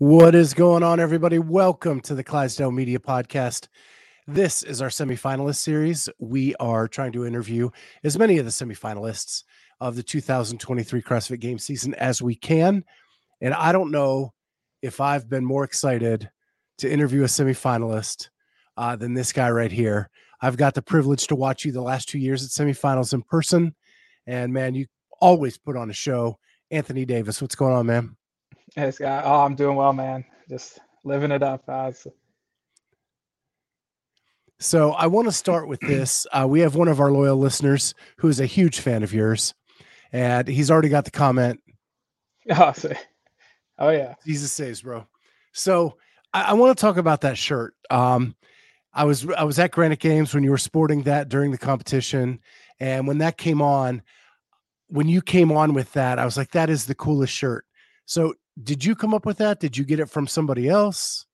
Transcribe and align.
What 0.00 0.34
is 0.34 0.54
going 0.54 0.82
on, 0.82 0.98
everybody? 0.98 1.38
Welcome 1.38 2.00
to 2.00 2.14
the 2.14 2.24
Clydesdale 2.24 2.70
Media 2.70 2.98
Podcast. 2.98 3.68
This 4.26 4.62
is 4.62 4.80
our 4.80 4.88
semifinalist 4.88 5.56
series. 5.56 6.08
We 6.18 6.54
are 6.54 6.88
trying 6.88 7.12
to 7.12 7.26
interview 7.26 7.68
as 8.02 8.18
many 8.18 8.38
of 8.38 8.46
the 8.46 8.50
semifinalists 8.50 9.44
of 9.78 9.96
the 9.96 10.02
2023 10.02 11.02
CrossFit 11.02 11.40
Games 11.40 11.64
season 11.64 11.92
as 11.96 12.22
we 12.22 12.34
can. 12.34 12.82
And 13.42 13.52
I 13.52 13.72
don't 13.72 13.90
know 13.90 14.32
if 14.80 15.02
I've 15.02 15.28
been 15.28 15.44
more 15.44 15.64
excited 15.64 16.30
to 16.78 16.90
interview 16.90 17.24
a 17.24 17.26
semifinalist 17.26 18.30
uh, 18.78 18.96
than 18.96 19.12
this 19.12 19.34
guy 19.34 19.50
right 19.50 19.70
here. 19.70 20.08
I've 20.40 20.56
got 20.56 20.72
the 20.72 20.80
privilege 20.80 21.26
to 21.26 21.36
watch 21.36 21.66
you 21.66 21.72
the 21.72 21.82
last 21.82 22.08
two 22.08 22.18
years 22.18 22.42
at 22.42 22.48
semifinals 22.48 23.12
in 23.12 23.20
person. 23.20 23.74
And 24.26 24.50
man, 24.50 24.74
you 24.74 24.86
always 25.20 25.58
put 25.58 25.76
on 25.76 25.90
a 25.90 25.92
show. 25.92 26.38
Anthony 26.70 27.04
Davis, 27.04 27.42
what's 27.42 27.54
going 27.54 27.74
on, 27.74 27.84
man? 27.84 28.16
Hey, 28.76 28.90
Scott. 28.92 29.24
Oh, 29.26 29.40
I'm 29.40 29.56
doing 29.56 29.76
well, 29.76 29.92
man. 29.92 30.24
Just 30.48 30.78
living 31.04 31.32
it 31.32 31.42
up. 31.42 31.68
So 34.60 34.92
I 34.92 35.06
want 35.06 35.26
to 35.26 35.32
start 35.32 35.68
with 35.68 35.80
this. 35.80 36.26
Uh, 36.32 36.46
we 36.48 36.60
have 36.60 36.76
one 36.76 36.88
of 36.88 37.00
our 37.00 37.10
loyal 37.10 37.36
listeners 37.36 37.94
who 38.18 38.28
is 38.28 38.40
a 38.40 38.46
huge 38.46 38.80
fan 38.80 39.02
of 39.02 39.12
yours, 39.12 39.54
and 40.12 40.46
he's 40.46 40.70
already 40.70 40.88
got 40.88 41.04
the 41.04 41.10
comment. 41.10 41.60
Oh, 42.50 42.72
oh 43.78 43.90
yeah. 43.90 44.14
Jesus 44.26 44.50
saves, 44.50 44.82
bro. 44.82 45.06
So 45.52 45.96
I, 46.32 46.42
I 46.42 46.52
want 46.54 46.76
to 46.76 46.80
talk 46.80 46.96
about 46.96 47.20
that 47.20 47.38
shirt. 47.38 47.74
Um, 47.90 48.34
I 48.92 49.04
was 49.04 49.28
I 49.30 49.44
was 49.44 49.58
at 49.58 49.70
Granite 49.70 50.00
Games 50.00 50.34
when 50.34 50.42
you 50.42 50.50
were 50.50 50.58
sporting 50.58 51.02
that 51.02 51.28
during 51.28 51.52
the 51.52 51.58
competition, 51.58 52.40
and 52.80 53.06
when 53.06 53.18
that 53.18 53.36
came 53.36 53.62
on, 53.62 54.02
when 54.88 55.08
you 55.08 55.22
came 55.22 55.52
on 55.52 55.74
with 55.74 55.92
that, 55.92 56.18
I 56.18 56.24
was 56.24 56.36
like, 56.36 56.50
that 56.52 56.70
is 56.70 56.86
the 56.86 56.94
coolest 56.94 57.32
shirt. 57.32 57.66
So 58.06 58.34
did 58.62 58.84
you 58.84 58.94
come 58.94 59.14
up 59.14 59.26
with 59.26 59.38
that? 59.38 59.60
Did 59.60 59.76
you 59.76 59.84
get 59.84 60.00
it 60.00 60.10
from 60.10 60.26
somebody 60.26 60.68
else? 60.68 61.26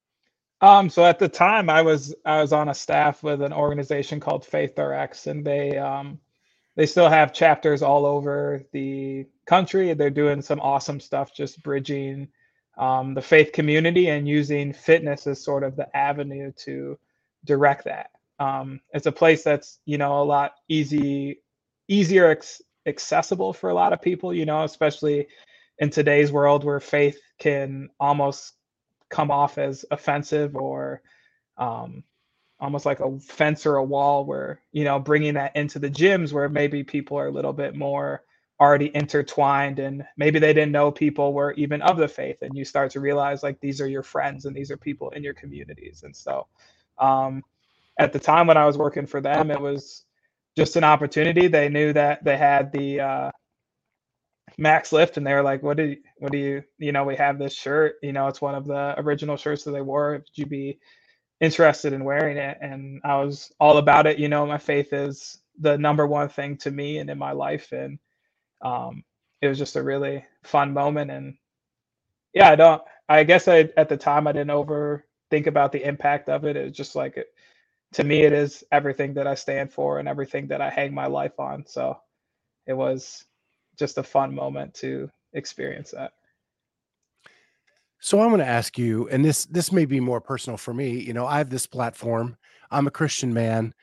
Um, 0.61 0.89
so 0.89 1.05
at 1.05 1.19
the 1.19 1.29
time 1.29 1.69
I 1.69 1.83
was 1.83 2.15
I 2.25 2.41
was 2.41 2.53
on 2.53 2.69
a 2.69 2.75
staff 2.75 3.23
with 3.23 3.43
an 3.43 3.53
organization 3.53 4.21
called 4.21 4.45
Faith 4.45 4.79
RX 4.79 5.27
and 5.27 5.45
they 5.45 5.77
um 5.77 6.19
they 6.77 6.87
still 6.87 7.09
have 7.09 7.33
chapters 7.33 7.83
all 7.83 8.05
over 8.05 8.63
the 8.73 9.27
country. 9.47 9.95
They're 9.95 10.11
doing 10.11 10.43
some 10.43 10.61
awesome 10.61 11.01
stuff 11.01 11.35
just 11.35 11.63
bridging 11.63 12.29
um, 12.77 13.15
the 13.15 13.23
faith 13.23 13.53
community 13.53 14.09
and 14.09 14.29
using 14.29 14.75
fitness 14.75 15.27
as 15.27 15.43
sort 15.43 15.65
of 15.65 15.77
the 15.77 15.95
avenue 15.97 16.53
to 16.65 16.99
direct 17.45 17.85
that. 17.85 18.11
Um, 18.39 18.81
it's 18.93 19.07
a 19.07 19.13
place 19.13 19.43
that's 19.43 19.79
you 19.87 19.97
know 19.97 20.21
a 20.21 20.25
lot 20.25 20.53
easy 20.69 21.41
easier 21.89 22.27
ex- 22.27 22.63
accessible 22.87 23.53
for 23.53 23.71
a 23.71 23.75
lot 23.75 23.93
of 23.93 24.03
people 24.03 24.35
you 24.35 24.45
know 24.45 24.65
especially 24.65 25.27
in 25.79 25.91
today's 25.91 26.33
world 26.33 26.65
where 26.65 26.81
faith 26.81 27.21
can 27.39 27.89
almost 28.01 28.55
come 29.11 29.31
off 29.31 29.59
as 29.59 29.85
offensive 29.91 30.57
or 30.57 31.03
um, 31.59 32.05
almost 32.61 32.87
like 32.87 33.01
a 33.01 33.19
fence 33.21 33.67
or 33.67 33.77
a 33.77 33.85
wall 33.85 34.25
where 34.25 34.61
you 34.73 34.85
know 34.85 34.99
bringing 34.99 35.35
that 35.35 35.55
into 35.57 35.79
the 35.79 35.91
gyms 35.91 36.33
where 36.33 36.49
maybe 36.49 36.85
people 36.85 37.19
are 37.19 37.29
a 37.29 37.33
little 37.33 37.53
bit 37.53 37.77
more 37.77 38.23
already 38.61 38.95
intertwined 38.97 39.79
and 39.79 40.05
maybe 40.17 40.39
they 40.39 40.55
didn't 40.55 40.73
know 40.73 40.91
people 40.91 41.35
were 41.35 41.53
even 41.55 41.83
of 41.83 41.99
the 41.99 42.09
faith 42.09 42.39
and 42.43 42.57
you 42.57 42.65
start 42.65 42.91
to 42.91 43.01
realize 43.01 43.43
like 43.43 43.61
these 43.61 43.81
are 43.83 43.89
your 43.89 44.03
friends 44.03 44.47
and 44.47 44.57
these 44.57 44.71
are 44.71 44.79
people 44.79 45.11
in 45.11 45.23
your 45.23 45.35
communities. 45.35 46.05
And 46.05 46.17
so 46.17 46.47
um, 46.99 47.43
at 47.99 48.13
the 48.13 48.19
time 48.19 48.47
when 48.47 48.57
i 48.57 48.67
was 48.67 48.79
working 48.79 49.07
for 49.07 49.21
them 49.21 49.51
it 49.51 49.61
was 49.61 50.05
just 50.57 50.77
an 50.77 50.85
opportunity. 50.85 51.49
They 51.49 51.69
knew 51.69 51.93
that 51.93 52.25
they 52.25 52.37
had 52.37 52.73
the 52.73 53.01
uh, 53.01 53.31
max 54.59 54.93
lift 54.93 55.17
and 55.17 55.27
they 55.27 55.35
were 55.35 55.43
like 55.43 55.63
what 55.63 55.77
do 55.77 55.85
you 55.85 55.97
what 56.19 56.33
do 56.33 56.39
you 56.39 56.63
you 56.79 56.93
know 56.93 57.05
we 57.05 57.17
have 57.17 57.39
this 57.39 57.55
shirt 57.55 57.97
you 58.03 58.13
know 58.13 58.29
it's 58.29 58.41
one 58.43 58.55
of 58.55 58.67
the 58.67 58.95
original 59.01 59.37
shirts 59.37 59.65
that 59.65 59.73
they 59.73 59.83
wore. 59.83 60.13
Would 60.13 60.25
you 60.35 60.47
be 60.47 60.79
interested 61.41 61.93
in 61.93 62.05
wearing 62.05 62.37
it? 62.39 62.59
And 62.63 63.01
i 63.05 63.17
was 63.23 63.53
all 63.61 63.79
about 63.79 64.07
it 64.07 64.19
you 64.19 64.29
know 64.29 64.47
my 64.47 64.59
faith 64.59 64.93
is 64.93 65.39
the 65.61 65.79
number 65.79 66.07
one 66.07 66.29
thing 66.29 66.57
to 66.59 66.71
me 66.71 66.99
and 66.99 67.11
in 67.11 67.19
my 67.19 67.33
life 67.33 67.73
and 67.73 67.99
um 68.63 69.05
it 69.43 69.49
was 69.49 69.59
just 69.59 69.77
a 69.77 69.83
really 69.83 70.25
fun 70.45 70.73
moment 70.73 71.11
and 71.11 71.37
yeah 72.35 72.51
i 72.51 72.57
don't 72.57 72.83
i 73.09 73.25
guess 73.25 73.49
i 73.49 73.69
at 73.77 73.89
the 73.89 73.97
time 73.97 74.27
i 74.27 74.33
didn't 74.33 74.51
over 74.51 75.05
think 75.31 75.47
about 75.49 75.73
the 75.73 75.85
impact 75.85 76.29
of 76.29 76.45
it. 76.45 76.57
It 76.57 76.65
was 76.65 76.73
just 76.77 76.97
like 76.97 77.17
it 77.17 77.29
to 77.95 78.05
me 78.05 78.23
it 78.23 78.33
is 78.33 78.65
everything 78.73 79.15
that 79.15 79.27
i 79.27 79.35
stand 79.35 79.73
for 79.73 79.99
and 79.99 80.09
everything 80.09 80.49
that 80.49 80.61
i 80.61 80.71
hang 80.71 80.95
my 80.95 81.07
life 81.07 81.39
on 81.41 81.65
so 81.67 81.99
it 82.67 82.75
was 82.75 83.25
just 83.79 83.99
a 83.99 84.03
fun 84.03 84.35
moment 84.35 84.75
to 84.75 85.11
experience 85.33 85.91
that. 85.93 86.13
So 88.01 88.21
I'm 88.21 88.29
going 88.29 88.41
to 88.41 88.47
ask 88.47 88.79
you, 88.79 89.09
and 89.09 89.25
this 89.25 89.47
this 89.47 89.73
may 89.73 89.85
be 89.85 90.01
more 90.01 90.21
personal 90.21 90.57
for 90.57 90.75
me. 90.75 91.01
You 91.01 91.13
know, 91.13 91.27
I 91.27 91.39
have 91.39 91.51
this 91.51 91.67
platform. 91.67 92.37
I'm 92.71 92.87
a 92.87 92.93
Christian 92.93 93.33
man. 93.33 93.75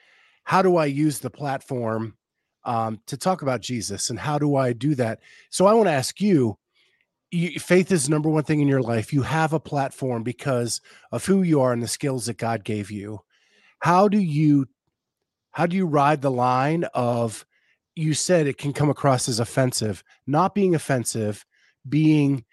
How 0.44 0.62
do 0.62 0.78
I 0.78 0.86
use 0.86 1.20
the 1.20 1.30
platform 1.30 2.16
um, 2.64 3.00
to 3.08 3.18
talk 3.18 3.42
about 3.42 3.62
Jesus, 3.62 4.10
and 4.10 4.20
how 4.20 4.38
do 4.38 4.56
I 4.56 4.74
do 4.74 4.96
that? 4.96 5.20
So 5.50 5.66
I 5.66 5.74
want 5.74 5.88
to 5.88 5.94
ask 5.94 6.22
you, 6.22 6.58
you. 7.32 7.60
Faith 7.60 7.92
is 7.92 8.08
number 8.08 8.30
one 8.30 8.44
thing 8.44 8.62
in 8.62 8.68
your 8.68 8.82
life. 8.82 9.14
You 9.14 9.24
have 9.24 9.52
a 9.54 9.60
platform 9.60 10.24
because 10.24 10.80
of 11.12 11.26
who 11.26 11.42
you 11.42 11.62
are 11.62 11.74
and 11.74 11.82
the 11.82 11.88
skills 11.88 12.28
that 12.28 12.38
God 12.38 12.64
gave 12.64 12.92
you. 12.92 13.20
How 13.80 14.08
do 14.08 14.20
you 14.20 14.68
how 15.52 15.66
do 15.66 15.76
you 15.76 15.86
ride 15.86 16.22
the 16.22 16.32
line 16.32 16.84
of 16.94 17.46
you 17.96 18.14
said 18.14 18.48
it 18.48 18.58
can 18.58 18.74
come 18.74 18.90
across 18.90 19.30
as 19.30 19.40
offensive 19.40 20.04
not 20.28 20.56
being 20.56 20.76
offensive 20.76 21.46
being 21.88 22.44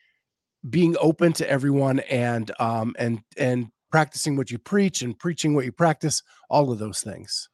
being 0.69 0.97
open 1.01 1.33
to 1.33 1.49
everyone 1.49 2.01
and 2.01 2.53
um 2.61 2.95
and 2.99 3.23
and 3.39 3.69
practicing 3.91 4.37
what 4.37 4.51
you 4.51 4.59
preach 4.59 5.03
and 5.03 5.19
preaching 5.19 5.55
what 5.55 5.65
you 5.65 5.73
practice 5.73 6.23
all 6.49 6.71
of 6.71 6.79
those 6.79 7.03
things. 7.03 7.49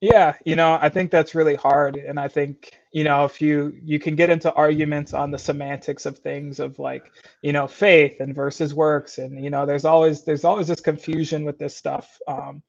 Yeah 0.00 0.34
you 0.44 0.56
know 0.56 0.78
i 0.82 0.88
think 0.88 1.12
that's 1.12 1.32
really 1.32 1.54
hard 1.54 1.94
and 1.94 2.18
i 2.18 2.26
think 2.26 2.72
you 2.90 3.04
know 3.04 3.24
if 3.24 3.40
you 3.40 3.72
you 3.84 4.00
can 4.00 4.16
get 4.16 4.30
into 4.30 4.52
arguments 4.54 5.14
on 5.14 5.30
the 5.30 5.38
semantics 5.38 6.06
of 6.06 6.18
things 6.18 6.58
of 6.58 6.76
like 6.80 7.12
you 7.40 7.52
know 7.52 7.68
faith 7.68 8.18
and 8.18 8.34
versus 8.34 8.74
works 8.74 9.18
and 9.18 9.42
you 9.42 9.48
know 9.48 9.64
there's 9.64 9.84
always 9.84 10.24
there's 10.24 10.42
always 10.42 10.66
this 10.66 10.80
confusion 10.80 11.44
with 11.44 11.56
this 11.56 11.76
stuff 11.76 12.18
um 12.26 12.60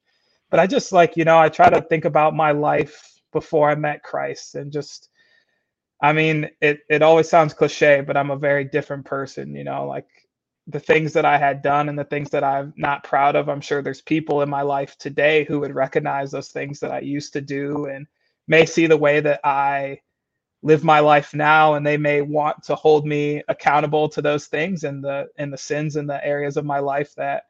but 0.52 0.60
i 0.60 0.68
just 0.68 0.92
like 0.92 1.18
you 1.18 1.26
know 1.26 1.40
i 1.40 1.50
try 1.50 1.72
to 1.72 1.82
think 1.82 2.06
about 2.06 2.36
my 2.36 2.52
life 2.52 3.13
before 3.34 3.70
I 3.72 3.76
met 3.76 4.04
Christ 4.04 4.56
and 4.56 4.72
just 4.74 5.10
I 6.02 6.14
mean 6.14 6.50
it 6.62 6.80
it 6.90 7.02
always 7.04 7.30
sounds 7.30 7.54
cliche 7.54 8.02
but 8.02 8.18
I'm 8.18 8.32
a 8.32 8.38
very 8.38 8.66
different 8.66 9.06
person 9.06 9.56
you 9.56 9.64
know 9.66 9.88
like 9.88 10.08
the 10.68 10.80
things 10.82 11.14
that 11.14 11.26
I 11.26 11.38
had 11.40 11.62
done 11.64 11.90
and 11.90 12.00
the 12.00 12.06
things 12.06 12.30
that 12.32 12.44
I'm 12.44 12.74
not 12.78 13.04
proud 13.04 13.36
of 13.36 13.50
I'm 13.50 13.62
sure 13.62 13.82
there's 13.82 14.02
people 14.02 14.42
in 14.44 14.50
my 14.50 14.64
life 14.64 14.98
today 14.98 15.46
who 15.46 15.60
would 15.62 15.76
recognize 15.76 16.32
those 16.32 16.50
things 16.50 16.80
that 16.82 16.92
I 16.92 17.00
used 17.02 17.34
to 17.34 17.42
do 17.42 17.88
and 17.88 18.08
may 18.48 18.66
see 18.66 18.88
the 18.88 18.98
way 18.98 19.22
that 19.22 19.42
I 19.44 20.00
live 20.64 20.84
my 20.84 21.00
life 21.02 21.36
now 21.36 21.76
and 21.76 21.88
they 21.88 21.98
may 21.98 22.22
want 22.22 22.64
to 22.66 22.76
hold 22.76 23.08
me 23.08 23.44
accountable 23.50 24.10
to 24.10 24.22
those 24.24 24.48
things 24.48 24.84
and 24.86 25.04
the 25.04 25.28
and 25.38 25.54
the 25.54 25.58
sins 25.60 25.98
and 25.98 26.10
the 26.10 26.26
areas 26.28 26.58
of 26.58 26.66
my 26.66 26.80
life 26.82 27.16
that 27.16 27.46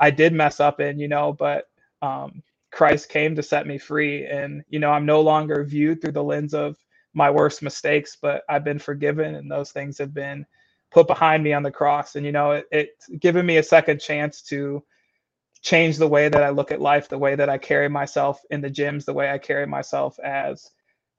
I 0.00 0.12
did 0.12 0.32
mess 0.34 0.60
up 0.60 0.80
in 0.80 0.98
you 1.00 1.08
know 1.08 1.34
but 1.34 1.66
um 2.02 2.42
Christ 2.70 3.08
came 3.08 3.34
to 3.36 3.42
set 3.42 3.66
me 3.66 3.78
free. 3.78 4.26
And, 4.26 4.62
you 4.68 4.78
know, 4.78 4.90
I'm 4.90 5.06
no 5.06 5.20
longer 5.20 5.64
viewed 5.64 6.00
through 6.00 6.12
the 6.12 6.22
lens 6.24 6.54
of 6.54 6.76
my 7.14 7.30
worst 7.30 7.62
mistakes, 7.62 8.16
but 8.20 8.42
I've 8.48 8.64
been 8.64 8.78
forgiven 8.78 9.34
and 9.36 9.50
those 9.50 9.72
things 9.72 9.98
have 9.98 10.14
been 10.14 10.46
put 10.90 11.06
behind 11.06 11.42
me 11.44 11.52
on 11.52 11.62
the 11.62 11.70
cross. 11.70 12.16
And, 12.16 12.24
you 12.26 12.32
know, 12.32 12.52
it, 12.52 12.66
it's 12.70 13.08
given 13.08 13.46
me 13.46 13.58
a 13.58 13.62
second 13.62 14.00
chance 14.00 14.42
to 14.44 14.82
change 15.62 15.96
the 15.98 16.08
way 16.08 16.28
that 16.28 16.42
I 16.42 16.50
look 16.50 16.70
at 16.72 16.80
life, 16.80 17.08
the 17.08 17.18
way 17.18 17.34
that 17.34 17.48
I 17.48 17.58
carry 17.58 17.88
myself 17.88 18.42
in 18.50 18.60
the 18.60 18.70
gyms, 18.70 19.04
the 19.04 19.14
way 19.14 19.30
I 19.30 19.38
carry 19.38 19.66
myself 19.66 20.18
as 20.20 20.70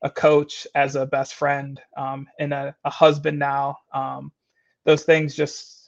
a 0.02 0.10
coach, 0.10 0.66
as 0.76 0.96
a 0.96 1.06
best 1.06 1.36
friend, 1.36 1.80
um, 1.98 2.28
and 2.40 2.54
a, 2.54 2.76
a 2.86 2.90
husband 2.90 3.38
now. 3.40 3.78
Um, 3.94 4.32
those 4.86 5.04
things 5.04 5.36
just 5.36 5.79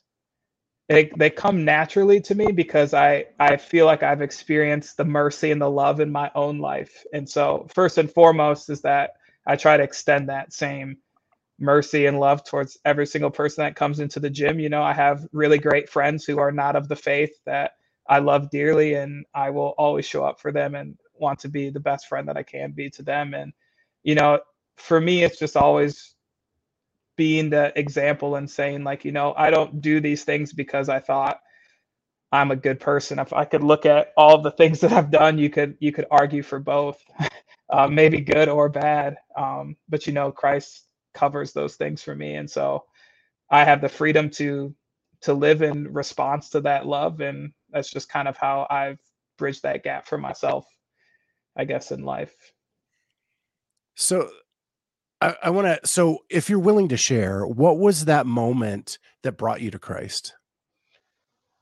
they 0.92 1.10
they 1.16 1.30
come 1.30 1.64
naturally 1.64 2.20
to 2.20 2.36
me 2.36 2.52
because 2.52 2.94
I 2.94 3.26
I 3.40 3.56
feel 3.56 3.86
like 3.86 4.04
I've 4.04 4.22
experienced 4.22 4.98
the 4.98 5.06
mercy 5.06 5.52
and 5.52 5.62
the 5.62 5.70
love 5.70 6.02
in 6.02 6.12
my 6.12 6.30
own 6.36 6.60
life. 6.60 7.06
And 7.14 7.28
so 7.30 7.66
first 7.74 7.98
and 7.98 8.12
foremost 8.12 8.70
is 8.70 8.82
that 8.82 9.12
I 9.48 9.56
try 9.56 9.78
to 9.78 9.84
extend 9.84 10.28
that 10.28 10.52
same 10.52 10.98
mercy 11.60 12.08
and 12.08 12.20
love 12.20 12.44
towards 12.44 12.78
every 12.84 13.08
single 13.08 13.32
person 13.32 13.64
that 13.64 13.78
comes 13.78 14.02
into 14.02 14.20
the 14.20 14.30
gym. 14.30 14.60
You 14.60 14.68
know, 14.68 14.84
I 14.84 14.92
have 14.92 15.26
really 15.32 15.60
great 15.60 15.90
friends 15.90 16.26
who 16.26 16.40
are 16.40 16.52
not 16.52 16.76
of 16.76 16.90
the 16.90 16.96
faith 16.98 17.40
that 17.46 17.72
I 18.10 18.20
love 18.20 18.50
dearly, 18.50 18.96
and 18.96 19.26
I 19.34 19.50
will 19.52 19.74
always 19.78 20.06
show 20.06 20.26
up 20.26 20.42
for 20.42 20.52
them 20.52 20.76
and 20.76 20.98
want 21.14 21.40
to 21.40 21.48
be 21.48 21.70
the 21.70 21.80
best 21.80 22.10
friend 22.10 22.28
that 22.28 22.36
I 22.36 22.44
can 22.44 22.72
be 22.72 22.90
to 22.90 23.04
them. 23.04 23.34
And, 23.34 23.54
you 24.04 24.16
know, 24.16 24.40
for 24.76 25.00
me, 25.00 25.24
it's 25.24 25.40
just 25.40 25.56
always 25.56 26.16
being 27.22 27.52
the 27.52 27.72
example 27.80 28.36
and 28.36 28.50
saying, 28.50 28.84
like, 28.84 29.06
you 29.06 29.12
know, 29.12 29.36
I 29.38 29.52
don't 29.52 29.82
do 29.82 30.02
these 30.02 30.24
things 30.24 30.54
because 30.54 30.90
I 30.90 31.00
thought 31.00 31.40
I'm 32.32 32.52
a 32.52 32.56
good 32.58 32.80
person. 32.80 33.20
If 33.20 33.34
I 33.34 33.46
could 33.46 33.64
look 33.64 33.86
at 33.86 34.14
all 34.18 34.42
the 34.42 34.52
things 34.52 34.82
that 34.82 34.94
I've 34.94 35.12
done, 35.12 35.38
you 35.38 35.50
could 35.50 35.78
you 35.80 35.92
could 35.94 36.08
argue 36.12 36.44
for 36.44 36.60
both, 36.60 37.04
uh, 37.70 37.88
maybe 37.88 38.22
good 38.22 38.50
or 38.50 38.70
bad. 38.70 39.18
Um, 39.38 39.78
but 39.90 40.08
you 40.08 40.14
know, 40.14 40.32
Christ 40.32 40.88
covers 41.14 41.54
those 41.54 41.76
things 41.76 42.02
for 42.04 42.16
me 42.16 42.36
and 42.36 42.50
so 42.50 42.86
i 43.50 43.64
have 43.64 43.82
the 43.82 43.90
freedom 43.90 44.30
to 44.30 44.74
to 45.22 45.34
live 45.34 45.62
in 45.62 45.92
response 45.94 46.50
to 46.50 46.62
that 46.62 46.86
love 46.88 47.22
and 47.22 47.52
that's 47.72 47.90
just 47.92 48.10
kind 48.10 48.28
of 48.28 48.38
how 48.38 48.68
i've 48.70 49.00
bridged 49.38 49.64
that 49.64 49.84
gap 49.84 50.08
for 50.08 50.18
myself 50.18 50.66
i 51.58 51.66
guess 51.66 51.92
in 51.92 52.04
life 52.04 52.36
so 53.96 54.30
i, 55.22 55.36
I 55.44 55.50
want 55.50 55.68
to 55.68 55.88
so 55.88 56.20
if 56.30 56.50
you're 56.50 56.60
willing 56.60 56.90
to 56.90 56.98
share 56.98 57.46
what 57.46 57.78
was 57.78 58.06
that 58.06 58.26
moment 58.26 58.98
that 59.24 59.38
brought 59.38 59.62
you 59.62 59.72
to 59.72 59.80
christ 59.80 60.34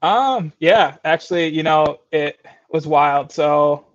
um 0.01 0.53
yeah 0.59 0.97
actually 1.03 1.47
you 1.47 1.63
know 1.63 1.99
it 2.11 2.45
was 2.71 2.87
wild 2.87 3.31
so 3.31 3.85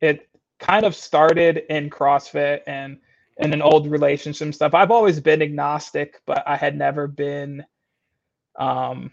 it 0.00 0.28
kind 0.58 0.84
of 0.84 0.94
started 0.94 1.62
in 1.68 1.90
crossfit 1.90 2.60
and 2.66 2.98
in 3.38 3.52
an 3.52 3.62
old 3.62 3.90
relationship 3.90 4.54
stuff. 4.54 4.74
I've 4.74 4.90
always 4.90 5.20
been 5.20 5.42
agnostic, 5.42 6.20
but 6.26 6.42
I 6.46 6.56
had 6.56 6.76
never 6.76 7.06
been 7.06 7.64
um, 8.58 9.10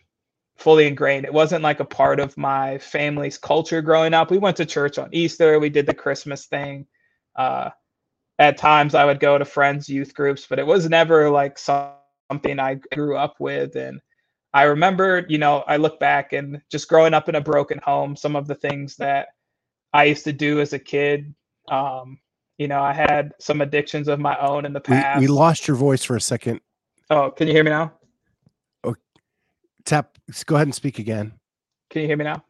fully 0.57 0.87
ingrained. 0.87 1.25
It 1.25 1.33
wasn't 1.33 1.63
like 1.63 1.79
a 1.79 1.85
part 1.85 2.19
of 2.19 2.37
my 2.37 2.77
family's 2.77 3.37
culture 3.37 3.81
growing 3.81 4.13
up. 4.13 4.29
We 4.29 4.37
went 4.37 4.57
to 4.57 4.65
church 4.65 4.97
on 4.97 5.09
Easter. 5.11 5.59
We 5.59 5.69
did 5.69 5.85
the 5.85 5.93
Christmas 5.93 6.45
thing. 6.45 6.85
Uh, 7.35 7.69
at 8.39 8.57
times, 8.57 8.95
I 8.95 9.05
would 9.05 9.19
go 9.19 9.37
to 9.37 9.45
friends' 9.45 9.89
youth 9.89 10.13
groups, 10.13 10.47
but 10.49 10.59
it 10.59 10.65
was 10.65 10.89
never 10.89 11.29
like 11.29 11.59
something 11.59 12.57
I 12.57 12.75
grew 12.93 13.17
up 13.17 13.35
with. 13.39 13.75
And 13.75 13.99
I 14.53 14.63
remember, 14.63 15.25
you 15.27 15.37
know, 15.37 15.63
I 15.67 15.75
look 15.75 15.99
back 15.99 16.31
and 16.31 16.61
just 16.71 16.87
growing 16.87 17.13
up 17.13 17.27
in 17.27 17.35
a 17.35 17.41
broken 17.41 17.79
home, 17.83 18.15
some 18.15 18.37
of 18.37 18.47
the 18.47 18.55
things 18.55 18.95
that 18.95 19.27
I 19.93 20.05
used 20.05 20.23
to 20.23 20.33
do 20.33 20.61
as 20.61 20.71
a 20.71 20.79
kid. 20.79 21.35
Um, 21.69 22.17
you 22.57 22.67
know, 22.67 22.81
I 22.81 22.93
had 22.93 23.33
some 23.39 23.59
addictions 23.61 24.07
of 24.07 24.19
my 24.19 24.37
own 24.39 24.65
in 24.65 24.71
the 24.71 24.79
past. 24.79 25.19
We, 25.19 25.27
we 25.27 25.27
lost 25.27 25.67
your 25.67 25.77
voice 25.77 26.03
for 26.03 26.15
a 26.15 26.21
second. 26.21 26.61
Oh, 27.09 27.31
can 27.31 27.47
you 27.47 27.53
hear 27.53 27.63
me 27.63 27.71
now? 27.71 27.93
Oh, 28.85 28.95
tap. 29.85 30.17
Go 30.45 30.55
ahead 30.55 30.67
and 30.67 30.75
speak 30.75 30.99
again. 30.99 31.33
Can 31.89 32.03
you 32.03 32.07
hear 32.07 32.17
me 32.17 32.23
now? 32.23 32.43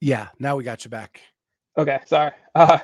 Yeah, 0.00 0.28
now 0.38 0.56
we 0.56 0.64
got 0.64 0.84
you 0.84 0.90
back. 0.90 1.20
Okay, 1.78 2.00
sorry. 2.06 2.32
Uh, 2.56 2.78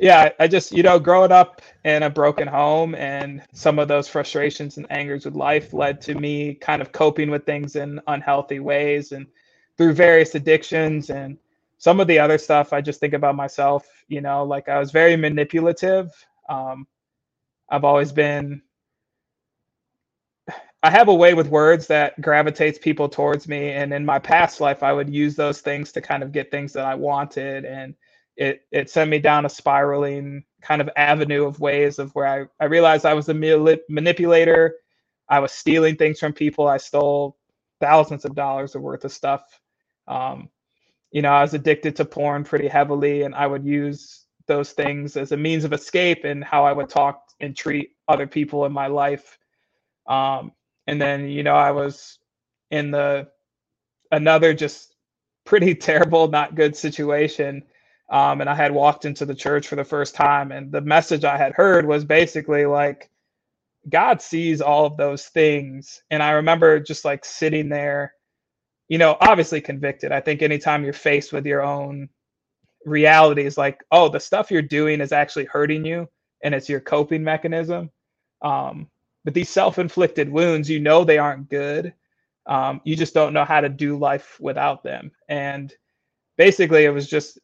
yeah, 0.00 0.30
I 0.38 0.48
just 0.48 0.72
you 0.72 0.82
know, 0.82 0.98
growing 0.98 1.30
up 1.32 1.62
in 1.84 2.02
a 2.02 2.10
broken 2.10 2.48
home 2.48 2.94
and 2.94 3.42
some 3.52 3.78
of 3.78 3.88
those 3.88 4.08
frustrations 4.08 4.78
and 4.78 4.86
angers 4.90 5.26
with 5.26 5.34
life 5.34 5.74
led 5.74 6.00
to 6.02 6.14
me 6.14 6.54
kind 6.54 6.80
of 6.82 6.92
coping 6.92 7.30
with 7.30 7.44
things 7.44 7.76
in 7.76 8.00
unhealthy 8.06 8.60
ways 8.60 9.12
and 9.12 9.26
through 9.76 9.92
various 9.94 10.34
addictions 10.34 11.10
and 11.10 11.38
some 11.78 12.00
of 12.00 12.06
the 12.06 12.18
other 12.18 12.36
stuff 12.36 12.74
i 12.74 12.82
just 12.82 13.00
think 13.00 13.14
about 13.14 13.34
myself 13.34 13.88
you 14.08 14.20
know 14.20 14.44
like 14.44 14.68
i 14.68 14.78
was 14.78 14.90
very 14.90 15.16
manipulative. 15.16 16.10
Um, 16.50 16.86
i've 17.70 17.84
always 17.84 18.12
been 18.12 18.60
i 20.82 20.90
have 20.90 21.08
a 21.08 21.14
way 21.14 21.32
with 21.32 21.48
words 21.48 21.86
that 21.86 22.20
gravitates 22.20 22.78
people 22.78 23.08
towards 23.08 23.48
me 23.48 23.70
and 23.70 23.94
in 23.94 24.04
my 24.04 24.18
past 24.18 24.60
life 24.60 24.82
i 24.82 24.92
would 24.92 25.08
use 25.08 25.34
those 25.34 25.62
things 25.62 25.92
to 25.92 26.02
kind 26.02 26.22
of 26.22 26.32
get 26.32 26.50
things 26.50 26.74
that 26.74 26.84
i 26.84 26.94
wanted 26.94 27.64
and 27.64 27.94
it 28.40 28.62
it 28.72 28.90
sent 28.90 29.10
me 29.10 29.20
down 29.20 29.46
a 29.46 29.50
spiraling 29.50 30.44
kind 30.62 30.82
of 30.82 30.90
avenue 30.96 31.46
of 31.46 31.60
ways 31.60 32.00
of 32.00 32.14
where 32.16 32.28
i, 32.28 32.64
I 32.64 32.66
realized 32.66 33.06
i 33.06 33.14
was 33.14 33.30
a 33.30 33.34
manipulator 33.90 34.76
i 35.30 35.40
was 35.40 35.52
stealing 35.52 35.96
things 35.96 36.20
from 36.20 36.34
people 36.34 36.68
i 36.68 36.78
stole 36.78 37.38
thousands 37.80 38.26
of 38.26 38.36
dollars 38.36 38.76
of 38.76 38.82
worth 38.82 39.06
of 39.06 39.12
stuff 39.12 39.60
um, 40.08 40.50
you 41.12 41.22
know, 41.22 41.32
I 41.32 41.42
was 41.42 41.54
addicted 41.54 41.96
to 41.98 42.06
porn 42.06 42.44
pretty 42.44 42.68
heavily, 42.68 43.24
and 43.24 43.34
I 43.34 43.48
would 43.48 43.64
use 43.66 44.26
those 44.46 44.72
things 44.72 45.16
as 45.16 45.32
a 45.32 45.38
means 45.38 45.64
of 45.64 45.74
escape 45.74 46.24
and 46.24 46.44
how 46.44 46.66
I 46.66 46.72
would 46.74 46.90
talk 46.90 47.24
and 47.40 47.56
treat 47.56 47.92
other 48.08 48.28
people 48.28 48.66
in 48.66 48.72
my 48.72 48.88
life. 48.88 49.38
Um, 50.06 50.52
and 50.86 51.00
then, 51.00 51.28
you 51.28 51.42
know, 51.42 51.56
I 51.56 51.72
was 51.72 52.18
in 52.70 52.90
the 52.90 53.28
another 54.12 54.54
just 54.54 54.94
pretty 55.46 55.74
terrible, 55.76 56.28
not 56.28 56.54
good 56.56 56.76
situation. 56.76 57.64
Um, 58.10 58.40
and 58.40 58.50
I 58.50 58.54
had 58.54 58.72
walked 58.72 59.04
into 59.04 59.26
the 59.26 59.34
church 59.34 59.68
for 59.68 59.76
the 59.76 59.84
first 59.84 60.14
time, 60.14 60.52
and 60.52 60.72
the 60.72 60.80
message 60.80 61.24
I 61.24 61.38
had 61.38 61.52
heard 61.52 61.86
was 61.86 62.04
basically 62.04 62.66
like, 62.66 63.10
God 63.88 64.22
sees 64.22 64.60
all 64.60 64.86
of 64.86 64.96
those 64.96 65.26
things. 65.26 66.02
And 66.10 66.22
I 66.22 66.32
remember 66.32 66.80
just 66.80 67.04
like 67.04 67.24
sitting 67.24 67.68
there 67.68 68.14
you 68.90 68.98
know, 68.98 69.16
obviously 69.20 69.60
convicted. 69.60 70.12
I 70.12 70.20
think 70.20 70.42
anytime 70.42 70.82
you're 70.84 70.92
faced 70.92 71.32
with 71.32 71.46
your 71.46 71.62
own 71.62 72.08
reality 72.84 73.44
is 73.46 73.56
like, 73.56 73.84
oh, 73.92 74.08
the 74.08 74.20
stuff 74.20 74.50
you're 74.50 74.62
doing 74.62 75.00
is 75.00 75.12
actually 75.12 75.44
hurting 75.46 75.84
you 75.84 76.08
and 76.42 76.54
it's 76.54 76.68
your 76.68 76.80
coping 76.80 77.22
mechanism. 77.22 77.90
Um, 78.42 78.88
but 79.24 79.32
these 79.32 79.48
self-inflicted 79.48 80.28
wounds, 80.28 80.68
you 80.68 80.80
know 80.80 81.04
they 81.04 81.18
aren't 81.18 81.48
good. 81.48 81.94
Um, 82.46 82.80
you 82.84 82.96
just 82.96 83.14
don't 83.14 83.32
know 83.32 83.44
how 83.44 83.60
to 83.60 83.68
do 83.68 83.96
life 83.96 84.38
without 84.40 84.82
them. 84.82 85.12
And 85.28 85.72
basically 86.36 86.84
it 86.84 86.90
was 86.90 87.08
just 87.08 87.38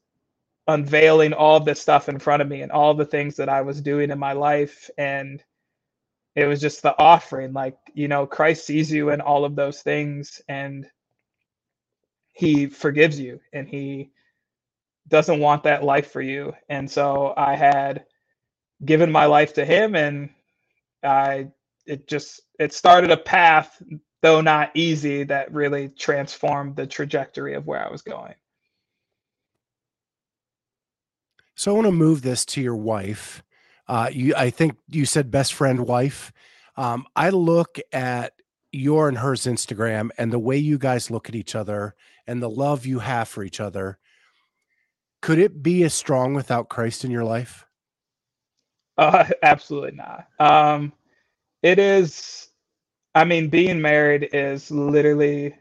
unveiling 0.68 1.32
all 1.32 1.60
this 1.60 1.80
stuff 1.80 2.08
in 2.08 2.18
front 2.18 2.42
of 2.42 2.48
me 2.48 2.62
and 2.62 2.72
all 2.72 2.94
the 2.94 3.04
things 3.04 3.36
that 3.36 3.48
I 3.48 3.62
was 3.62 3.80
doing 3.80 4.10
in 4.10 4.18
my 4.18 4.32
life. 4.32 4.90
And 4.98 5.42
it 6.34 6.46
was 6.46 6.60
just 6.60 6.82
the 6.82 6.98
offering, 6.98 7.52
like, 7.52 7.76
you 7.94 8.08
know, 8.08 8.26
Christ 8.26 8.66
sees 8.66 8.90
you 8.92 9.10
in 9.10 9.20
all 9.20 9.44
of 9.44 9.56
those 9.56 9.82
things. 9.82 10.40
And 10.48 10.86
he 12.32 12.66
forgives 12.66 13.18
you 13.18 13.40
and 13.52 13.68
he 13.68 14.10
doesn't 15.08 15.40
want 15.40 15.62
that 15.64 15.84
life 15.84 16.10
for 16.10 16.20
you. 16.20 16.52
And 16.68 16.90
so 16.90 17.32
I 17.36 17.56
had 17.56 18.04
given 18.84 19.10
my 19.10 19.26
life 19.26 19.54
to 19.54 19.64
him 19.64 19.94
and 19.94 20.30
I 21.02 21.48
it 21.86 22.08
just 22.08 22.42
it 22.58 22.72
started 22.74 23.10
a 23.10 23.16
path 23.16 23.80
though 24.22 24.40
not 24.40 24.70
easy 24.74 25.24
that 25.24 25.52
really 25.52 25.88
transformed 25.88 26.76
the 26.76 26.86
trajectory 26.86 27.54
of 27.54 27.66
where 27.66 27.86
I 27.86 27.90
was 27.90 28.02
going. 28.02 28.34
So 31.56 31.70
I 31.70 31.74
want 31.74 31.86
to 31.86 31.92
move 31.92 32.22
this 32.22 32.44
to 32.46 32.60
your 32.60 32.76
wife. 32.76 33.42
Uh, 33.88 34.10
you, 34.12 34.34
I 34.36 34.50
think 34.50 34.76
you 34.88 35.06
said 35.06 35.30
best 35.30 35.54
friend 35.54 35.86
wife. 35.86 36.32
Um, 36.76 37.06
I 37.16 37.30
look 37.30 37.78
at 37.92 38.34
your 38.72 39.08
and 39.08 39.18
hers 39.18 39.44
Instagram 39.44 40.10
and 40.18 40.30
the 40.30 40.38
way 40.38 40.58
you 40.58 40.76
guys 40.76 41.10
look 41.10 41.28
at 41.28 41.34
each 41.34 41.54
other 41.54 41.94
and 42.26 42.42
the 42.42 42.50
love 42.50 42.84
you 42.84 42.98
have 42.98 43.28
for 43.28 43.42
each 43.42 43.58
other, 43.58 43.98
could 45.22 45.38
it 45.38 45.62
be 45.62 45.82
as 45.84 45.94
strong 45.94 46.34
without 46.34 46.68
Christ 46.68 47.04
in 47.04 47.10
your 47.10 47.24
life? 47.24 47.66
Uh, 48.98 49.24
absolutely 49.42 49.92
not. 49.92 50.26
Um, 50.38 50.92
it 51.62 51.78
is, 51.78 52.48
I 53.14 53.24
mean, 53.24 53.48
being 53.48 53.80
married 53.80 54.28
is 54.32 54.70
literally 54.70 55.54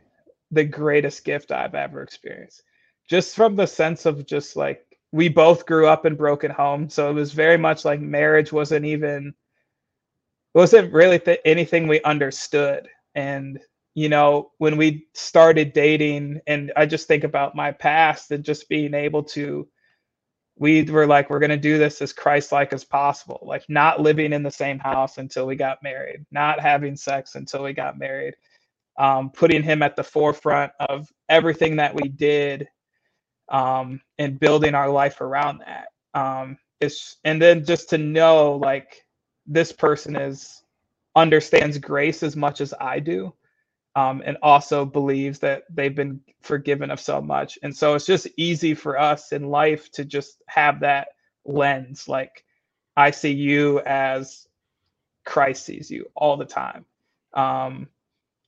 the 0.51 0.65
greatest 0.65 1.23
gift 1.23 1.51
I've 1.51 1.75
ever 1.75 2.01
experienced. 2.01 2.63
Just 3.09 3.35
from 3.35 3.55
the 3.55 3.67
sense 3.67 4.05
of 4.05 4.25
just 4.25 4.55
like, 4.55 4.84
we 5.15 5.29
both 5.29 5.65
grew 5.65 5.87
up 5.87 6.05
in 6.05 6.15
broken 6.15 6.51
homes. 6.51 6.93
So 6.93 7.09
it 7.09 7.13
was 7.13 7.31
very 7.31 7.57
much 7.57 7.85
like 7.85 8.01
marriage 8.01 8.51
wasn't 8.51 8.83
even, 8.83 9.33
wasn't 10.53 10.91
really 10.91 11.19
th- 11.19 11.39
anything 11.45 11.87
we 11.87 12.01
understood. 12.01 12.89
And 13.15 13.61
you 13.93 14.09
know, 14.09 14.51
when 14.57 14.75
we 14.75 15.07
started 15.13 15.71
dating, 15.71 16.41
and 16.47 16.73
I 16.75 16.85
just 16.85 17.07
think 17.07 17.23
about 17.23 17.55
my 17.55 17.71
past 17.71 18.31
and 18.31 18.43
just 18.43 18.67
being 18.67 18.93
able 18.93 19.23
to, 19.23 19.65
we 20.57 20.83
were 20.83 21.07
like, 21.07 21.29
we're 21.29 21.39
going 21.39 21.49
to 21.49 21.57
do 21.57 21.77
this 21.77 22.01
as 22.01 22.11
Christ 22.11 22.51
like 22.51 22.73
as 22.73 22.83
possible, 22.83 23.39
like 23.41 23.63
not 23.69 24.01
living 24.01 24.33
in 24.33 24.43
the 24.43 24.51
same 24.51 24.79
house 24.79 25.17
until 25.17 25.47
we 25.47 25.55
got 25.55 25.81
married, 25.81 26.25
not 26.29 26.59
having 26.59 26.97
sex 26.97 27.35
until 27.35 27.63
we 27.63 27.71
got 27.71 27.97
married, 27.97 28.33
um, 28.99 29.29
putting 29.29 29.63
him 29.63 29.81
at 29.81 29.95
the 29.95 30.03
forefront 30.03 30.73
of 30.81 31.07
everything 31.29 31.77
that 31.77 31.95
we 31.95 32.09
did 32.09 32.67
um, 33.49 34.01
and 34.17 34.39
building 34.39 34.75
our 34.75 34.89
life 34.89 35.21
around 35.21 35.59
that. 35.59 35.87
Um, 36.19 36.57
it's, 36.79 37.17
and 37.23 37.41
then 37.41 37.65
just 37.65 37.89
to 37.89 37.97
know 37.97 38.53
like 38.55 39.05
this 39.45 39.71
person 39.71 40.15
is 40.15 40.63
understands 41.15 41.77
grace 41.77 42.23
as 42.23 42.35
much 42.35 42.61
as 42.61 42.73
I 42.79 42.99
do 42.99 43.33
um, 43.95 44.21
and 44.25 44.37
also 44.41 44.85
believes 44.85 45.39
that 45.39 45.63
they've 45.69 45.95
been 45.95 46.19
forgiven 46.41 46.91
of 46.91 46.99
so 46.99 47.21
much. 47.21 47.57
And 47.63 47.75
so 47.75 47.95
it's 47.95 48.05
just 48.05 48.27
easy 48.37 48.73
for 48.73 48.99
us 48.99 49.31
in 49.31 49.49
life 49.49 49.89
to 49.93 50.03
just 50.03 50.41
have 50.47 50.81
that 50.81 51.09
lens. 51.45 52.07
Like 52.07 52.43
I 52.97 53.11
see 53.11 53.31
you 53.31 53.79
as 53.81 54.47
Christ 55.25 55.65
sees 55.65 55.89
you 55.89 56.11
all 56.15 56.35
the 56.37 56.45
time. 56.45 56.85
Um, 57.33 57.87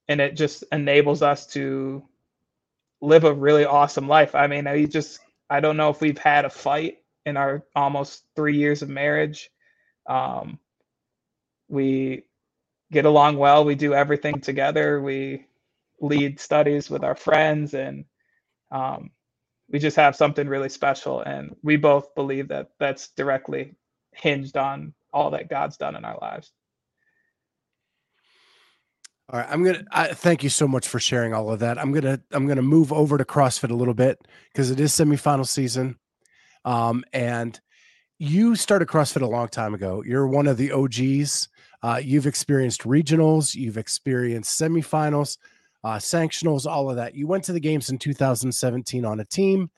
and 0.09 0.19
it 0.21 0.35
just 0.35 0.63
enables 0.71 1.21
us 1.21 1.47
to 1.47 2.03
live 3.01 3.23
a 3.23 3.33
really 3.33 3.65
awesome 3.65 4.07
life. 4.07 4.35
I 4.35 4.47
mean, 4.47 4.67
I 4.67 4.85
just 4.85 5.19
I 5.49 5.59
don't 5.59 5.77
know 5.77 5.89
if 5.89 6.01
we've 6.01 6.17
had 6.17 6.45
a 6.45 6.49
fight 6.49 6.99
in 7.25 7.37
our 7.37 7.63
almost 7.75 8.23
three 8.35 8.57
years 8.57 8.81
of 8.81 8.89
marriage. 8.89 9.49
Um, 10.07 10.59
we 11.69 12.23
get 12.91 13.05
along 13.05 13.37
well. 13.37 13.65
We 13.65 13.75
do 13.75 13.93
everything 13.93 14.41
together. 14.41 15.01
We 15.01 15.47
lead 16.01 16.39
studies 16.39 16.89
with 16.89 17.03
our 17.03 17.15
friends, 17.15 17.73
and 17.73 18.05
um, 18.71 19.11
we 19.71 19.79
just 19.79 19.97
have 19.97 20.15
something 20.15 20.47
really 20.47 20.69
special. 20.69 21.21
And 21.21 21.55
we 21.63 21.77
both 21.77 22.15
believe 22.15 22.49
that 22.49 22.71
that's 22.79 23.09
directly 23.09 23.75
hinged 24.13 24.57
on 24.57 24.93
all 25.13 25.31
that 25.31 25.49
God's 25.49 25.77
done 25.77 25.95
in 25.95 26.05
our 26.05 26.17
lives. 26.21 26.51
All 29.29 29.39
right, 29.39 29.49
I'm 29.49 29.61
gonna 29.61 29.83
I, 29.91 30.07
thank 30.13 30.41
you 30.41 30.49
so 30.49 30.69
much 30.69 30.87
for 30.87 30.99
sharing 30.99 31.33
all 31.33 31.51
of 31.51 31.59
that. 31.59 31.77
I'm 31.77 31.91
gonna 31.91 32.21
I'm 32.31 32.47
gonna 32.47 32.61
move 32.61 32.93
over 32.93 33.17
to 33.17 33.25
CrossFit 33.25 33.71
a 33.71 33.75
little 33.75 33.93
bit 33.93 34.25
because 34.53 34.71
it 34.71 34.79
is 34.79 34.93
semifinal 34.93 35.45
season, 35.45 35.97
um, 36.63 37.03
and 37.11 37.59
you 38.19 38.55
started 38.55 38.87
CrossFit 38.87 39.21
a 39.21 39.27
long 39.27 39.49
time 39.49 39.73
ago. 39.73 40.01
You're 40.05 40.27
one 40.27 40.47
of 40.47 40.55
the 40.55 40.71
OGs. 40.71 41.49
Uh, 41.83 42.01
you've 42.01 42.25
experienced 42.25 42.81
regionals, 42.83 43.53
you've 43.53 43.77
experienced 43.77 44.59
semifinals, 44.59 45.37
uh, 45.83 45.97
sanctionals, 45.97 46.65
all 46.65 46.89
of 46.89 46.95
that. 46.95 47.13
You 47.13 47.27
went 47.27 47.43
to 47.45 47.53
the 47.53 47.59
games 47.59 47.89
in 47.89 47.99
2017 47.99 49.05
on 49.05 49.19
a 49.19 49.25
team. 49.25 49.69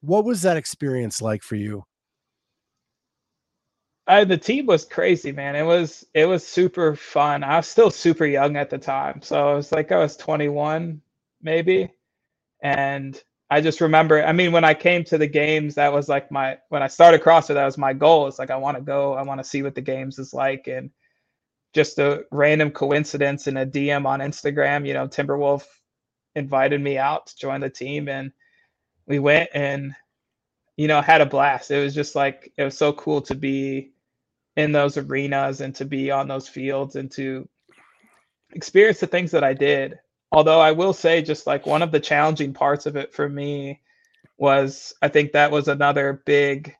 What 0.00 0.24
was 0.24 0.42
that 0.42 0.56
experience 0.56 1.20
like 1.20 1.42
for 1.42 1.56
you? 1.56 1.84
Uh, 4.08 4.24
the 4.24 4.38
team 4.38 4.66
was 4.66 4.86
crazy, 4.86 5.32
man. 5.32 5.54
It 5.54 5.64
was 5.64 6.06
it 6.14 6.26
was 6.26 6.46
super 6.46 6.96
fun. 6.96 7.44
I 7.44 7.58
was 7.58 7.68
still 7.68 7.90
super 7.90 8.24
young 8.26 8.56
at 8.56 8.70
the 8.70 8.78
time, 8.78 9.20
so 9.22 9.52
it 9.52 9.56
was 9.56 9.72
like 9.72 9.92
I 9.92 9.98
was 9.98 10.16
21, 10.16 11.02
maybe, 11.42 11.92
and 12.62 13.22
I 13.50 13.60
just 13.60 13.82
remember. 13.82 14.24
I 14.24 14.32
mean, 14.32 14.52
when 14.52 14.64
I 14.64 14.74
came 14.74 15.04
to 15.04 15.18
the 15.18 15.26
games, 15.26 15.76
that 15.76 15.92
was 15.92 16.08
like 16.08 16.30
my 16.32 16.58
when 16.70 16.82
I 16.82 16.88
started 16.88 17.22
CrossFit. 17.22 17.54
That 17.54 17.66
was 17.66 17.78
my 17.78 17.92
goal. 17.92 18.28
It's 18.28 18.38
like 18.38 18.50
I 18.50 18.56
want 18.56 18.78
to 18.78 18.82
go. 18.82 19.14
I 19.14 19.22
want 19.22 19.40
to 19.40 19.44
see 19.44 19.62
what 19.62 19.74
the 19.74 19.82
games 19.82 20.18
is 20.18 20.34
like, 20.34 20.68
and 20.68 20.90
just 21.74 21.98
a 21.98 22.24
random 22.32 22.70
coincidence 22.70 23.46
in 23.46 23.58
a 23.58 23.66
DM 23.66 24.06
on 24.06 24.20
Instagram. 24.20 24.86
You 24.86 24.94
know, 24.94 25.08
Timberwolf 25.08 25.64
invited 26.34 26.80
me 26.80 26.98
out 26.98 27.26
to 27.28 27.36
join 27.38 27.60
the 27.60 27.70
team, 27.70 28.08
and 28.08 28.32
we 29.06 29.18
went 29.18 29.50
and 29.54 29.94
you 30.78 30.88
know 30.88 31.02
had 31.02 31.20
a 31.20 31.26
blast. 31.26 31.70
It 31.70 31.82
was 31.84 31.94
just 31.94 32.14
like 32.14 32.52
it 32.56 32.64
was 32.64 32.76
so 32.78 32.92
cool 32.94 33.20
to 33.22 33.34
be 33.34 33.92
in 34.58 34.72
those 34.72 34.98
arenas 34.98 35.62
and 35.62 35.76
to 35.76 35.86
be 35.86 36.12
on 36.12 36.28
those 36.28 36.48
fields 36.50 36.96
and 36.96 37.12
to 37.12 37.48
experience 38.52 39.00
the 39.00 39.08
things 39.08 39.32
that 39.32 39.44
I 39.44 39.54
did. 39.54 39.98
Although 40.32 40.60
I 40.60 40.72
will 40.72 40.94
say, 40.94 41.22
just 41.22 41.46
like 41.46 41.66
one 41.66 41.82
of 41.82 41.92
the 41.92 42.00
challenging 42.00 42.54
parts 42.54 42.86
of 42.86 42.96
it 42.96 43.14
for 43.14 43.28
me 43.28 43.82
was, 44.38 44.94
I 45.02 45.08
think 45.08 45.32
that 45.32 45.52
was 45.52 45.68
another 45.68 46.22
big 46.26 46.74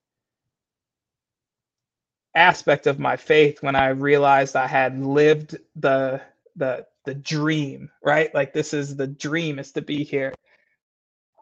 aspect 2.37 2.89
of 2.89 3.01
my 3.01 3.17
faith 3.19 3.63
when 3.63 3.77
I 3.77 3.89
realized 3.91 4.57
I 4.57 4.69
had 4.69 5.01
lived 5.05 5.59
the 5.77 6.23
the 6.57 6.87
the 7.07 7.15
dream, 7.15 7.91
right? 8.05 8.35
Like 8.35 8.55
this 8.55 8.75
is 8.75 8.97
the 8.97 9.09
dream 9.09 9.61
is 9.61 9.73
to 9.75 9.83
be 9.83 10.05
here. 10.05 10.35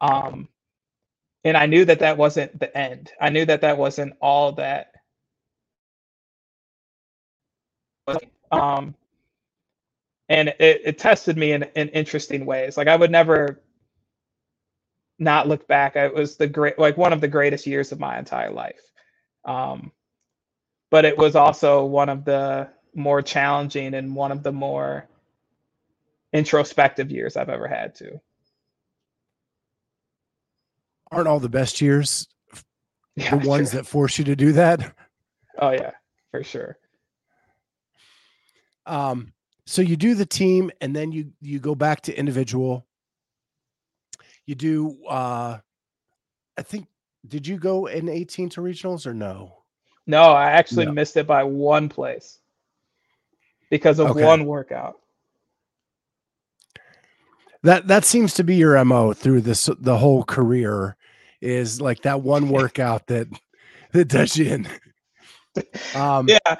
Um 0.00 0.48
and 1.44 1.56
I 1.56 1.66
knew 1.66 1.86
that 1.86 2.00
that 2.00 2.18
wasn't 2.18 2.60
the 2.60 2.76
end. 2.76 3.12
I 3.20 3.30
knew 3.30 3.46
that 3.46 3.62
that 3.62 3.78
wasn't 3.78 4.14
all 4.20 4.52
that 4.54 4.92
um, 8.50 8.94
and 10.28 10.48
it, 10.48 10.82
it 10.84 10.98
tested 10.98 11.36
me 11.36 11.52
in, 11.52 11.64
in 11.74 11.88
interesting 11.88 12.46
ways. 12.46 12.76
Like 12.76 12.88
I 12.88 12.96
would 12.96 13.10
never 13.10 13.60
not 15.18 15.48
look 15.48 15.66
back. 15.66 15.96
It 15.96 16.14
was 16.14 16.36
the 16.36 16.46
great, 16.46 16.78
like 16.78 16.96
one 16.96 17.12
of 17.12 17.20
the 17.20 17.28
greatest 17.28 17.66
years 17.66 17.92
of 17.92 18.00
my 18.00 18.18
entire 18.18 18.50
life. 18.50 18.80
Um, 19.44 19.92
but 20.90 21.04
it 21.04 21.16
was 21.16 21.36
also 21.36 21.84
one 21.84 22.08
of 22.08 22.24
the 22.24 22.68
more 22.94 23.22
challenging 23.22 23.94
and 23.94 24.14
one 24.14 24.32
of 24.32 24.42
the 24.42 24.52
more 24.52 25.08
introspective 26.32 27.10
years 27.10 27.36
I've 27.36 27.48
ever 27.48 27.68
had 27.68 27.94
too. 27.94 28.20
Aren't 31.10 31.28
all 31.28 31.40
the 31.40 31.48
best 31.48 31.80
years 31.80 32.26
yeah, 33.16 33.36
the 33.36 33.48
ones 33.48 33.70
that 33.72 33.86
force 33.86 34.18
you 34.18 34.24
to 34.24 34.36
do 34.36 34.52
that? 34.52 34.94
Oh 35.58 35.70
yeah, 35.70 35.92
for 36.30 36.42
sure. 36.42 36.76
Um, 38.86 39.32
so 39.66 39.82
you 39.82 39.96
do 39.96 40.14
the 40.14 40.26
team 40.26 40.70
and 40.80 40.94
then 40.94 41.12
you 41.12 41.32
you 41.40 41.58
go 41.58 41.74
back 41.74 42.02
to 42.02 42.16
individual. 42.16 42.86
You 44.46 44.54
do 44.54 44.96
uh 45.08 45.58
I 46.56 46.62
think 46.62 46.86
did 47.26 47.46
you 47.46 47.58
go 47.58 47.86
in 47.86 48.08
18 48.08 48.50
to 48.50 48.60
regionals 48.60 49.06
or 49.06 49.12
no? 49.12 49.56
No, 50.06 50.22
I 50.22 50.52
actually 50.52 50.86
no. 50.86 50.92
missed 50.92 51.16
it 51.16 51.26
by 51.26 51.42
one 51.42 51.88
place 51.88 52.38
because 53.70 53.98
of 53.98 54.10
okay. 54.10 54.24
one 54.24 54.46
workout. 54.46 55.00
That 57.64 57.88
that 57.88 58.04
seems 58.04 58.34
to 58.34 58.44
be 58.44 58.54
your 58.54 58.82
MO 58.84 59.12
through 59.12 59.40
this 59.40 59.68
the 59.80 59.98
whole 59.98 60.22
career 60.22 60.96
is 61.40 61.80
like 61.80 62.02
that 62.02 62.22
one 62.22 62.48
workout 62.50 63.08
that 63.08 63.26
that 63.92 64.06
does 64.08 64.36
you 64.36 64.46
in. 64.46 64.68
Um, 65.94 66.28
yeah, 66.28 66.58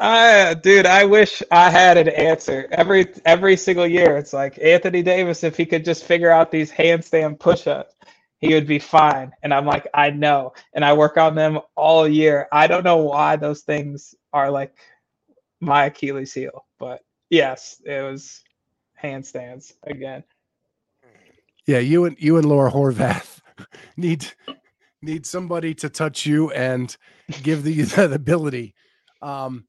uh, 0.00 0.54
dude, 0.54 0.86
I 0.86 1.04
wish 1.04 1.42
I 1.50 1.70
had 1.70 1.96
an 1.96 2.08
answer. 2.08 2.68
Every 2.72 3.12
every 3.24 3.56
single 3.56 3.86
year, 3.86 4.16
it's 4.16 4.32
like 4.32 4.58
Anthony 4.60 5.02
Davis. 5.02 5.44
If 5.44 5.56
he 5.56 5.64
could 5.64 5.84
just 5.84 6.04
figure 6.04 6.30
out 6.30 6.50
these 6.50 6.70
handstand 6.72 7.38
push-ups, 7.38 7.94
he 8.38 8.54
would 8.54 8.66
be 8.66 8.78
fine. 8.78 9.32
And 9.42 9.54
I'm 9.54 9.66
like, 9.66 9.86
I 9.94 10.10
know, 10.10 10.52
and 10.72 10.84
I 10.84 10.92
work 10.92 11.16
on 11.16 11.34
them 11.34 11.60
all 11.76 12.08
year. 12.08 12.48
I 12.52 12.66
don't 12.66 12.84
know 12.84 12.98
why 12.98 13.36
those 13.36 13.62
things 13.62 14.14
are 14.32 14.50
like 14.50 14.74
my 15.60 15.86
Achilles 15.86 16.34
heel, 16.34 16.66
but 16.78 17.00
yes, 17.30 17.80
it 17.84 18.02
was 18.02 18.42
handstands 19.02 19.74
again. 19.84 20.24
Yeah, 21.66 21.78
you 21.78 22.04
and 22.04 22.16
you 22.18 22.36
and 22.36 22.46
Laura 22.46 22.70
Horvath 22.70 23.40
need 23.96 24.26
need 25.00 25.24
somebody 25.24 25.74
to 25.74 25.88
touch 25.88 26.26
you 26.26 26.50
and 26.50 26.96
give 27.42 27.62
the, 27.62 27.82
the 27.82 28.12
ability. 28.12 28.74
Um, 29.22 29.66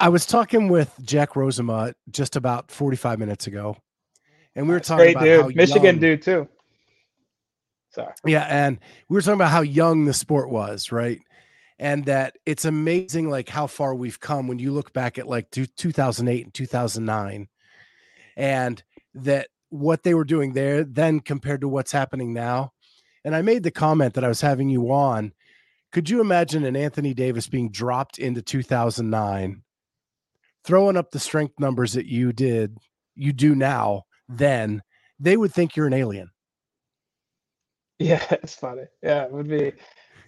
I 0.00 0.08
was 0.08 0.26
talking 0.26 0.68
with 0.68 0.94
Jack 1.02 1.30
Rozema 1.30 1.92
just 2.10 2.36
about 2.36 2.70
45 2.70 3.18
minutes 3.18 3.46
ago, 3.48 3.76
and 4.54 4.68
we 4.68 4.74
were 4.74 4.80
talking 4.80 5.06
Great 5.06 5.16
about 5.16 5.24
dude. 5.24 5.40
how 5.40 5.48
Michigan 5.48 5.84
young, 5.84 5.98
dude 6.00 6.22
too. 6.22 6.48
Sorry. 7.90 8.12
Yeah, 8.24 8.46
and 8.48 8.78
we 9.08 9.14
were 9.14 9.22
talking 9.22 9.34
about 9.34 9.50
how 9.50 9.62
young 9.62 10.04
the 10.04 10.14
sport 10.14 10.50
was, 10.50 10.92
right? 10.92 11.18
And 11.80 12.04
that 12.04 12.36
it's 12.46 12.64
amazing, 12.64 13.28
like 13.28 13.48
how 13.48 13.66
far 13.66 13.94
we've 13.94 14.20
come 14.20 14.46
when 14.46 14.58
you 14.58 14.72
look 14.72 14.92
back 14.92 15.18
at 15.18 15.26
like 15.28 15.50
2008 15.50 16.44
and 16.44 16.54
2009, 16.54 17.48
and 18.36 18.82
that 19.14 19.48
what 19.70 20.02
they 20.04 20.14
were 20.14 20.24
doing 20.24 20.52
there 20.52 20.84
then 20.84 21.20
compared 21.20 21.60
to 21.62 21.68
what's 21.68 21.92
happening 21.92 22.32
now. 22.32 22.72
And 23.24 23.34
I 23.34 23.42
made 23.42 23.64
the 23.64 23.70
comment 23.70 24.14
that 24.14 24.24
I 24.24 24.28
was 24.28 24.40
having 24.40 24.68
you 24.68 24.92
on. 24.92 25.32
Could 25.90 26.08
you 26.08 26.20
imagine 26.20 26.64
an 26.64 26.76
Anthony 26.76 27.14
Davis 27.14 27.48
being 27.48 27.70
dropped 27.70 28.18
into 28.18 28.42
2009 28.42 29.62
throwing 30.68 30.98
up 30.98 31.10
the 31.10 31.18
strength 31.18 31.58
numbers 31.58 31.94
that 31.94 32.04
you 32.04 32.30
did, 32.30 32.76
you 33.16 33.32
do 33.32 33.54
now, 33.54 34.04
mm-hmm. 34.30 34.36
then 34.36 34.82
they 35.18 35.34
would 35.34 35.52
think 35.52 35.74
you're 35.74 35.86
an 35.86 35.94
alien. 35.94 36.30
Yeah, 37.98 38.22
it's 38.30 38.54
funny. 38.54 38.84
Yeah, 39.02 39.24
it 39.24 39.32
would 39.32 39.48
be. 39.48 39.72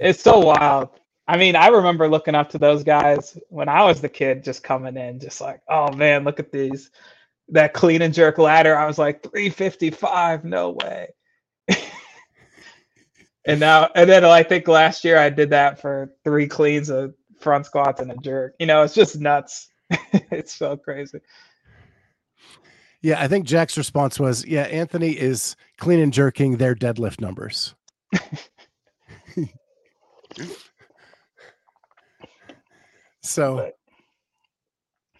It's 0.00 0.22
so 0.22 0.38
wild. 0.38 0.88
I 1.28 1.36
mean, 1.36 1.54
I 1.54 1.68
remember 1.68 2.08
looking 2.08 2.34
up 2.34 2.48
to 2.50 2.58
those 2.58 2.82
guys 2.82 3.38
when 3.50 3.68
I 3.68 3.84
was 3.84 4.00
the 4.00 4.08
kid, 4.08 4.42
just 4.42 4.64
coming 4.64 4.96
in, 4.96 5.20
just 5.20 5.42
like, 5.42 5.60
oh 5.68 5.92
man, 5.92 6.24
look 6.24 6.40
at 6.40 6.50
these. 6.50 6.90
That 7.50 7.74
clean 7.74 8.00
and 8.00 8.14
jerk 8.14 8.38
ladder. 8.38 8.76
I 8.76 8.86
was 8.86 8.98
like 8.98 9.22
355. 9.22 10.44
No 10.44 10.70
way. 10.70 11.08
and 13.44 13.60
now, 13.60 13.90
and 13.94 14.08
then 14.08 14.24
I 14.24 14.42
think 14.42 14.68
last 14.68 15.04
year 15.04 15.18
I 15.18 15.28
did 15.28 15.50
that 15.50 15.80
for 15.80 16.12
three 16.24 16.46
cleans, 16.46 16.88
a 16.90 17.12
front 17.40 17.66
squats, 17.66 18.00
and 18.00 18.10
a 18.10 18.16
jerk. 18.16 18.54
You 18.58 18.66
know, 18.66 18.82
it's 18.82 18.94
just 18.94 19.20
nuts. 19.20 19.68
it's 20.30 20.54
so 20.54 20.76
crazy. 20.76 21.20
Yeah, 23.02 23.20
I 23.20 23.28
think 23.28 23.46
Jack's 23.46 23.78
response 23.78 24.20
was, 24.20 24.44
"Yeah, 24.46 24.62
Anthony 24.64 25.12
is 25.12 25.56
clean 25.78 26.00
and 26.00 26.12
jerking 26.12 26.58
their 26.58 26.74
deadlift 26.74 27.20
numbers." 27.20 27.74
so 33.22 33.56
but, 33.56 33.74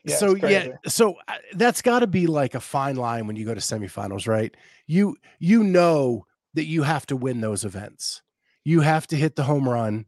yeah, 0.05 0.17
so 0.17 0.35
yeah 0.37 0.69
so 0.87 1.15
uh, 1.29 1.35
that's 1.55 1.83
got 1.83 2.01
to 2.01 2.07
be 2.07 2.27
like 2.27 2.55
a 2.55 2.61
fine 2.61 2.97
line 2.97 3.27
when 3.27 3.37
you 3.37 3.45
go 3.45 3.55
to 3.55 3.61
semifinals 3.61 4.27
right 4.27 4.57
you 4.87 5.17
you 5.39 5.63
know 5.63 6.27
that 6.55 6.65
you 6.65 6.83
have 6.83 7.07
to 7.07 7.17
win 7.17 7.41
those 7.41 7.65
events 7.65 8.23
you 8.65 8.81
have 8.81 9.07
to 9.07 9.17
hit 9.17 9.37
the 9.37 9.43
home 9.43 9.69
run 9.69 10.07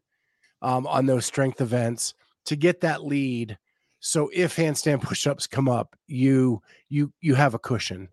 um, 0.62 0.87
on 0.87 1.07
those 1.07 1.26
strength 1.26 1.61
events 1.61 2.14
to 2.47 2.57
get 2.57 2.81
that 2.81 3.04
lead 3.04 3.59
so 4.04 4.28
if 4.35 4.56
handstand 4.56 5.00
push-ups 5.00 5.47
come 5.47 5.68
up 5.68 5.97
you 6.09 6.61
you 6.88 7.12
you 7.21 7.35
have 7.35 7.54
a 7.54 7.59
cushion. 7.59 8.09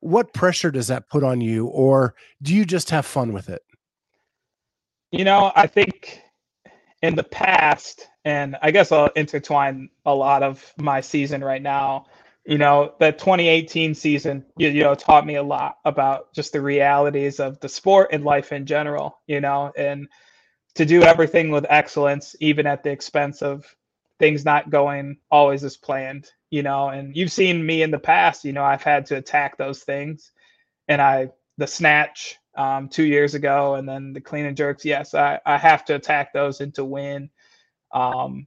What 0.00 0.32
pressure 0.32 0.70
does 0.70 0.86
that 0.88 1.08
put 1.08 1.22
on 1.22 1.40
you 1.40 1.66
or 1.66 2.14
do 2.40 2.54
you 2.54 2.64
just 2.64 2.90
have 2.90 3.04
fun 3.04 3.32
with 3.32 3.48
it? 3.48 3.62
You 5.10 5.24
know 5.24 5.52
i 5.54 5.66
think 5.66 6.22
in 7.02 7.16
the 7.16 7.24
past 7.24 8.08
and 8.24 8.56
i 8.62 8.70
guess 8.70 8.92
i'll 8.92 9.10
intertwine 9.16 9.90
a 10.06 10.14
lot 10.14 10.42
of 10.42 10.72
my 10.78 11.00
season 11.00 11.44
right 11.44 11.60
now 11.60 12.06
you 12.46 12.56
know 12.56 12.94
the 12.98 13.12
2018 13.12 13.94
season 13.94 14.44
you, 14.56 14.68
you 14.68 14.82
know 14.82 14.94
taught 14.94 15.26
me 15.26 15.34
a 15.34 15.42
lot 15.42 15.76
about 15.84 16.32
just 16.32 16.52
the 16.52 16.60
realities 16.60 17.40
of 17.40 17.60
the 17.60 17.68
sport 17.68 18.08
and 18.12 18.24
life 18.24 18.52
in 18.52 18.64
general 18.64 19.20
you 19.26 19.40
know 19.40 19.72
and 19.76 20.08
to 20.74 20.86
do 20.86 21.02
everything 21.02 21.50
with 21.50 21.66
excellence 21.68 22.34
even 22.40 22.66
at 22.66 22.82
the 22.82 22.90
expense 22.90 23.42
of 23.42 23.66
things 24.18 24.44
not 24.44 24.70
going 24.70 25.16
always 25.30 25.64
as 25.64 25.76
planned 25.76 26.30
you 26.50 26.62
know 26.62 26.88
and 26.90 27.16
you've 27.16 27.32
seen 27.32 27.64
me 27.64 27.82
in 27.82 27.90
the 27.90 27.98
past 27.98 28.44
you 28.44 28.52
know 28.52 28.64
i've 28.64 28.82
had 28.82 29.06
to 29.06 29.16
attack 29.16 29.56
those 29.56 29.82
things 29.82 30.32
and 30.88 31.00
i 31.00 31.28
the 31.58 31.66
snatch 31.66 32.36
um, 32.54 32.88
two 32.88 33.04
years 33.04 33.34
ago 33.34 33.76
and 33.76 33.88
then 33.88 34.12
the 34.12 34.20
clean 34.20 34.46
and 34.46 34.56
jerks 34.56 34.84
yes 34.84 35.14
i, 35.14 35.40
I 35.46 35.56
have 35.56 35.84
to 35.86 35.94
attack 35.94 36.32
those 36.32 36.60
and 36.60 36.74
to 36.74 36.84
win 36.84 37.30
um, 37.92 38.46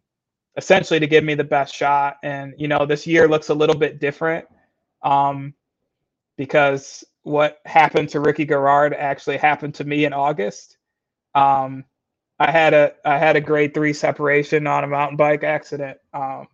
essentially 0.57 0.99
to 0.99 1.07
give 1.07 1.23
me 1.23 1.35
the 1.35 1.43
best 1.43 1.73
shot. 1.73 2.17
And 2.23 2.53
you 2.57 2.67
know, 2.67 2.85
this 2.85 3.05
year 3.05 3.27
looks 3.27 3.49
a 3.49 3.53
little 3.53 3.75
bit 3.75 3.99
different 3.99 4.45
um, 5.03 5.53
because 6.37 7.03
what 7.23 7.59
happened 7.65 8.09
to 8.09 8.19
Ricky 8.19 8.45
Garard 8.45 8.93
actually 8.93 9.37
happened 9.37 9.75
to 9.75 9.83
me 9.83 10.05
in 10.05 10.13
August. 10.13 10.77
Um, 11.33 11.83
I 12.39 12.51
had 12.51 12.73
a 12.73 12.93
I 13.05 13.17
had 13.19 13.35
a 13.37 13.41
grade 13.41 13.73
three 13.73 13.93
separation 13.93 14.67
on 14.67 14.83
a 14.83 14.87
mountain 14.87 15.17
bike 15.17 15.43
accident, 15.43 15.99
um, 16.13 16.47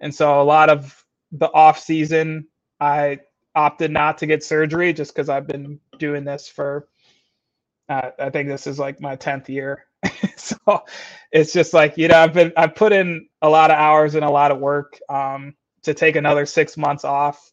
and 0.00 0.14
so 0.14 0.40
a 0.40 0.44
lot 0.44 0.70
of 0.70 1.04
the 1.32 1.52
off 1.52 1.80
season 1.80 2.48
I 2.80 3.20
opted 3.54 3.90
not 3.92 4.18
to 4.18 4.26
get 4.26 4.44
surgery 4.44 4.92
just 4.92 5.14
because 5.14 5.28
I've 5.30 5.46
been 5.48 5.80
doing 5.98 6.24
this 6.24 6.48
for 6.48 6.88
uh, 7.90 8.10
I 8.20 8.30
think 8.30 8.48
this 8.50 8.68
is 8.68 8.80
like 8.80 9.00
my 9.02 9.16
tenth 9.16 9.50
year 9.50 9.86
so 10.38 10.84
it's 11.32 11.52
just 11.54 11.74
like 11.74 11.98
you 11.98 12.08
know 12.08 12.18
I've 12.18 12.34
been 12.34 12.52
I've 12.58 12.76
put 12.76 12.92
in 12.94 13.28
a 13.42 13.50
lot 13.50 13.72
of 13.72 13.78
hours 13.78 14.16
and 14.16 14.24
a 14.26 14.30
lot 14.30 14.52
of 14.52 14.60
work 14.60 15.00
um, 15.10 15.56
to 15.84 15.94
take 15.94 16.16
another 16.16 16.46
six 16.46 16.78
months 16.78 17.04
off. 17.04 17.52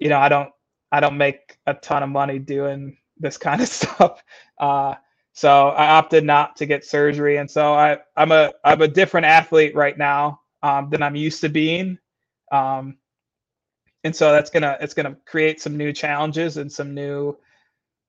You 0.00 0.10
know 0.10 0.18
I 0.20 0.28
don't 0.30 0.50
I 0.92 1.00
don't 1.00 1.18
make 1.18 1.58
a 1.66 1.74
ton 1.74 2.02
of 2.04 2.10
money 2.10 2.38
doing 2.38 2.98
this 3.18 3.38
kind 3.38 3.62
of 3.62 3.68
stuff. 3.70 4.22
Uh, 4.58 4.96
so 5.34 5.70
I 5.70 5.88
opted 5.88 6.24
not 6.24 6.56
to 6.56 6.66
get 6.66 6.84
surgery, 6.84 7.38
and 7.38 7.50
so 7.50 7.74
I 7.74 7.98
I'm 8.16 8.30
a 8.30 8.52
I'm 8.64 8.82
a 8.82 8.88
different 8.88 9.26
athlete 9.26 9.74
right 9.74 9.98
now 9.98 10.40
um, 10.62 10.90
than 10.90 11.02
I'm 11.02 11.16
used 11.16 11.40
to 11.40 11.48
being. 11.48 11.98
Um, 12.52 12.98
and 14.04 14.14
so 14.14 14.30
that's 14.30 14.50
gonna 14.50 14.78
it's 14.80 14.94
gonna 14.94 15.16
create 15.26 15.60
some 15.60 15.76
new 15.76 15.92
challenges 15.92 16.56
and 16.56 16.70
some 16.70 16.94
new 16.94 17.36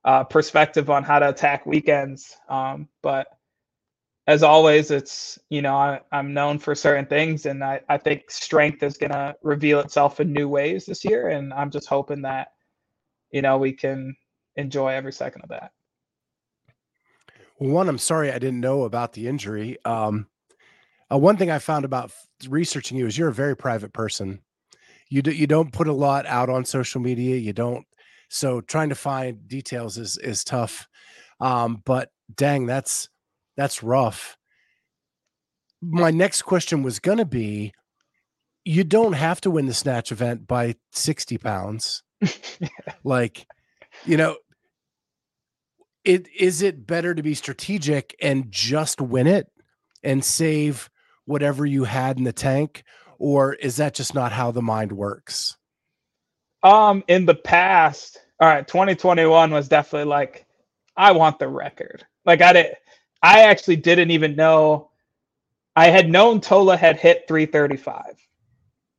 uh, 0.06 0.24
perspective 0.24 0.92
on 0.92 1.04
how 1.04 1.18
to 1.18 1.30
attack 1.30 1.66
weekends. 1.66 2.38
Um, 2.48 2.88
but 3.02 3.28
as 4.28 4.44
always, 4.44 4.92
it's 4.92 5.40
you 5.50 5.64
know 5.64 5.76
I, 5.76 6.02
am 6.12 6.32
known 6.32 6.60
for 6.60 6.76
certain 6.76 7.08
things, 7.08 7.48
and 7.48 7.64
I, 7.64 7.82
I 7.90 7.98
think 7.98 8.30
strength 8.30 8.84
is 8.84 8.98
to 9.00 9.36
reveal 9.42 9.80
itself 9.80 10.20
in 10.20 10.32
new 10.32 10.48
ways 10.48 10.86
this 10.86 11.04
year, 11.04 11.30
and 11.30 11.52
I'm 11.54 11.72
just 11.72 11.88
hoping 11.88 12.22
that 12.22 12.50
you 13.32 13.42
know 13.42 13.58
we 13.58 13.74
can 13.74 14.16
enjoy 14.58 14.90
every 14.90 15.14
second 15.14 15.42
of 15.42 15.50
that. 15.50 15.72
Well, 17.60 17.72
one, 17.72 17.90
I'm 17.90 17.98
sorry 17.98 18.32
I 18.32 18.40
didn't 18.40 18.60
know 18.60 18.84
about 18.84 19.14
the 19.14 19.28
injury. 19.28 19.78
Um, 19.86 20.28
uh, 21.12 21.18
one 21.18 21.38
thing 21.38 21.52
I 21.52 21.60
found 21.60 21.86
about 21.86 22.12
researching 22.48 22.98
you 22.98 23.06
is 23.06 23.18
you're 23.18 23.30
a 23.30 23.34
very 23.34 23.56
private 23.56 23.94
person. 23.94 24.42
You 25.10 25.22
do, 25.22 25.32
you 25.32 25.48
don't 25.48 25.72
put 25.72 25.88
a 25.88 25.94
lot 25.94 26.26
out 26.26 26.50
on 26.50 26.66
social 26.66 27.00
media. 27.00 27.38
You 27.38 27.54
don't. 27.54 27.86
So 28.30 28.62
trying 28.62 28.90
to 28.90 28.96
find 28.96 29.48
details 29.48 29.98
is 29.98 30.18
is 30.18 30.44
tough. 30.44 30.88
Um, 31.40 31.82
but 31.86 32.10
dang, 32.34 32.66
that's 32.66 33.10
that's 33.56 33.84
rough. 33.84 34.38
My 35.82 36.10
next 36.12 36.42
question 36.42 36.82
was 36.82 37.00
going 37.00 37.20
to 37.20 37.26
be 37.26 37.74
you 38.66 38.84
don't 38.84 39.14
have 39.14 39.40
to 39.42 39.52
win 39.52 39.68
the 39.68 39.74
snatch 39.74 40.12
event 40.12 40.48
by 40.48 40.76
60 40.92 41.38
pounds. 41.38 42.02
like, 43.04 43.46
you 44.06 44.18
know, 44.18 44.38
it 46.06 46.28
is 46.38 46.62
it 46.62 46.88
better 46.88 47.14
to 47.14 47.24
be 47.24 47.34
strategic 47.34 48.16
and 48.22 48.52
just 48.52 49.02
win 49.02 49.28
it 49.28 49.52
and 50.04 50.24
save 50.24 50.90
whatever 51.26 51.66
you 51.66 51.84
had 51.84 52.18
in 52.18 52.24
the 52.24 52.34
tank 52.34 52.84
or 53.18 53.54
is 53.56 53.78
that 53.78 53.96
just 53.96 54.14
not 54.14 54.32
how 54.32 54.52
the 54.52 54.62
mind 54.62 54.92
works? 54.92 55.58
Um 56.64 57.04
in 57.08 57.26
the 57.26 57.36
past, 57.36 58.20
all 58.40 58.48
right, 58.48 58.68
2021 58.68 59.52
was 59.52 59.68
definitely 59.68 60.10
like 60.10 60.46
I 60.96 61.12
want 61.12 61.40
the 61.40 61.48
record. 61.48 62.06
Like 62.26 62.42
I 62.42 62.54
did 62.54 62.76
I 63.22 63.42
actually 63.42 63.78
didn't 63.78 64.12
even 64.12 64.36
know. 64.36 64.92
I 65.76 65.88
had 65.88 66.10
known 66.10 66.40
Tola 66.40 66.78
had 66.78 67.00
hit 67.00 67.26
335. 67.28 68.16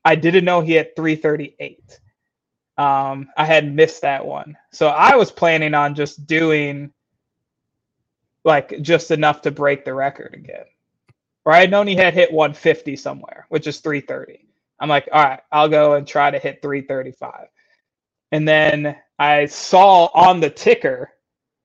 I 0.04 0.14
didn't 0.16 0.44
know 0.44 0.60
he 0.60 0.72
had 0.72 0.94
338. 0.96 2.00
Um, 2.76 3.28
I 3.36 3.44
had 3.44 3.72
missed 3.72 4.02
that 4.02 4.26
one. 4.26 4.56
So 4.72 4.88
I 4.88 5.16
was 5.16 5.30
planning 5.30 5.74
on 5.74 5.94
just 5.94 6.26
doing 6.26 6.92
like 8.46 8.80
just 8.80 9.10
enough 9.10 9.42
to 9.42 9.50
break 9.50 9.84
the 9.84 9.92
record 9.92 10.32
again. 10.32 10.64
Or 11.44 11.52
I 11.52 11.60
had 11.60 11.70
known 11.70 11.86
he 11.86 11.96
had 11.96 12.14
hit 12.14 12.32
150 12.32 12.96
somewhere, 12.96 13.46
which 13.50 13.66
is 13.66 13.80
330. 13.80 14.46
I'm 14.78 14.88
like, 14.88 15.08
all 15.12 15.22
right, 15.22 15.40
I'll 15.52 15.68
go 15.68 15.94
and 15.94 16.06
try 16.06 16.30
to 16.30 16.38
hit 16.38 16.62
335. 16.62 17.48
And 18.32 18.46
then 18.46 18.96
I 19.18 19.46
saw 19.46 20.06
on 20.14 20.40
the 20.40 20.50
ticker, 20.50 21.10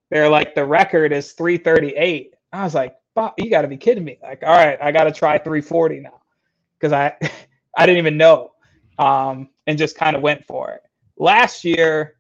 they're 0.10 0.30
like, 0.30 0.56
the 0.56 0.66
record 0.66 1.12
is 1.12 1.34
338. 1.34 2.34
I 2.52 2.64
was 2.64 2.76
like, 2.76 2.96
you 3.38 3.50
got 3.50 3.62
to 3.62 3.68
be 3.68 3.78
kidding 3.78 4.04
me. 4.04 4.18
Like, 4.22 4.44
all 4.44 4.50
right, 4.56 4.78
I 4.82 4.92
got 4.92 5.06
to 5.06 5.12
try 5.12 5.38
340 5.38 6.00
now 6.00 6.22
because 6.80 6.94
I, 6.94 7.16
I 7.78 7.86
didn't 7.86 8.00
even 8.00 8.18
know 8.18 8.52
um, 8.98 9.50
and 9.68 9.78
just 9.78 9.96
kind 9.96 10.16
of 10.16 10.22
went 10.22 10.46
for 10.46 10.72
it. 10.72 10.82
Last 11.18 11.64
year, 11.64 12.16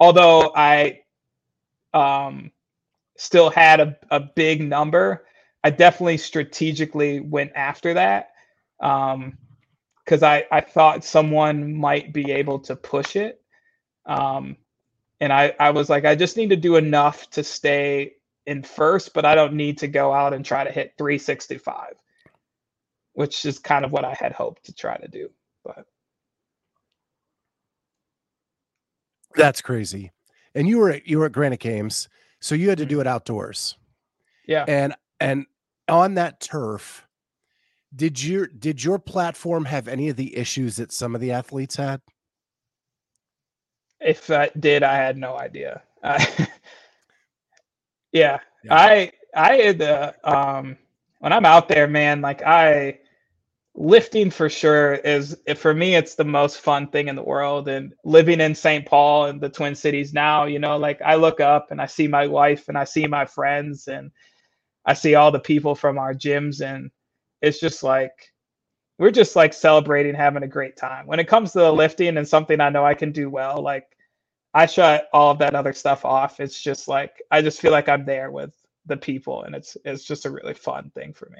although 0.00 0.52
I 0.54 1.00
um, 1.92 2.50
still 3.18 3.50
had 3.50 3.80
a, 3.80 3.96
a 4.10 4.20
big 4.20 4.62
number, 4.62 5.26
I 5.62 5.70
definitely 5.70 6.18
strategically 6.18 7.20
went 7.20 7.52
after 7.54 7.92
that 7.94 8.30
because 8.78 10.22
um, 10.22 10.24
I, 10.24 10.46
I 10.50 10.60
thought 10.60 11.04
someone 11.04 11.74
might 11.74 12.12
be 12.12 12.30
able 12.30 12.60
to 12.60 12.76
push 12.76 13.16
it. 13.16 13.42
Um, 14.06 14.56
and 15.20 15.32
I, 15.32 15.54
I 15.58 15.70
was 15.70 15.90
like, 15.90 16.04
I 16.04 16.14
just 16.14 16.36
need 16.36 16.50
to 16.50 16.56
do 16.56 16.76
enough 16.76 17.28
to 17.30 17.42
stay 17.42 18.14
in 18.46 18.62
first, 18.62 19.12
but 19.12 19.24
I 19.24 19.34
don't 19.34 19.54
need 19.54 19.78
to 19.78 19.88
go 19.88 20.12
out 20.12 20.32
and 20.32 20.44
try 20.44 20.62
to 20.62 20.70
hit 20.70 20.94
365, 20.96 21.94
which 23.14 23.44
is 23.44 23.58
kind 23.58 23.84
of 23.84 23.90
what 23.90 24.04
I 24.04 24.14
had 24.14 24.32
hoped 24.32 24.66
to 24.66 24.72
try 24.72 24.96
to 24.96 25.08
do. 25.08 25.28
But 25.64 25.86
that's 29.34 29.60
crazy. 29.60 30.12
And 30.54 30.68
you 30.68 30.78
were 30.78 30.90
at, 30.90 31.06
you 31.06 31.18
were 31.18 31.26
at 31.26 31.32
Granite 31.32 31.60
Games, 31.60 32.08
so 32.40 32.54
you 32.54 32.68
had 32.68 32.78
to 32.78 32.86
do 32.86 32.96
mm-hmm. 32.96 33.02
it 33.02 33.06
outdoors. 33.06 33.76
Yeah. 34.46 34.64
And 34.66 34.94
and 35.20 35.46
on 35.88 36.14
that 36.14 36.40
turf, 36.40 37.06
did 37.94 38.22
your 38.22 38.46
did 38.46 38.82
your 38.82 38.98
platform 38.98 39.64
have 39.64 39.88
any 39.88 40.08
of 40.08 40.16
the 40.16 40.36
issues 40.36 40.76
that 40.76 40.92
some 40.92 41.14
of 41.14 41.20
the 41.20 41.32
athletes 41.32 41.76
had? 41.76 42.00
If 44.00 44.30
I 44.30 44.50
did, 44.58 44.82
I 44.82 44.94
had 44.94 45.16
no 45.16 45.36
idea. 45.36 45.82
Yeah. 48.12 48.38
yeah. 48.64 48.74
I 48.74 49.12
I 49.34 49.54
had 49.56 49.78
the 49.78 50.14
um 50.24 50.76
when 51.18 51.32
I'm 51.32 51.44
out 51.44 51.68
there, 51.68 51.86
man, 51.86 52.20
like 52.20 52.42
I 52.42 52.98
lifting 53.80 54.28
for 54.28 54.50
sure 54.50 54.94
is 54.94 55.38
for 55.56 55.72
me 55.72 55.94
it's 55.94 56.16
the 56.16 56.24
most 56.24 56.60
fun 56.60 56.88
thing 56.88 57.06
in 57.06 57.14
the 57.14 57.22
world 57.22 57.68
and 57.68 57.94
living 58.04 58.40
in 58.40 58.52
St. 58.52 58.84
Paul 58.84 59.26
and 59.26 59.40
the 59.40 59.48
Twin 59.48 59.76
Cities 59.76 60.12
now, 60.12 60.46
you 60.46 60.58
know, 60.58 60.76
like 60.76 61.00
I 61.00 61.14
look 61.14 61.40
up 61.40 61.70
and 61.70 61.80
I 61.80 61.86
see 61.86 62.08
my 62.08 62.26
wife 62.26 62.68
and 62.68 62.76
I 62.76 62.82
see 62.82 63.06
my 63.06 63.24
friends 63.24 63.86
and 63.86 64.10
I 64.84 64.94
see 64.94 65.14
all 65.14 65.30
the 65.30 65.38
people 65.38 65.76
from 65.76 65.96
our 65.96 66.12
gyms 66.12 66.60
and 66.60 66.90
it's 67.40 67.60
just 67.60 67.84
like 67.84 68.12
we're 68.98 69.12
just 69.12 69.36
like 69.36 69.52
celebrating 69.54 70.14
having 70.14 70.42
a 70.42 70.48
great 70.48 70.76
time. 70.76 71.06
When 71.06 71.20
it 71.20 71.28
comes 71.28 71.52
to 71.52 71.60
the 71.60 71.72
lifting 71.72 72.16
and 72.16 72.26
something 72.28 72.60
I 72.60 72.70
know 72.70 72.84
I 72.84 72.94
can 72.94 73.12
do 73.12 73.30
well, 73.30 73.62
like 73.62 73.86
I 74.54 74.66
shut 74.66 75.08
all 75.12 75.30
of 75.32 75.38
that 75.38 75.54
other 75.54 75.72
stuff 75.72 76.04
off. 76.04 76.40
It's 76.40 76.60
just 76.60 76.88
like 76.88 77.22
I 77.30 77.42
just 77.42 77.60
feel 77.60 77.72
like 77.72 77.88
I'm 77.88 78.04
there 78.04 78.32
with 78.32 78.52
the 78.86 78.96
people, 78.96 79.44
and 79.44 79.54
it's 79.54 79.76
it's 79.84 80.04
just 80.04 80.26
a 80.26 80.30
really 80.30 80.54
fun 80.54 80.90
thing 80.96 81.12
for 81.12 81.28
me. 81.30 81.38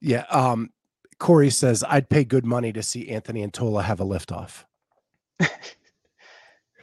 Yeah. 0.00 0.24
Um, 0.30 0.70
Corey 1.18 1.50
says 1.50 1.84
I'd 1.88 2.08
pay 2.08 2.24
good 2.24 2.44
money 2.44 2.72
to 2.72 2.82
see 2.82 3.08
Anthony 3.08 3.42
and 3.42 3.52
Tola 3.52 3.82
have 3.82 4.00
a 4.00 4.04
liftoff. 4.04 4.64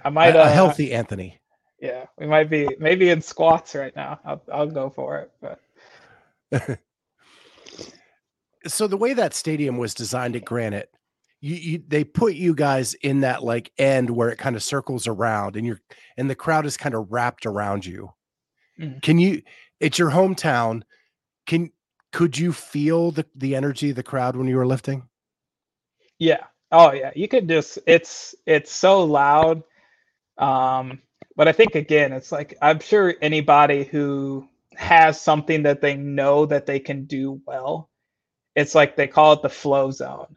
I 0.04 0.10
might 0.10 0.36
a, 0.36 0.44
uh, 0.44 0.48
a 0.48 0.50
healthy 0.50 0.94
Anthony. 0.94 1.40
Yeah, 1.80 2.06
we 2.18 2.28
might 2.28 2.50
be 2.50 2.68
maybe 2.80 3.10
in 3.10 3.22
squats 3.22 3.76
right 3.76 3.96
now. 3.96 4.20
I'll 4.26 4.42
I'll 4.52 4.68
go 4.68 4.90
for 4.90 5.18
it, 5.20 5.32
but 6.52 6.80
so 8.68 8.88
the 8.88 8.98
way 8.98 9.14
that 9.14 9.34
stadium 9.34 9.78
was 9.78 9.94
designed 9.94 10.36
at 10.36 10.46
Granite, 10.46 10.92
you, 11.40 11.56
you 11.56 11.84
they 11.88 12.04
put 12.04 12.36
you 12.36 12.54
guys 12.54 12.94
in 12.96 13.22
that 13.22 13.44
like 13.44 13.72
end 13.78 14.10
where 14.10 14.30
it 14.30 14.38
kind 14.38 14.56
of 14.56 14.64
circles 14.64 15.08
around, 15.08 15.56
and 15.56 15.66
you're 15.66 15.82
and 16.18 16.30
the 16.30 16.36
crowd 16.36 16.66
is 16.66 16.78
kind 16.78 16.94
of 16.94 17.12
wrapped 17.12 17.46
around 17.46 17.86
you. 17.86 18.14
Mhm. 18.80 19.02
Can 19.02 19.18
you? 19.18 19.42
It's 19.80 19.98
your 19.98 20.12
hometown. 20.12 20.84
Can 21.48 21.72
could 22.12 22.38
you 22.38 22.54
feel 22.54 23.12
the 23.12 23.26
the 23.36 23.56
energy 23.56 23.92
of 23.92 23.96
the 23.96 24.04
crowd 24.04 24.36
when 24.36 24.48
you 24.48 24.58
were 24.58 24.68
lifting? 24.68 25.08
Yeah. 26.20 26.46
Oh 26.72 26.92
yeah. 26.92 27.12
You 27.16 27.28
could 27.28 27.48
just 27.48 27.80
it's 27.88 28.36
it's 28.46 28.72
so 28.72 29.04
loud. 29.04 29.64
Um, 30.38 31.02
but 31.36 31.48
I 31.48 31.52
think 31.52 31.76
again, 31.76 32.14
it's 32.14 32.32
like 32.32 32.58
I'm 32.62 32.80
sure 32.80 33.16
anybody 33.22 33.84
who 33.84 34.48
has 34.76 35.20
something 35.20 35.64
that 35.64 35.82
they 35.82 35.96
know 35.96 36.46
that 36.46 36.66
they 36.66 36.80
can 36.80 37.06
do 37.06 37.42
well, 37.46 37.90
it's 38.56 38.76
like 38.76 38.96
they 38.96 39.08
call 39.08 39.34
it 39.34 39.42
the 39.42 39.50
flow 39.50 39.92
zone. 39.92 40.36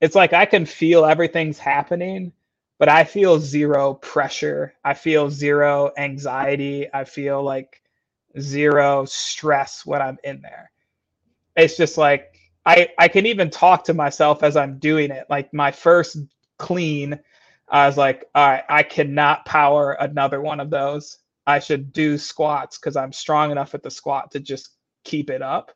It's 0.00 0.14
like 0.14 0.32
I 0.32 0.46
can 0.46 0.66
feel 0.66 1.04
everything's 1.04 1.58
happening, 1.58 2.32
but 2.78 2.88
I 2.88 3.04
feel 3.04 3.40
zero 3.40 3.94
pressure. 3.94 4.74
I 4.84 4.94
feel 4.94 5.30
zero 5.30 5.90
anxiety. 5.96 6.86
I 6.92 7.04
feel 7.04 7.42
like 7.42 7.82
zero 8.38 9.04
stress 9.06 9.84
when 9.84 10.00
I'm 10.00 10.18
in 10.22 10.40
there. 10.42 10.70
It's 11.58 11.76
just 11.76 11.98
like 11.98 12.34
I 12.64 12.88
I 12.98 13.08
can 13.08 13.26
even 13.26 13.50
talk 13.50 13.84
to 13.84 13.94
myself 13.94 14.42
as 14.42 14.56
I'm 14.56 14.78
doing 14.78 15.10
it. 15.10 15.26
Like 15.28 15.52
my 15.52 15.72
first 15.72 16.18
clean, 16.58 17.18
I 17.68 17.86
was 17.86 17.96
like, 17.96 18.24
all 18.34 18.48
right, 18.48 18.64
I 18.68 18.82
cannot 18.82 19.44
power 19.44 19.92
another 20.00 20.40
one 20.40 20.60
of 20.60 20.70
those. 20.70 21.18
I 21.46 21.58
should 21.58 21.92
do 21.92 22.16
squats 22.16 22.78
because 22.78 22.96
I'm 22.96 23.12
strong 23.12 23.50
enough 23.50 23.74
at 23.74 23.82
the 23.82 23.90
squat 23.90 24.30
to 24.32 24.40
just 24.40 24.70
keep 25.04 25.30
it 25.30 25.42
up. 25.42 25.72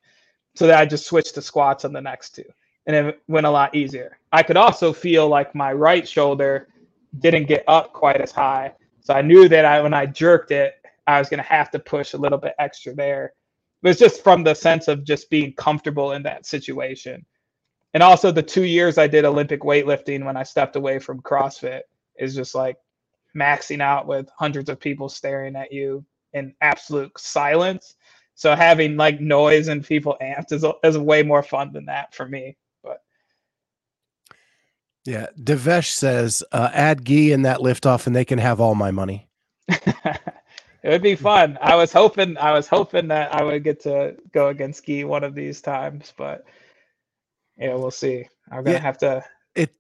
So 0.55 0.67
that 0.67 0.79
I 0.79 0.87
just 0.87 1.07
switched 1.07 1.35
to 1.35 1.43
squats 1.43 1.85
on 1.85 1.93
the 1.93 2.01
next 2.01 2.35
two. 2.35 2.45
And 2.87 2.95
it 2.95 3.23
went 3.27 3.47
a 3.47 3.51
lot 3.51 3.75
easier. 3.75 4.19
I 4.33 4.43
could 4.43 4.57
also 4.59 4.93
feel 4.93 5.29
like 5.29 5.55
my 5.55 5.73
right 5.73 6.07
shoulder 6.07 6.69
didn't 7.21 7.47
get 7.47 7.65
up 7.69 7.93
quite 7.93 8.21
as 8.21 8.33
high. 8.33 8.73
So 9.01 9.15
I 9.15 9.23
knew 9.23 9.49
that 9.49 9.65
I 9.65 9.81
when 9.81 9.95
I 9.95 10.07
jerked 10.07 10.51
it, 10.53 10.75
I 11.07 11.19
was 11.19 11.29
gonna 11.29 11.43
have 11.43 11.71
to 11.73 11.79
push 11.79 12.13
a 12.13 12.19
little 12.19 12.39
bit 12.39 12.55
extra 12.59 12.95
there. 12.95 13.33
It 13.83 13.89
was 13.89 13.99
just 13.99 14.23
from 14.23 14.45
the 14.45 14.55
sense 14.55 14.89
of 14.89 15.05
just 15.05 15.31
being 15.31 15.55
comfortable 15.55 16.13
in 16.13 16.23
that 16.23 16.47
situation. 16.47 17.25
And 17.95 18.03
also 18.03 18.31
the 18.31 18.43
two 18.43 18.65
years 18.65 18.97
I 18.99 19.07
did 19.07 19.25
Olympic 19.25 19.63
weightlifting 19.63 20.25
when 20.25 20.37
I 20.37 20.45
stepped 20.45 20.77
away 20.77 20.99
from 20.99 21.21
CrossFit 21.21 21.83
is 22.19 22.35
just 22.35 22.55
like 22.55 22.77
maxing 23.37 23.81
out 23.81 24.07
with 24.07 24.29
hundreds 24.39 24.71
of 24.71 24.81
people 24.81 25.09
staring 25.09 25.57
at 25.57 25.73
you 25.73 26.05
in 26.33 26.55
absolute 26.61 27.13
silence. 27.19 27.95
So 28.35 28.55
having 28.55 28.97
like 28.97 29.21
noise 29.21 29.69
and 29.69 29.85
people 29.85 30.17
amped 30.23 30.53
is, 30.53 30.65
is 30.85 30.99
way 30.99 31.23
more 31.23 31.43
fun 31.43 31.73
than 31.73 31.87
that 31.87 32.15
for 32.15 32.27
me. 32.27 32.57
But 32.83 33.03
Yeah, 35.05 35.27
Devesh 35.39 35.91
says, 35.91 36.43
uh, 36.53 36.71
"Add 36.73 37.05
Gui 37.05 37.33
in 37.33 37.43
that 37.43 37.59
liftoff, 37.59 38.07
and 38.07 38.17
they 38.17 38.25
can 38.25 38.39
have 38.39 38.61
all 38.61 38.75
my 38.75 38.91
money." 38.91 39.29
it 40.83 40.91
would 40.91 41.03
be 41.03 41.17
fun. 41.17 41.59
I 41.63 41.77
was 41.77 41.93
hoping 41.93 42.39
I 42.39 42.53
was 42.53 42.69
hoping 42.69 43.09
that 43.09 43.35
I 43.35 43.43
would 43.45 43.65
get 43.65 43.81
to 43.83 44.17
go 44.33 44.49
against 44.49 44.79
Ski 44.79 45.05
one 45.05 45.25
of 45.25 45.35
these 45.35 45.61
times, 45.63 46.13
but 46.17 46.45
yeah, 47.59 47.75
we'll 47.75 47.91
see. 47.93 48.27
I'm 48.51 48.65
gonna 48.65 48.79
Yeah. 48.79 48.81
have 48.81 48.99
to 48.99 49.25
It 49.55 49.75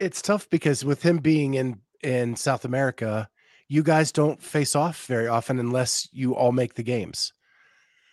it's 0.00 0.22
tough 0.22 0.48
because 0.50 0.84
with 0.84 1.02
him 1.02 1.18
being 1.18 1.54
in 1.54 1.80
in 2.02 2.36
South 2.36 2.64
America, 2.64 3.28
you 3.68 3.82
guys 3.82 4.12
don't 4.12 4.42
face 4.42 4.76
off 4.76 5.06
very 5.06 5.28
often 5.28 5.58
unless 5.58 6.08
you 6.12 6.34
all 6.34 6.52
make 6.52 6.74
the 6.74 6.82
games. 6.84 7.32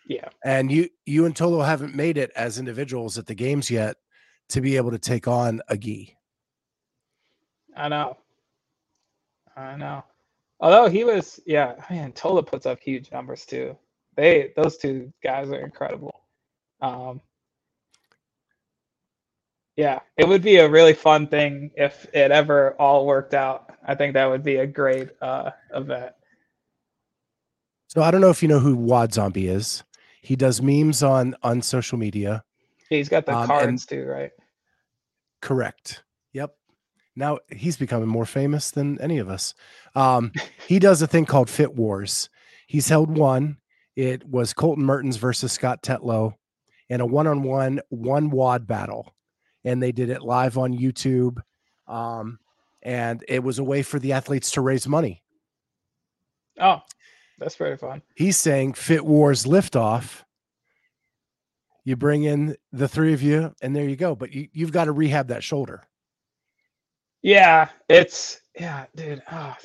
yeah. 0.06 0.30
And 0.44 0.72
you 0.72 0.90
you 1.06 1.26
and 1.26 1.36
Tola 1.36 1.66
haven't 1.66 1.96
made 1.96 2.18
it 2.18 2.32
as 2.36 2.60
individuals 2.60 3.18
at 3.18 3.28
the 3.28 3.36
games 3.36 3.72
yet 3.72 3.98
to 4.50 4.62
be 4.62 4.78
able 4.78 4.92
to 4.92 5.00
take 5.00 5.28
on 5.28 5.62
a 5.70 5.78
Gui. 5.78 6.18
I 7.76 7.90
know. 7.90 8.18
I 9.56 9.76
know. 9.78 10.04
Although 10.60 10.90
he 10.90 11.04
was, 11.04 11.40
yeah, 11.46 11.76
man, 11.90 12.12
Tola 12.14 12.44
puts 12.44 12.66
up 12.66 12.80
huge 12.80 13.12
numbers 13.12 13.46
too. 13.46 13.78
They, 14.16 14.54
those 14.56 14.78
two 14.78 15.12
guys 15.24 15.50
are 15.50 15.60
incredible. 15.60 16.22
Um, 16.82 17.22
yeah, 19.76 20.00
it 20.18 20.28
would 20.28 20.42
be 20.42 20.58
a 20.58 20.70
really 20.70 20.94
fun 20.94 21.28
thing 21.28 21.72
if 21.76 22.06
it 22.14 22.32
ever 22.32 22.76
all 22.80 23.06
worked 23.06 23.34
out. 23.34 23.76
I 23.86 23.96
think 23.96 24.14
that 24.14 24.30
would 24.30 24.44
be 24.44 24.58
a 24.58 24.68
great 24.68 25.10
uh, 25.22 25.52
event. 25.74 26.14
So 27.88 28.02
I 28.02 28.12
don't 28.12 28.22
know 28.22 28.30
if 28.30 28.42
you 28.42 28.48
know 28.48 28.60
who 28.60 28.76
Wad 28.76 29.14
Zombie 29.14 29.48
is. 29.48 29.84
He 30.22 30.36
does 30.36 30.62
memes 30.62 31.04
on 31.04 31.36
on 31.44 31.62
social 31.62 31.98
media. 31.98 32.44
He's 32.90 33.10
got 33.10 33.26
the 33.26 33.36
Um, 33.36 33.48
cards 33.48 33.86
too, 33.86 34.06
right? 34.06 34.32
Correct. 35.42 36.04
Yep. 36.34 36.56
Now 37.16 37.40
he's 37.50 37.78
becoming 37.78 38.10
more 38.10 38.26
famous 38.26 38.72
than 38.72 39.00
any 39.00 39.20
of 39.20 39.30
us. 39.30 39.54
Um, 39.96 40.32
he 40.68 40.80
does 40.80 41.02
a 41.02 41.08
thing 41.08 41.26
called 41.26 41.50
Fit 41.50 41.76
Wars. 41.76 42.30
He's 42.68 42.90
held 42.90 43.18
one. 43.18 43.58
It 43.96 44.28
was 44.28 44.54
Colton 44.54 44.84
Mertens 44.84 45.18
versus 45.18 45.54
Scott 45.54 45.82
Tetlow 45.82 46.36
in 46.90 47.02
a 47.02 47.06
one-on-one 47.06 47.82
one 47.90 48.30
WOD 48.30 48.68
battle, 48.68 49.16
and 49.64 49.82
they 49.82 49.92
did 49.92 50.10
it 50.10 50.22
live 50.22 50.58
on 50.58 50.78
YouTube. 50.78 51.38
Um, 51.88 52.40
and 52.82 53.24
it 53.28 53.44
was 53.44 53.60
a 53.60 53.64
way 53.64 53.82
for 53.82 53.98
the 54.00 54.14
athletes 54.14 54.52
to 54.52 54.62
raise 54.62 54.88
money. 54.88 55.24
Oh, 56.60 56.82
that's 57.40 57.56
pretty 57.56 57.78
fun. 57.78 58.02
He's 58.16 58.38
saying 58.38 58.74
Fit 58.74 59.06
Wars 59.06 59.46
liftoff. 59.46 60.24
You 61.84 61.96
bring 61.96 62.24
in 62.24 62.56
the 62.72 62.88
three 62.88 63.14
of 63.14 63.22
you, 63.22 63.54
and 63.62 63.76
there 63.76 63.88
you 63.88 63.96
go. 63.96 64.16
But 64.16 64.34
you, 64.34 64.48
you've 64.52 64.72
got 64.72 64.86
to 64.86 64.92
rehab 64.92 65.30
that 65.30 65.44
shoulder. 65.44 65.84
Yeah, 67.26 67.70
it's 67.90 68.40
yeah, 68.54 68.86
dude. 68.96 69.24
Oh, 69.32 69.56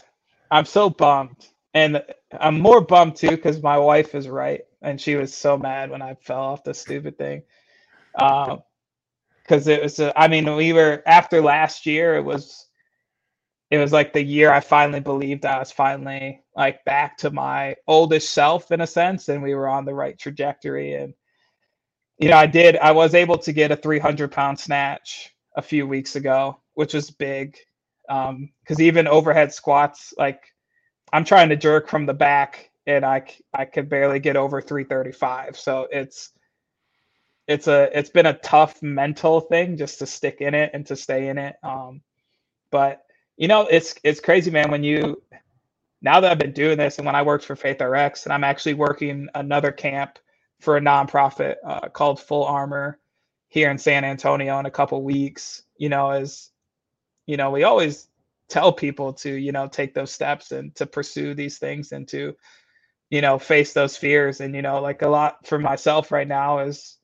I'm 0.51 0.65
so 0.65 0.89
bummed, 0.89 1.47
and 1.75 2.03
I'm 2.41 2.59
more 2.59 2.81
bummed 2.81 3.17
too 3.17 3.33
because 3.33 3.63
my 3.63 3.77
wife 3.77 4.15
is 4.15 4.29
right, 4.31 4.63
and 4.81 4.99
she 4.99 5.15
was 5.17 5.35
so 5.37 5.59
mad 5.59 5.91
when 5.91 6.01
I 6.01 6.15
fell 6.15 6.41
off 6.41 6.65
the 6.65 6.73
stupid 6.73 7.19
thing. 7.19 7.43
Um, 8.15 8.63
because 9.43 9.69
it 9.69 9.83
was, 9.83 9.99
a, 10.01 10.19
I 10.19 10.29
mean, 10.29 10.57
we 10.57 10.73
were 10.73 11.03
after 11.05 11.43
last 11.43 11.85
year. 11.85 12.17
It 12.17 12.25
was, 12.25 12.67
it 13.71 13.77
was 13.77 13.93
like 13.93 14.15
the 14.15 14.25
year 14.25 14.51
I 14.51 14.61
finally 14.61 15.01
believed 15.01 15.45
I 15.45 15.59
was 15.59 15.71
finally 15.71 16.43
like 16.57 16.83
back 16.87 17.19
to 17.19 17.31
my 17.31 17.77
oldest 17.87 18.31
self 18.31 18.73
in 18.73 18.81
a 18.81 18.87
sense, 18.87 19.29
and 19.29 19.43
we 19.43 19.55
were 19.55 19.69
on 19.69 19.85
the 19.85 19.95
right 19.95 20.19
trajectory. 20.19 20.95
And 20.95 21.13
you 22.17 22.31
know, 22.31 22.39
I 22.39 22.47
did. 22.47 22.79
I 22.79 22.93
was 22.93 23.15
able 23.15 23.37
to 23.37 23.53
get 23.53 23.71
a 23.71 23.77
300 23.77 24.33
pound 24.33 24.59
snatch 24.59 25.35
a 25.57 25.63
few 25.63 25.87
weeks 25.87 26.17
ago, 26.17 26.59
which 26.81 26.95
was 26.95 27.11
big. 27.11 27.59
Um, 28.09 28.49
because 28.61 28.81
even 28.81 29.07
overhead 29.07 29.53
squats, 29.53 30.15
like 30.17 30.45
I'm 31.13 31.27
trying 31.27 31.51
to 31.51 31.57
jerk 31.57 31.89
from 31.89 32.07
the 32.07 32.15
back, 32.15 32.71
and 32.87 33.05
I 33.05 33.23
I 33.53 33.67
could 33.67 33.91
barely 33.91 34.19
get 34.19 34.35
over 34.35 34.63
335. 34.63 35.59
So 35.59 35.89
it's 35.93 36.31
it's 37.47 37.69
a 37.69 37.91
it's 37.97 38.09
been 38.09 38.25
a 38.25 38.39
tough 38.39 38.83
mental 38.83 39.43
thing 39.43 39.77
just 39.77 39.99
to 39.99 40.07
stick 40.07 40.41
in 40.41 40.55
it 40.55 40.71
and 40.73 40.87
to 40.87 40.97
stay 40.97 41.29
in 41.29 41.37
it. 41.37 41.57
Um, 41.63 42.01
but 42.71 43.03
you 43.37 43.47
know, 43.47 43.67
it's 43.67 43.95
it's 44.03 44.21
crazy, 44.21 44.51
man. 44.51 44.71
When 44.71 44.83
you 44.83 45.23
now 46.01 46.19
that 46.19 46.33
I've 46.33 46.39
been 46.39 46.53
doing 46.53 46.79
this, 46.79 46.97
and 46.97 47.05
when 47.05 47.15
I 47.15 47.21
worked 47.21 47.45
for 47.45 47.57
Faith 47.57 47.83
RX, 47.83 48.25
and 48.25 48.33
I'm 48.33 48.45
actually 48.45 48.75
working 48.75 49.29
another 49.35 49.71
camp 49.71 50.19
for 50.61 50.79
a 50.79 50.81
nonprofit 50.81 51.57
uh, 51.63 51.91
called 51.91 52.21
Full 52.21 52.47
Armor 52.47 52.99
here 53.49 53.71
in 53.71 53.77
San 53.77 54.03
Antonio 54.03 54.59
in 54.59 54.65
a 54.65 54.71
couple 54.71 55.03
weeks. 55.03 55.63
You 55.77 55.91
know, 55.91 56.09
as 56.09 56.51
you 57.31 57.37
know, 57.37 57.51
we 57.51 57.63
always 57.63 58.09
tell 58.49 58.73
people 58.73 59.13
to 59.13 59.31
you 59.31 59.53
know 59.53 59.69
take 59.69 59.95
those 59.95 60.11
steps 60.11 60.51
and 60.51 60.75
to 60.75 60.85
pursue 60.85 61.33
these 61.33 61.59
things 61.59 61.93
and 61.93 62.09
to 62.09 62.35
you 63.09 63.21
know 63.21 63.39
face 63.39 63.73
those 63.73 63.97
fears. 63.97 64.41
And 64.41 64.55
you 64.55 64.63
know, 64.63 64.81
like 64.81 65.03
a 65.03 65.09
lot 65.09 65.47
for 65.47 65.59
myself 65.59 66.11
right 66.11 66.27
now 66.27 66.59
is 66.59 66.99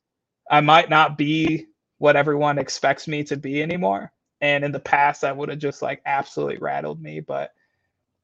I 0.51 0.61
might 0.61 0.91
not 0.91 1.17
be 1.17 1.67
what 1.99 2.17
everyone 2.17 2.59
expects 2.59 3.07
me 3.07 3.23
to 3.25 3.37
be 3.37 3.63
anymore. 3.63 4.13
And 4.41 4.65
in 4.65 4.73
the 4.73 4.81
past, 4.81 5.21
that 5.23 5.37
would 5.37 5.49
have 5.49 5.59
just 5.59 5.81
like 5.81 6.03
absolutely 6.05 6.59
rattled 6.59 7.01
me. 7.01 7.21
But 7.21 7.53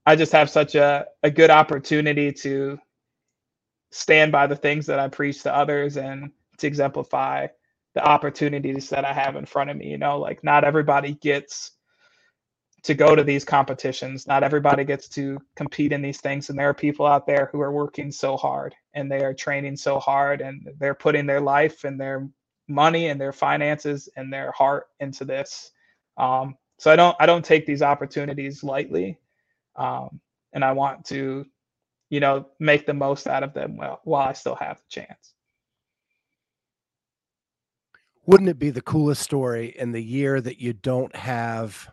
I 0.04 0.16
just 0.16 0.32
have 0.32 0.50
such 0.50 0.74
a, 0.74 1.06
a 1.22 1.30
good 1.30 1.50
opportunity 1.50 2.32
to 2.32 2.78
stand 3.92 4.32
by 4.32 4.48
the 4.48 4.56
things 4.56 4.86
that 4.86 4.98
I 4.98 5.08
preach 5.08 5.42
to 5.44 5.54
others 5.54 5.96
and 5.96 6.32
to 6.58 6.66
exemplify 6.66 7.46
the 7.94 8.04
opportunities 8.04 8.88
that 8.90 9.04
I 9.04 9.12
have 9.12 9.36
in 9.36 9.46
front 9.46 9.70
of 9.70 9.76
me. 9.76 9.86
You 9.86 9.98
know, 9.98 10.18
like 10.18 10.42
not 10.42 10.64
everybody 10.64 11.14
gets 11.14 11.72
to 12.83 12.95
go 12.95 13.14
to 13.14 13.23
these 13.23 13.45
competitions. 13.45 14.27
Not 14.27 14.42
everybody 14.42 14.85
gets 14.85 15.09
to 15.11 15.38
compete 15.55 15.92
in 15.92 16.03
these 16.03 16.21
things. 16.21 16.51
And 16.51 16.59
there 16.59 16.68
are 16.68 16.75
people 16.75 17.07
out 17.07 17.27
there 17.27 17.49
who 17.53 17.61
are 17.61 17.73
working 17.73 18.11
so 18.11 18.37
hard 18.37 18.75
and 18.95 19.11
they 19.11 19.25
are 19.25 19.35
training 19.35 19.77
so 19.77 19.99
hard 19.99 20.40
and 20.40 20.68
they're 20.79 20.95
putting 20.95 21.27
their 21.27 21.40
life 21.40 21.85
and 21.85 22.01
their 22.01 22.29
money 22.68 23.09
and 23.09 23.21
their 23.21 23.33
finances 23.33 24.09
and 24.16 24.33
their 24.33 24.51
heart 24.53 24.88
into 25.01 25.25
this. 25.25 25.71
Um, 26.16 26.57
so 26.79 26.90
I 26.90 26.97
don't 26.97 27.16
I 27.21 27.27
don't 27.27 27.45
take 27.45 27.66
these 27.66 27.83
opportunities 27.83 28.64
lightly. 28.64 29.18
Um, 29.77 30.21
and 30.53 30.64
I 30.64 30.73
want 30.73 31.05
to, 31.07 31.47
you 32.11 32.21
know, 32.21 32.47
make 32.59 32.85
the 32.85 32.95
most 32.95 33.27
out 33.27 33.45
of 33.45 33.55
them 33.55 33.77
while, 33.77 34.01
while 34.05 34.29
I 34.29 34.33
still 34.33 34.57
have 34.57 34.79
the 34.79 34.88
chance. 34.88 35.35
wouldn't 38.27 38.49
it 38.49 38.59
be 38.59 38.71
the 38.71 38.83
coolest 38.83 39.23
story 39.23 39.75
in 39.77 39.92
the 39.92 40.03
year 40.03 40.40
that 40.40 40.61
you 40.61 40.73
don't 40.73 41.14
have 41.16 41.90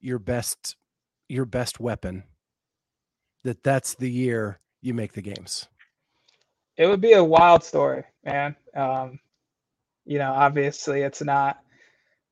your 0.00 0.18
best 0.18 0.76
your 1.28 1.44
best 1.44 1.80
weapon 1.80 2.24
that 3.44 3.62
that's 3.62 3.94
the 3.94 4.10
year 4.10 4.60
you 4.82 4.94
make 4.94 5.12
the 5.12 5.22
games 5.22 5.68
it 6.76 6.86
would 6.86 7.00
be 7.00 7.12
a 7.12 7.24
wild 7.24 7.62
story 7.64 8.04
man 8.24 8.56
um, 8.76 9.18
you 10.04 10.18
know 10.18 10.32
obviously 10.32 11.02
it's 11.02 11.22
not 11.22 11.60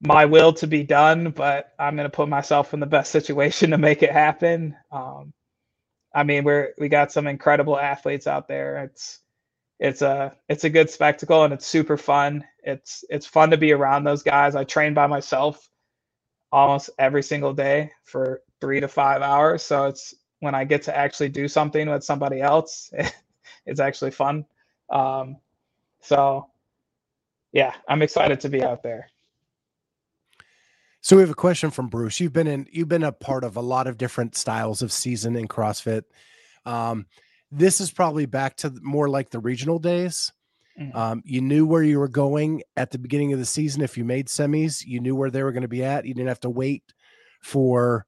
my 0.00 0.24
will 0.24 0.52
to 0.52 0.66
be 0.66 0.82
done 0.82 1.30
but 1.30 1.72
i'm 1.78 1.96
going 1.96 2.08
to 2.08 2.16
put 2.16 2.28
myself 2.28 2.74
in 2.74 2.80
the 2.80 2.86
best 2.86 3.10
situation 3.10 3.70
to 3.72 3.78
make 3.78 4.02
it 4.02 4.12
happen 4.12 4.76
um, 4.92 5.32
i 6.14 6.22
mean 6.22 6.44
we're 6.44 6.72
we 6.78 6.88
got 6.88 7.12
some 7.12 7.26
incredible 7.26 7.78
athletes 7.78 8.26
out 8.26 8.48
there 8.48 8.84
it's 8.84 9.20
it's 9.78 10.02
a 10.02 10.34
it's 10.48 10.64
a 10.64 10.70
good 10.70 10.90
spectacle 10.90 11.44
and 11.44 11.52
it's 11.54 11.66
super 11.66 11.96
fun. 11.96 12.44
It's 12.64 13.04
it's 13.10 13.26
fun 13.26 13.50
to 13.50 13.56
be 13.56 13.72
around 13.72 14.04
those 14.04 14.22
guys. 14.22 14.56
I 14.56 14.64
train 14.64 14.94
by 14.94 15.06
myself 15.06 15.68
almost 16.52 16.90
every 16.98 17.22
single 17.22 17.52
day 17.52 17.90
for 18.04 18.42
three 18.60 18.80
to 18.80 18.88
five 18.88 19.22
hours. 19.22 19.62
So 19.62 19.86
it's 19.86 20.14
when 20.40 20.54
I 20.54 20.64
get 20.64 20.82
to 20.82 20.96
actually 20.96 21.28
do 21.28 21.48
something 21.48 21.88
with 21.88 22.04
somebody 22.04 22.40
else, 22.40 22.92
it's 23.66 23.80
actually 23.80 24.12
fun. 24.12 24.44
Um, 24.90 25.36
so 26.00 26.48
yeah, 27.52 27.74
I'm 27.88 28.02
excited 28.02 28.40
to 28.40 28.48
be 28.48 28.62
out 28.62 28.82
there. 28.82 29.08
So 31.00 31.16
we 31.16 31.22
have 31.22 31.30
a 31.30 31.34
question 31.34 31.70
from 31.70 31.88
Bruce. 31.88 32.20
You've 32.20 32.32
been 32.32 32.46
in 32.46 32.66
you've 32.72 32.88
been 32.88 33.04
a 33.04 33.12
part 33.12 33.44
of 33.44 33.56
a 33.56 33.60
lot 33.60 33.86
of 33.86 33.96
different 33.96 34.36
styles 34.36 34.82
of 34.82 34.92
season 34.92 35.36
in 35.36 35.48
CrossFit. 35.48 36.02
Um, 36.66 37.06
this 37.50 37.80
is 37.80 37.90
probably 37.90 38.26
back 38.26 38.56
to 38.58 38.74
more 38.82 39.08
like 39.08 39.30
the 39.30 39.38
regional 39.38 39.78
days. 39.78 40.32
Mm-hmm. 40.78 40.96
Um, 40.96 41.22
you 41.24 41.40
knew 41.40 41.66
where 41.66 41.82
you 41.82 41.98
were 41.98 42.08
going 42.08 42.62
at 42.76 42.90
the 42.90 42.98
beginning 42.98 43.32
of 43.32 43.38
the 43.38 43.44
season. 43.44 43.82
If 43.82 43.98
you 43.98 44.04
made 44.04 44.28
semis, 44.28 44.84
you 44.86 45.00
knew 45.00 45.16
where 45.16 45.30
they 45.30 45.42
were 45.42 45.52
going 45.52 45.62
to 45.62 45.68
be 45.68 45.84
at. 45.84 46.04
You 46.04 46.14
didn't 46.14 46.28
have 46.28 46.40
to 46.40 46.50
wait 46.50 46.84
for 47.42 48.06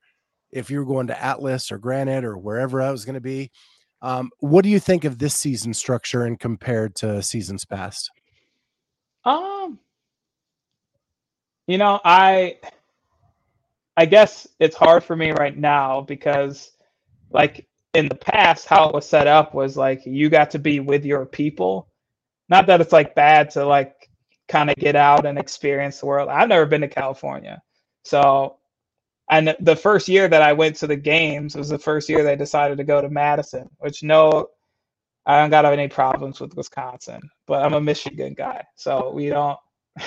if 0.53 0.71
you 0.71 0.79
were 0.79 0.85
going 0.85 1.09
to 1.09 1.23
Atlas 1.23 1.73
or 1.73 1.79
Granite 1.79 2.25
or 2.25 2.39
wherever 2.39 2.81
I 2.81 2.91
was 2.91 3.05
going 3.05 3.15
to 3.15 3.21
be. 3.21 3.51
Um, 4.03 4.31
what 4.39 4.63
do 4.63 4.71
you 4.71 4.81
think 4.81 5.05
of 5.05 5.19
this 5.19 5.35
season 5.35 5.75
structure 5.75 6.25
and 6.25 6.39
compared 6.39 6.95
to 6.97 7.23
seasons 7.23 7.65
past? 7.65 8.11
Um, 9.25 9.79
you 11.67 11.77
know, 11.77 12.01
I 12.05 12.59
I 13.97 14.07
guess 14.07 14.47
it's 14.59 14.77
hard 14.77 15.05
for 15.05 15.15
me 15.15 15.33
right 15.33 15.57
now 15.57 16.01
because 16.01 16.73
like 17.31 17.67
in 17.93 18.09
the 18.09 18.15
past, 18.15 18.67
how 18.67 18.89
it 18.89 18.95
was 18.95 19.07
set 19.07 19.27
up 19.27 19.53
was 19.55 19.77
like 19.77 20.07
you 20.07 20.31
got 20.31 20.51
to 20.53 20.59
be 20.59 20.81
with 20.81 21.05
your 21.05 21.27
people. 21.27 21.90
Not 22.51 22.67
that 22.67 22.81
it's 22.81 22.93
like 22.93 23.15
bad 23.15 23.51
to 23.51 23.65
like 23.65 24.11
kind 24.49 24.69
of 24.69 24.77
get 24.77 24.97
out 24.97 25.25
and 25.25 25.39
experience 25.39 26.01
the 26.01 26.07
world. 26.07 26.29
I've 26.29 26.49
never 26.49 26.67
been 26.67 26.81
to 26.81 26.89
California. 26.89 27.63
So, 28.05 28.57
and 29.31 29.55
the 29.61 29.77
first 29.77 30.09
year 30.09 30.27
that 30.27 30.43
I 30.43 30.53
went 30.53 30.75
to 30.77 30.89
the 30.89 30.97
games 30.97 31.55
was 31.55 31.69
the 31.69 31.79
first 31.79 32.09
year 32.09 32.25
they 32.25 32.35
decided 32.35 32.77
to 32.79 32.85
go 32.85 33.01
to 33.01 33.09
Madison, 33.09 33.71
which 33.79 34.03
no, 34.03 34.49
I 35.25 35.41
don't 35.41 35.51
got 35.51 35.65
any 35.65 35.87
problems 35.87 36.41
with 36.41 36.57
Wisconsin, 36.57 37.21
but 37.47 37.65
I'm 37.65 37.75
a 37.75 37.81
Michigan 37.81 38.35
guy. 38.35 38.65
So 38.75 39.13
we 39.13 39.29
don't, 39.29 39.59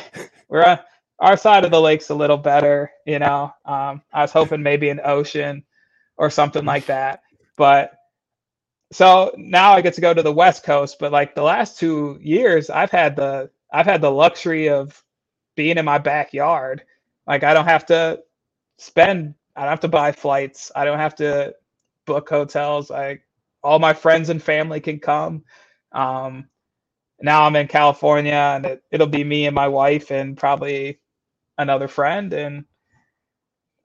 we're 0.49 0.65
on 0.65 0.79
our 1.19 1.37
side 1.37 1.63
of 1.63 1.71
the 1.71 1.79
lake's 1.79 2.09
a 2.09 2.15
little 2.15 2.37
better, 2.37 2.91
you 3.05 3.19
know. 3.19 3.53
Um, 3.63 4.01
I 4.11 4.23
was 4.23 4.33
hoping 4.33 4.61
maybe 4.61 4.89
an 4.89 4.99
ocean 5.05 5.63
or 6.17 6.29
something 6.29 6.65
like 6.65 6.85
that. 6.87 7.21
But 7.55 7.93
so 8.93 9.33
now 9.37 9.73
I 9.73 9.81
get 9.81 9.95
to 9.95 10.01
go 10.01 10.13
to 10.13 10.23
the 10.23 10.33
West 10.33 10.63
Coast, 10.63 10.99
but 10.99 11.11
like 11.11 11.35
the 11.35 11.43
last 11.43 11.79
two 11.79 12.19
years, 12.21 12.69
I've 12.69 12.91
had 12.91 13.15
the 13.15 13.49
I've 13.73 13.87
had 13.87 14.01
the 14.01 14.11
luxury 14.11 14.69
of 14.69 15.03
being 15.55 15.77
in 15.77 15.85
my 15.85 15.97
backyard. 15.97 16.83
Like 17.27 17.43
I 17.43 17.53
don't 17.53 17.65
have 17.65 17.85
to 17.87 18.21
spend 18.77 19.35
I 19.55 19.61
don't 19.61 19.71
have 19.71 19.79
to 19.81 19.87
buy 19.89 20.11
flights. 20.11 20.71
I 20.75 20.85
don't 20.85 20.99
have 20.99 21.15
to 21.17 21.55
book 22.05 22.29
hotels. 22.29 22.91
I 22.91 23.21
all 23.63 23.79
my 23.79 23.93
friends 23.93 24.29
and 24.29 24.43
family 24.43 24.79
can 24.81 24.99
come. 24.99 25.43
Um, 25.91 26.49
now 27.21 27.43
I'm 27.45 27.55
in 27.55 27.67
California 27.67 28.33
and 28.33 28.65
it, 28.65 28.83
it'll 28.91 29.07
be 29.07 29.23
me 29.23 29.45
and 29.47 29.55
my 29.55 29.67
wife 29.69 30.11
and 30.11 30.37
probably 30.37 30.99
another 31.57 31.87
friend 31.87 32.33
and 32.33 32.65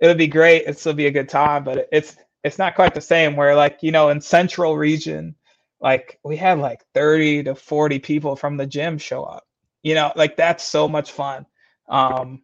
it'll 0.00 0.16
be 0.16 0.28
great. 0.28 0.64
It'll 0.66 0.94
be 0.94 1.06
a 1.06 1.12
good 1.12 1.28
time, 1.28 1.64
but 1.64 1.88
it's 1.92 2.16
it's 2.44 2.58
not 2.58 2.74
quite 2.74 2.94
the 2.94 3.00
same 3.00 3.36
where 3.36 3.54
like 3.54 3.78
you 3.82 3.92
know 3.92 4.10
in 4.10 4.20
central 4.20 4.76
region 4.76 5.34
like 5.80 6.18
we 6.24 6.36
had 6.36 6.58
like 6.58 6.84
30 6.94 7.44
to 7.44 7.54
40 7.54 7.98
people 8.00 8.36
from 8.36 8.56
the 8.56 8.66
gym 8.66 8.98
show 8.98 9.24
up. 9.24 9.44
You 9.82 9.94
know 9.94 10.12
like 10.16 10.36
that's 10.36 10.64
so 10.64 10.88
much 10.88 11.12
fun 11.12 11.46
um 11.88 12.42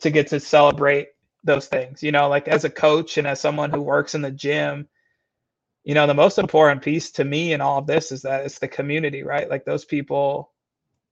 to 0.00 0.10
get 0.10 0.28
to 0.28 0.40
celebrate 0.40 1.08
those 1.44 1.66
things 1.66 2.02
you 2.02 2.12
know 2.12 2.28
like 2.28 2.48
as 2.48 2.64
a 2.64 2.70
coach 2.70 3.18
and 3.18 3.26
as 3.26 3.40
someone 3.40 3.70
who 3.70 3.80
works 3.82 4.14
in 4.14 4.22
the 4.22 4.30
gym 4.30 4.88
you 5.84 5.94
know 5.94 6.06
the 6.06 6.14
most 6.14 6.38
important 6.38 6.82
piece 6.82 7.10
to 7.12 7.24
me 7.24 7.52
in 7.52 7.60
all 7.60 7.78
of 7.78 7.86
this 7.86 8.12
is 8.12 8.22
that 8.22 8.44
it's 8.44 8.58
the 8.58 8.68
community 8.68 9.22
right? 9.22 9.48
Like 9.50 9.64
those 9.64 9.84
people 9.84 10.52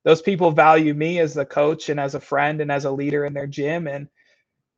those 0.05 0.23
people 0.23 0.51
value 0.51 0.95
me 0.95 1.21
as 1.21 1.35
the 1.35 1.47
coach 1.47 1.89
and 1.89 2.01
as 2.01 2.15
a 2.15 2.21
friend 2.21 2.61
and 2.61 2.73
as 2.73 2.85
a 2.85 2.91
leader 2.91 3.25
in 3.25 3.35
their 3.35 3.47
gym 3.47 3.87
and 3.87 4.09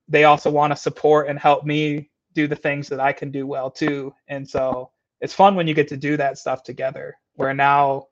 they 0.08 0.24
also 0.24 0.50
want 0.50 0.72
to 0.72 0.76
support 0.76 1.28
and 1.28 1.38
help 1.38 1.64
me 1.64 2.10
do 2.34 2.46
the 2.46 2.56
things 2.56 2.88
that 2.88 3.00
I 3.00 3.12
can 3.12 3.30
do 3.30 3.46
well 3.46 3.70
too. 3.70 4.14
And 4.28 4.48
so 4.48 4.90
it's 5.20 5.34
fun 5.34 5.54
when 5.54 5.66
you 5.66 5.74
get 5.74 5.88
to 5.88 5.96
do 5.96 6.16
that 6.16 6.38
stuff 6.38 6.62
together. 6.62 7.16
Where 7.36 7.54
now 7.54 8.08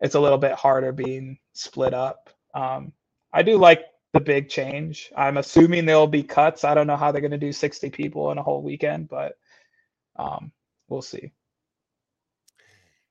it's 0.00 0.14
a 0.14 0.20
little 0.20 0.38
bit 0.38 0.52
harder 0.52 0.92
being 0.92 1.38
split 1.52 1.94
up. 1.94 2.30
Um, 2.54 2.92
I 3.32 3.42
do 3.42 3.56
like 3.56 3.84
the 4.12 4.20
big 4.20 4.48
change. 4.48 5.12
I'm 5.16 5.36
assuming 5.36 5.86
there'll 5.86 6.06
be 6.06 6.22
cuts. 6.22 6.64
I 6.64 6.74
don't 6.74 6.86
know 6.86 6.96
how 6.96 7.12
they're 7.12 7.20
going 7.20 7.30
to 7.30 7.38
do 7.38 7.52
60 7.52 7.90
people 7.90 8.32
in 8.32 8.38
a 8.38 8.42
whole 8.42 8.62
weekend, 8.62 9.08
but 9.08 9.34
um, 10.16 10.52
we'll 10.88 11.02
see. 11.02 11.32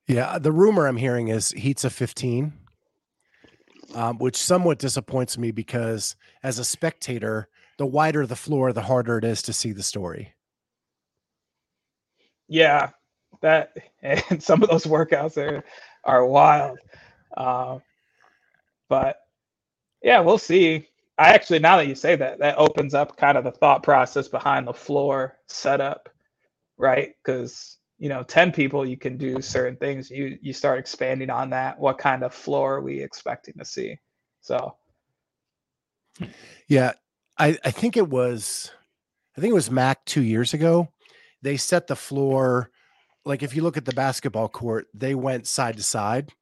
Yeah, 0.06 0.38
the 0.38 0.52
rumor 0.52 0.86
I'm 0.86 0.96
hearing 0.96 1.28
is 1.28 1.50
heats 1.52 1.84
of 1.84 1.92
15, 1.92 2.52
um, 3.94 4.18
which 4.18 4.36
somewhat 4.36 4.78
disappoints 4.78 5.38
me 5.38 5.52
because 5.52 6.16
as 6.42 6.58
a 6.58 6.64
spectator, 6.64 7.48
the 7.78 7.86
wider 7.86 8.26
the 8.26 8.36
floor, 8.36 8.72
the 8.72 8.82
harder 8.82 9.18
it 9.18 9.24
is 9.24 9.40
to 9.42 9.52
see 9.52 9.72
the 9.72 9.82
story 9.82 10.34
yeah, 12.50 12.90
that 13.40 13.72
and 14.02 14.42
some 14.42 14.62
of 14.62 14.68
those 14.68 14.84
workouts 14.84 15.38
are 15.38 15.64
are 16.04 16.26
wild. 16.26 16.78
Uh, 17.34 17.78
but 18.88 19.16
yeah, 20.02 20.20
we'll 20.20 20.38
see. 20.38 20.88
I 21.16 21.30
actually 21.30 21.60
now 21.60 21.76
that 21.76 21.86
you 21.86 21.94
say 21.94 22.16
that, 22.16 22.38
that 22.40 22.58
opens 22.58 22.92
up 22.92 23.16
kind 23.16 23.38
of 23.38 23.44
the 23.44 23.52
thought 23.52 23.82
process 23.82 24.28
behind 24.28 24.66
the 24.66 24.72
floor 24.74 25.38
setup, 25.46 26.08
right? 26.76 27.14
Because 27.22 27.78
you 27.98 28.08
know, 28.08 28.22
ten 28.22 28.50
people 28.50 28.86
you 28.86 28.96
can 28.96 29.16
do 29.16 29.40
certain 29.40 29.76
things. 29.76 30.10
You 30.10 30.38
you 30.42 30.52
start 30.52 30.78
expanding 30.78 31.30
on 31.30 31.50
that. 31.50 31.78
What 31.78 31.98
kind 31.98 32.24
of 32.24 32.34
floor 32.34 32.76
are 32.76 32.82
we 32.82 33.00
expecting 33.00 33.54
to 33.58 33.64
see? 33.64 33.96
So, 34.40 34.74
yeah, 36.66 36.92
I 37.38 37.58
I 37.64 37.70
think 37.70 37.96
it 37.96 38.08
was, 38.08 38.72
I 39.36 39.40
think 39.40 39.50
it 39.50 39.54
was 39.54 39.70
Mac 39.70 40.04
two 40.06 40.22
years 40.22 40.54
ago 40.54 40.88
they 41.42 41.56
set 41.56 41.86
the 41.86 41.96
floor 41.96 42.70
like 43.24 43.42
if 43.42 43.54
you 43.54 43.62
look 43.62 43.76
at 43.76 43.84
the 43.84 43.92
basketball 43.92 44.48
court, 44.48 44.86
they 44.94 45.14
went 45.14 45.46
side 45.46 45.76
to 45.76 45.82
side, 45.82 46.32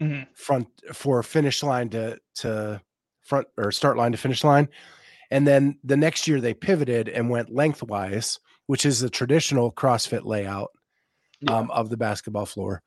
mm-hmm. 0.00 0.22
front 0.34 0.68
for 0.92 1.22
finish 1.22 1.62
line 1.62 1.88
to 1.90 2.18
to 2.36 2.80
front 3.22 3.46
or 3.56 3.70
start 3.72 3.96
line 3.96 4.12
to 4.12 4.18
finish 4.18 4.42
line. 4.44 4.68
And 5.30 5.46
then 5.46 5.78
the 5.84 5.96
next 5.96 6.28
year 6.28 6.40
they 6.40 6.54
pivoted 6.54 7.08
and 7.08 7.30
went 7.30 7.54
lengthwise, 7.54 8.38
which 8.66 8.84
is 8.84 9.00
the 9.00 9.10
traditional 9.10 9.72
CrossFit 9.72 10.24
layout 10.24 10.70
yeah. 11.40 11.56
um, 11.56 11.70
of 11.70 11.88
the 11.88 11.96
basketball 11.96 12.46
floor. 12.46 12.82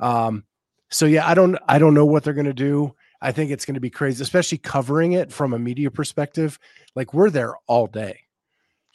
Um, 0.00 0.44
so 0.90 1.06
yeah, 1.06 1.28
I 1.28 1.34
don't 1.34 1.58
I 1.68 1.78
don't 1.78 1.94
know 1.94 2.06
what 2.06 2.24
they're 2.24 2.34
gonna 2.34 2.52
do. 2.52 2.94
I 3.20 3.32
think 3.32 3.50
it's 3.50 3.64
gonna 3.64 3.80
be 3.80 3.90
crazy, 3.90 4.22
especially 4.22 4.58
covering 4.58 5.12
it 5.12 5.32
from 5.32 5.52
a 5.52 5.58
media 5.58 5.90
perspective. 5.90 6.58
Like 6.94 7.12
we're 7.12 7.30
there 7.30 7.54
all 7.66 7.88
day 7.88 8.25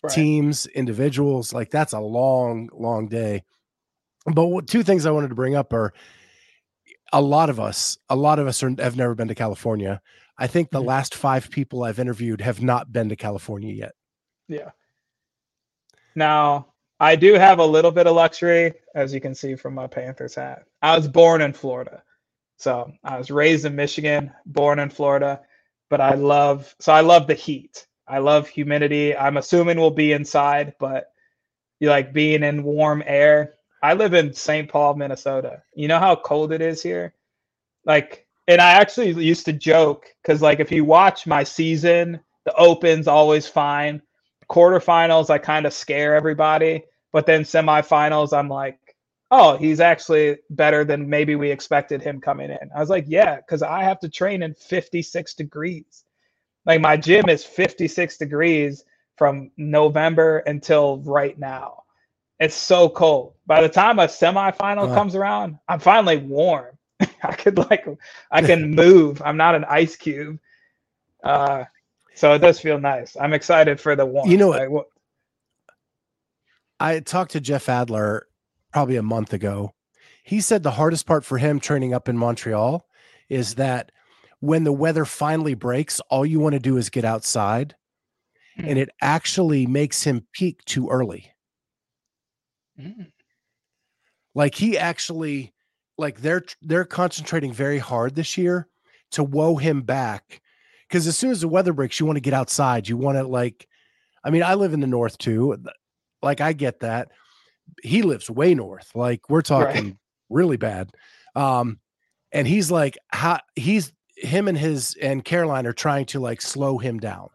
right. 0.04 0.14
teams, 0.14 0.66
individuals. 0.68 1.54
Like 1.54 1.72
that's 1.72 1.94
a 1.94 2.00
long, 2.00 2.70
long 2.74 3.08
day. 3.08 3.44
But 4.26 4.48
what, 4.48 4.68
two 4.68 4.84
things 4.84 5.06
I 5.06 5.12
wanted 5.12 5.30
to 5.30 5.36
bring 5.36 5.56
up 5.56 5.74
are 5.74 5.94
a 7.14 7.22
lot 7.22 7.50
of 7.50 7.60
us, 7.60 7.98
a 8.10 8.16
lot 8.16 8.40
of 8.40 8.48
us 8.48 8.62
are, 8.64 8.74
have 8.80 8.98
never 8.98 9.16
been 9.16 9.28
to 9.28 9.36
California. 9.36 10.02
I 10.38 10.48
think 10.48 10.70
the 10.70 10.80
mm-hmm. 10.80 10.88
last 10.88 11.16
five 11.16 11.50
people 11.50 11.84
I've 11.84 12.00
interviewed 12.00 12.42
have 12.42 12.62
not 12.62 12.92
been 12.92 13.10
to 13.10 13.16
California 13.16 13.74
yet. 13.74 13.94
Yeah. 14.48 14.72
Now, 16.16 16.68
I 17.00 17.16
do 17.16 17.34
have 17.34 17.60
a 17.60 17.66
little 17.66 17.92
bit 17.92 18.08
of 18.08 18.16
luxury, 18.16 18.74
as 18.94 19.14
you 19.14 19.22
can 19.22 19.34
see 19.34 19.56
from 19.56 19.74
my 19.74 19.88
Panthers 19.88 20.36
hat. 20.36 20.64
I 20.82 20.96
was 20.96 21.08
born 21.08 21.42
in 21.42 21.54
Florida. 21.54 22.04
So 22.58 22.92
I 23.04 23.18
was 23.18 23.32
raised 23.32 23.66
in 23.66 23.76
Michigan, 23.76 24.32
born 24.46 24.78
in 24.78 24.92
Florida, 24.92 25.42
but 25.90 26.00
I 26.00 26.14
love, 26.14 26.76
so 26.80 26.94
I 26.94 27.02
love 27.02 27.26
the 27.26 27.34
heat. 27.34 27.88
I 28.12 28.20
love 28.20 28.48
humidity. 28.48 29.16
I'm 29.16 29.38
assuming 29.38 29.80
we'll 29.80 29.92
be 29.92 30.12
inside, 30.12 30.74
but 30.80 31.12
you 31.80 31.90
like 31.90 32.14
being 32.14 32.44
in 32.44 32.64
warm 32.64 33.04
air. 33.06 33.56
I 33.82 33.94
live 33.94 34.14
in 34.14 34.34
St. 34.34 34.70
Paul, 34.70 34.96
Minnesota. 34.96 35.64
You 35.74 35.88
know 35.88 36.00
how 36.00 36.16
cold 36.16 36.52
it 36.52 36.62
is 36.62 36.84
here? 36.84 37.14
Like 37.86 38.28
and 38.48 38.60
I 38.60 38.72
actually 38.72 39.12
used 39.12 39.46
to 39.46 39.54
joke 39.54 40.08
because, 40.22 40.42
like, 40.42 40.60
if 40.60 40.72
you 40.72 40.84
watch 40.84 41.26
my 41.28 41.44
season, 41.44 42.20
the 42.44 42.54
Open's 42.56 43.08
always 43.08 43.48
fine. 43.48 44.02
Quarterfinals, 44.50 45.30
I 45.30 45.38
kind 45.38 45.66
of 45.66 45.74
scare 45.74 46.16
everybody, 46.16 46.84
but 47.14 47.26
then 47.26 47.44
semifinals, 47.44 48.38
I'm 48.38 48.50
like, 48.50 48.78
oh, 49.30 49.56
he's 49.56 49.80
actually 49.80 50.38
better 50.50 50.84
than 50.84 51.10
maybe 51.10 51.36
we 51.36 51.50
expected 51.50 52.02
him 52.02 52.20
coming 52.20 52.50
in. 52.50 52.70
I 52.76 52.80
was 52.82 52.90
like, 52.90 53.06
yeah, 53.08 53.38
because 53.38 53.64
I 53.64 53.84
have 53.84 54.02
to 54.02 54.10
train 54.10 54.44
in 54.44 54.54
56 54.54 55.34
degrees. 55.36 56.04
Like 56.66 56.82
my 56.82 56.98
gym 56.98 57.30
is 57.30 57.44
56 57.44 58.18
degrees 58.18 58.86
from 59.18 59.52
November 59.58 60.40
until 60.40 60.98
right 61.00 61.38
now. 61.38 61.84
It's 62.40 62.56
so 62.56 62.90
cold. 62.90 63.34
By 63.46 63.62
the 63.62 63.70
time 63.70 64.00
a 64.00 64.08
semifinal 64.08 64.94
comes 64.94 65.16
around, 65.16 65.60
I'm 65.68 65.80
finally 65.80 66.18
warm. 66.18 66.78
I 67.24 67.34
could 67.34 67.58
like 67.58 67.88
I 68.32 68.42
can 68.42 68.72
move. 68.76 69.22
I'm 69.24 69.38
not 69.38 69.56
an 69.56 69.66
ice 69.66 69.96
cube. 69.96 70.40
Uh 71.24 71.66
so 72.16 72.34
it 72.34 72.40
does 72.40 72.60
feel 72.60 72.80
nice. 72.80 73.16
I'm 73.20 73.34
excited 73.34 73.80
for 73.80 73.96
the 73.96 74.06
one. 74.06 74.30
You 74.30 74.38
know 74.38 74.50
what? 74.50 74.70
Like, 74.72 74.86
I 76.80 77.00
talked 77.00 77.32
to 77.32 77.42
Jeff 77.42 77.70
Adler 77.70 78.28
probably 78.74 78.96
a 78.96 79.04
month 79.04 79.34
ago. 79.34 79.74
He 80.24 80.42
said 80.42 80.64
the 80.64 80.72
hardest 80.72 81.06
part 81.06 81.24
for 81.24 81.38
him 81.38 81.60
training 81.60 81.94
up 81.94 82.10
in 82.10 82.18
Montreal 82.18 82.88
is 83.30 83.56
that 83.56 83.92
when 84.42 84.64
the 84.64 84.74
weather 84.74 85.06
finally 85.06 85.54
breaks, 85.54 86.00
all 86.10 86.26
you 86.26 86.40
want 86.40 86.54
to 86.54 86.60
do 86.60 86.78
is 86.78 86.90
get 86.90 87.06
outside 87.06 87.76
mm. 88.60 88.68
and 88.68 88.78
it 88.78 88.90
actually 89.02 89.66
makes 89.66 90.04
him 90.04 90.26
peak 90.34 90.64
too 90.66 90.90
early. 90.90 91.32
Mm. 92.80 93.12
Like 94.36 94.56
he 94.56 94.78
actually 94.78 95.54
like 95.98 96.22
they're 96.22 96.44
they're 96.62 96.86
concentrating 96.86 97.54
very 97.54 97.78
hard 97.78 98.16
this 98.16 98.38
year 98.38 98.68
to 99.12 99.24
woe 99.24 99.56
him 99.56 99.82
back 99.82 100.42
because 100.88 101.06
as 101.06 101.18
soon 101.18 101.32
as 101.32 101.42
the 101.42 101.48
weather 101.48 101.74
breaks 101.74 102.00
you 102.00 102.06
want 102.06 102.16
to 102.16 102.22
get 102.22 102.34
outside 102.34 102.88
you 102.88 102.98
want 102.98 103.18
to 103.18 103.24
like 103.24 103.68
i 104.24 104.30
mean 104.30 104.42
i 104.42 104.54
live 104.54 104.74
in 104.74 104.80
the 104.80 104.88
north 104.88 105.18
too 105.18 105.62
like 106.22 106.40
i 106.40 106.54
get 106.54 106.80
that 106.80 107.10
he 107.84 108.02
lives 108.02 108.30
way 108.30 108.56
north 108.56 108.90
like 108.96 109.30
we're 109.30 109.42
talking 109.42 109.86
right. 109.86 109.96
really 110.30 110.58
bad 110.58 110.90
um 111.36 111.78
and 112.32 112.48
he's 112.48 112.72
like 112.72 112.98
how 113.10 113.40
he's 113.56 113.92
him 114.22 114.48
and 114.48 114.58
his 114.58 114.96
and 115.02 115.26
caroline 115.26 115.68
are 115.68 115.74
trying 115.74 116.06
to 116.06 116.20
like 116.20 116.42
slow 116.42 116.78
him 116.78 117.00
down 117.00 117.30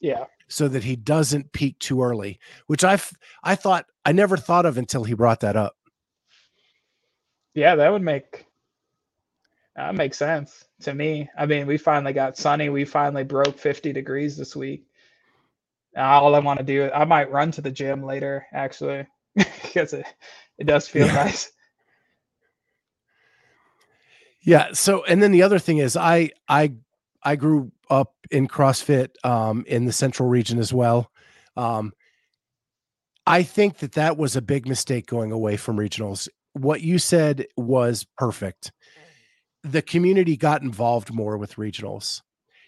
yeah 0.00 0.24
so 0.48 0.68
that 0.68 0.84
he 0.84 0.96
doesn't 0.96 1.52
peak 1.52 1.78
too 1.78 2.02
early 2.02 2.38
which 2.66 2.84
i 2.84 2.98
i 3.42 3.54
thought 3.54 3.86
i 4.04 4.12
never 4.12 4.36
thought 4.36 4.66
of 4.66 4.78
until 4.78 5.04
he 5.04 5.14
brought 5.14 5.40
that 5.40 5.56
up 5.56 5.74
yeah, 7.58 7.74
that 7.74 7.90
would 7.90 8.02
make 8.02 8.46
that 9.74 9.94
makes 9.94 10.16
sense 10.16 10.64
to 10.82 10.94
me. 10.94 11.28
I 11.36 11.46
mean, 11.46 11.66
we 11.66 11.76
finally 11.76 12.12
got 12.12 12.36
sunny. 12.36 12.68
We 12.68 12.84
finally 12.84 13.24
broke 13.24 13.58
50 13.58 13.92
degrees 13.92 14.36
this 14.36 14.54
week. 14.54 14.86
All 15.96 16.36
I 16.36 16.38
want 16.38 16.58
to 16.60 16.64
do, 16.64 16.88
I 16.92 17.04
might 17.04 17.32
run 17.32 17.50
to 17.52 17.60
the 17.60 17.72
gym 17.72 18.04
later, 18.04 18.46
actually, 18.52 19.06
because 19.34 19.92
it, 19.92 20.06
it 20.58 20.68
does 20.68 20.86
feel 20.86 21.06
yeah. 21.06 21.14
nice. 21.24 21.50
Yeah. 24.48 24.68
So, 24.72 25.04
and 25.04 25.22
then 25.22 25.32
the 25.32 25.42
other 25.42 25.58
thing 25.58 25.78
is, 25.78 25.96
I 25.96 26.30
I 26.48 26.72
I 27.22 27.36
grew 27.36 27.70
up 27.90 28.14
in 28.30 28.48
CrossFit 28.48 29.10
um, 29.24 29.64
in 29.66 29.84
the 29.84 29.92
Central 29.92 30.28
region 30.28 30.58
as 30.58 30.72
well. 30.72 31.10
Um, 31.56 31.92
I 33.26 33.42
think 33.42 33.78
that 33.78 33.92
that 33.92 34.16
was 34.16 34.36
a 34.36 34.42
big 34.42 34.66
mistake 34.66 35.06
going 35.06 35.32
away 35.32 35.56
from 35.56 35.76
regionals 35.76 36.28
what 36.58 36.80
you 36.80 36.98
said 36.98 37.46
was 37.56 38.06
perfect. 38.16 38.72
The 39.62 39.82
community 39.82 40.36
got 40.36 40.62
involved 40.62 41.12
more 41.12 41.36
with 41.36 41.56
regionals. 41.56 42.22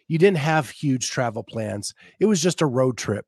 You 0.09 0.19
didn't 0.19 0.38
have 0.38 0.71
huge 0.71 1.11
travel 1.11 1.43
plans. 1.43 1.95
It 2.19 2.27
was 2.27 2.43
just 2.43 2.62
a 2.62 2.66
road 2.66 2.97
trip 2.97 3.27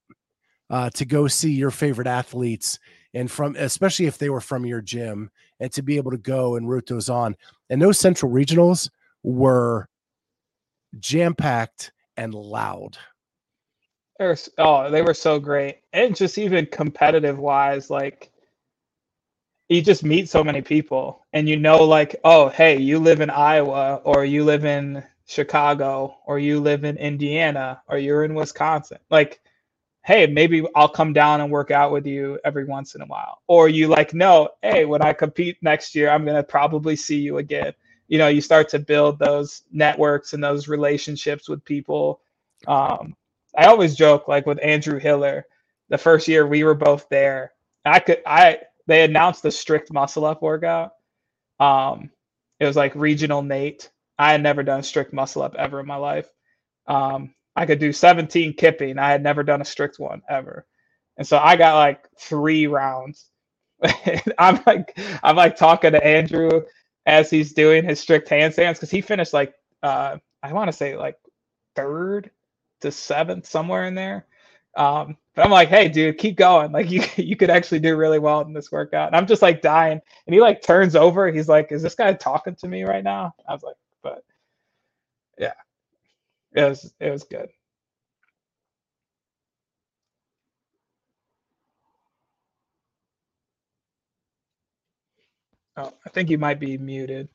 uh, 0.71 0.91
to 0.91 1.05
go 1.05 1.29
see 1.29 1.53
your 1.53 1.71
favorite 1.71 2.09
athletes 2.09 2.79
and 3.15 3.31
from 3.31 3.57
especially 3.57 4.07
if 4.07 4.19
they 4.19 4.31
were 4.31 4.41
from 4.41 4.65
your 4.65 4.81
gym 4.81 5.31
and 5.61 5.73
to 5.73 5.83
be 5.83 5.97
able 5.97 6.11
to 6.11 6.19
go 6.19 6.57
and 6.57 6.69
root 6.69 6.87
those 6.87 7.09
on. 7.09 7.37
And 7.71 7.81
those 7.81 7.99
central 7.99 8.31
regionals 8.31 8.91
were 9.23 9.89
jam 10.99 11.35
packed 11.35 11.93
and 12.17 12.35
loud. 12.35 12.99
oh, 14.59 14.91
they 14.91 15.03
were 15.03 15.15
so 15.15 15.39
great. 15.39 15.79
And 15.93 16.15
just 16.15 16.39
even 16.39 16.67
competitive 16.67 17.39
wise, 17.39 17.91
like 17.91 18.33
you 19.73 19.81
just 19.81 20.05
meet 20.05 20.29
so 20.29 20.45
many 20.45 20.61
people 20.61 21.25
and 21.33 21.49
you 21.49 21.57
know 21.57 21.83
like 21.83 22.17
oh 22.25 22.51
hey 22.51 22.79
you 22.79 22.99
live 22.99 23.21
in 23.21 23.31
iowa 23.31 24.01
or 24.05 24.25
you 24.25 24.45
live 24.45 24.65
in 24.65 25.03
chicago 25.27 26.15
or 26.27 26.39
you 26.39 26.61
live 26.61 26.85
in 26.85 26.97
indiana 26.99 27.81
or 27.89 27.97
you're 27.97 28.25
in 28.25 28.35
wisconsin 28.35 28.99
like 29.11 29.41
hey 30.05 30.27
maybe 30.27 30.65
i'll 30.75 30.89
come 30.89 31.13
down 31.13 31.41
and 31.41 31.51
work 31.51 31.71
out 31.71 31.93
with 31.93 32.07
you 32.07 32.39
every 32.45 32.65
once 32.65 32.95
in 32.95 33.03
a 33.03 33.07
while 33.07 33.41
or 33.47 33.69
you 33.69 33.89
like 33.89 34.15
no 34.15 34.49
hey 34.63 34.85
when 34.85 35.03
i 35.03 35.13
compete 35.13 35.57
next 35.63 35.95
year 35.95 36.11
i'm 36.11 36.25
going 36.25 36.37
to 36.37 36.43
probably 36.43 36.97
see 36.97 37.19
you 37.19 37.39
again 37.39 37.73
you 38.09 38.19
know 38.19 38.29
you 38.29 38.41
start 38.41 38.69
to 38.69 38.79
build 38.79 39.19
those 39.19 39.63
networks 39.73 40.33
and 40.33 40.43
those 40.43 40.69
relationships 40.69 41.49
with 41.49 41.65
people 41.65 42.21
um, 42.69 43.15
i 43.57 43.67
always 43.67 43.95
joke 43.95 44.29
like 44.29 44.47
with 44.47 44.59
andrew 44.63 44.99
hiller 44.99 45.47
the 45.89 45.99
first 45.99 46.29
year 46.29 46.47
we 46.47 46.65
were 46.65 46.75
both 46.75 47.09
there 47.09 47.53
i 47.85 47.99
could 48.01 48.21
i 48.27 48.59
they 48.87 49.05
announced 49.05 49.43
the 49.43 49.51
strict 49.51 49.93
muscle 49.93 50.25
up 50.25 50.43
workout. 50.43 50.93
Um, 51.61 52.11
it 52.61 52.67
was 52.67 52.77
like 52.77 52.95
regional 52.95 53.43
Nate. 53.43 53.91
I 54.19 54.33
had 54.33 54.43
never 54.43 54.63
done 54.63 54.83
strict 54.83 55.13
muscle 55.13 55.43
up 55.43 55.55
ever 55.57 55.81
in 55.81 55.87
my 55.87 55.97
life. 55.97 56.29
Um, 56.87 57.35
I 57.57 57.67
could 57.67 57.79
do 57.79 57.93
17 57.93 58.55
kipping. 58.55 58.99
I 58.99 59.11
had 59.11 59.23
never 59.23 59.43
done 59.43 59.61
a 59.61 59.65
strict 59.65 59.99
one 59.99 60.23
ever. 60.29 60.67
And 61.17 61.27
so 61.27 61.39
I 61.39 61.57
got 61.57 61.77
like 61.77 62.09
three 62.19 62.67
rounds. 62.67 63.27
I'm 64.39 64.63
like, 64.67 64.99
I'm 65.23 65.37
like 65.37 65.57
talking 65.57 65.93
to 65.93 66.05
Andrew 66.05 66.63
as 67.07 67.31
he's 67.31 67.53
doing 67.53 67.85
his 67.85 68.01
strict 68.01 68.29
handstands 68.29 68.75
because 68.75 68.91
he 68.91 69.01
finished 69.01 69.33
like, 69.33 69.55
uh, 69.83 70.17
I 70.43 70.53
want 70.53 70.69
to 70.69 70.77
say 70.77 70.97
like 70.97 71.17
third 71.77 72.31
to 72.81 72.91
seventh, 72.93 73.47
somewhere 73.47 73.85
in 73.85 73.95
there. 73.95 74.27
Um, 74.77 75.17
but 75.35 75.45
I'm 75.45 75.51
like, 75.51 75.69
hey, 75.69 75.89
dude, 75.89 76.19
keep 76.19 76.37
going. 76.37 76.73
Like 76.73 76.91
you 76.91 77.03
you 77.17 77.37
could 77.37 77.51
actually 77.51 77.81
do 77.81 77.97
really 77.97 78.19
well 78.19 78.41
in 78.43 78.53
this 78.53 78.73
workout. 78.73 79.09
And 79.09 79.17
I'm 79.17 79.27
just 79.27 79.43
like 79.43 79.63
dying. 79.63 80.01
And 80.27 80.35
he 80.35 80.41
like 80.41 80.63
turns 80.63 80.97
over. 80.97 81.31
He's 81.31 81.49
like, 81.49 81.73
is 81.73 81.83
this 81.83 81.95
guy 81.95 82.13
talking 82.15 82.57
to 82.57 82.69
me 82.69 82.85
right 82.85 83.05
now? 83.05 83.35
I 83.49 83.53
was 83.53 83.63
like, 83.63 83.77
but 84.03 84.25
yeah. 85.39 85.55
It 86.55 86.63
was 86.63 86.93
it 87.01 87.11
was 87.11 87.25
good. 87.25 87.49
Oh, 95.77 95.93
I 96.07 96.11
think 96.11 96.29
you 96.29 96.39
might 96.39 96.61
be 96.61 96.77
muted. 96.77 97.29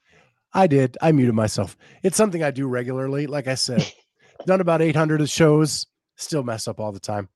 I 0.54 0.68
did. 0.68 0.98
I 1.02 1.12
muted 1.12 1.34
myself. 1.34 1.76
It's 2.04 2.18
something 2.18 2.44
I 2.44 2.52
do 2.52 2.68
regularly. 2.68 3.28
Like 3.28 3.48
I 3.48 3.56
said, 3.56 3.92
done 4.46 4.62
about 4.62 4.82
800 4.82 5.28
shows, 5.30 5.86
still 6.16 6.44
mess 6.44 6.68
up 6.68 6.80
all 6.80 6.92
the 6.92 7.00
time. 7.00 7.30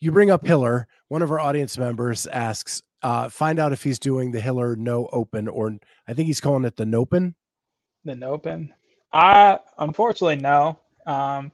You 0.00 0.12
bring 0.12 0.30
up 0.30 0.46
Hiller. 0.46 0.86
One 1.08 1.22
of 1.22 1.30
our 1.30 1.40
audience 1.40 1.76
members 1.76 2.26
asks, 2.26 2.82
uh, 3.02 3.28
find 3.28 3.58
out 3.58 3.72
if 3.72 3.82
he's 3.82 3.98
doing 3.98 4.32
the 4.32 4.40
Hiller 4.40 4.74
no 4.76 5.08
open 5.12 5.48
or 5.48 5.76
I 6.06 6.14
think 6.14 6.26
he's 6.26 6.40
calling 6.40 6.64
it 6.64 6.76
the 6.76 6.86
Nopen. 6.86 7.34
The 8.04 8.14
Nopen. 8.14 8.72
I 9.12 9.60
unfortunately 9.78 10.36
no. 10.36 10.80
Um, 11.06 11.52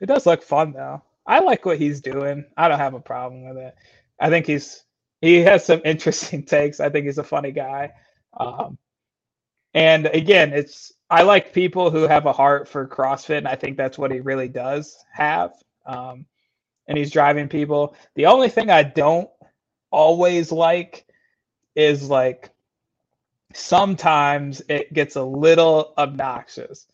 it 0.00 0.06
does 0.06 0.26
look 0.26 0.42
fun 0.42 0.72
though. 0.72 1.02
I 1.26 1.40
like 1.40 1.64
what 1.66 1.78
he's 1.78 2.00
doing. 2.00 2.44
I 2.56 2.68
don't 2.68 2.78
have 2.78 2.94
a 2.94 3.00
problem 3.00 3.48
with 3.48 3.58
it. 3.58 3.74
I 4.20 4.30
think 4.30 4.46
he's 4.46 4.84
he 5.20 5.36
has 5.42 5.64
some 5.66 5.82
interesting 5.86 6.44
takes. 6.44 6.80
I 6.80 6.90
think 6.90 7.06
he's 7.06 7.18
a 7.18 7.24
funny 7.24 7.52
guy. 7.52 7.92
Um, 8.38 8.78
and 9.74 10.06
again, 10.06 10.52
it's 10.52 10.92
I 11.10 11.22
like 11.22 11.52
people 11.52 11.90
who 11.90 12.02
have 12.08 12.26
a 12.26 12.32
heart 12.32 12.68
for 12.68 12.88
CrossFit, 12.88 13.38
and 13.38 13.48
I 13.48 13.56
think 13.56 13.76
that's 13.76 13.98
what 13.98 14.12
he 14.12 14.20
really 14.20 14.48
does 14.48 14.96
have. 15.12 15.52
Um, 15.86 16.26
and 16.88 16.98
he's 16.98 17.10
driving 17.12 17.48
people. 17.48 17.96
The 18.16 18.26
only 18.26 18.48
thing 18.50 18.70
I 18.70 18.82
don't 18.84 19.30
always 19.92 20.52
like 20.52 21.06
is 21.76 22.08
like 22.10 22.50
sometimes 23.54 24.62
it 24.68 24.92
gets 24.92 25.16
a 25.16 25.22
little 25.24 25.94
obnoxious. 25.98 26.86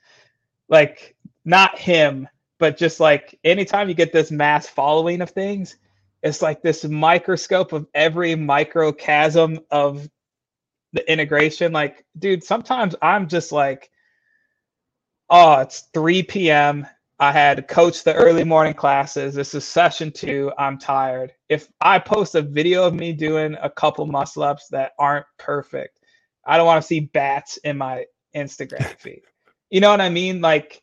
Like 0.72 1.14
not 1.44 1.78
him, 1.78 2.28
but 2.58 2.78
just 2.78 3.00
like 3.00 3.38
anytime 3.44 3.88
you 3.88 3.94
get 3.94 4.12
this 4.12 4.32
mass 4.32 4.68
following 4.68 5.20
of 5.20 5.30
things, 5.30 5.76
it's 6.22 6.42
like 6.42 6.62
this 6.62 6.84
microscope 6.84 7.72
of 7.72 7.86
every 7.94 8.34
microchasm 8.34 9.58
of 9.70 10.08
the 10.94 11.10
integration. 11.12 11.72
Like, 11.72 12.04
dude, 12.18 12.44
sometimes 12.44 12.94
I'm 13.02 13.28
just 13.28 13.52
like, 13.52 13.90
oh, 15.30 15.60
it's 15.60 15.88
3 15.94 16.22
p.m. 16.24 16.86
I 17.18 17.32
had 17.32 17.68
coached 17.68 18.04
the 18.04 18.14
early 18.14 18.44
morning 18.44 18.74
classes. 18.74 19.34
This 19.34 19.54
is 19.54 19.66
session 19.66 20.12
two. 20.12 20.52
I'm 20.58 20.78
tired. 20.78 21.32
If 21.48 21.68
I 21.80 21.98
post 21.98 22.34
a 22.34 22.42
video 22.42 22.84
of 22.84 22.94
me 22.94 23.12
doing 23.12 23.56
a 23.62 23.70
couple 23.70 24.06
muscle 24.06 24.42
ups 24.42 24.68
that 24.70 24.92
aren't 24.98 25.26
perfect, 25.38 26.00
I 26.46 26.56
don't 26.56 26.66
want 26.66 26.82
to 26.82 26.86
see 26.86 27.00
bats 27.00 27.58
in 27.58 27.78
my 27.78 28.06
Instagram 28.34 28.96
feed. 28.98 29.22
You 29.72 29.80
know 29.80 29.90
what 29.90 30.02
I 30.02 30.10
mean? 30.10 30.42
Like, 30.42 30.82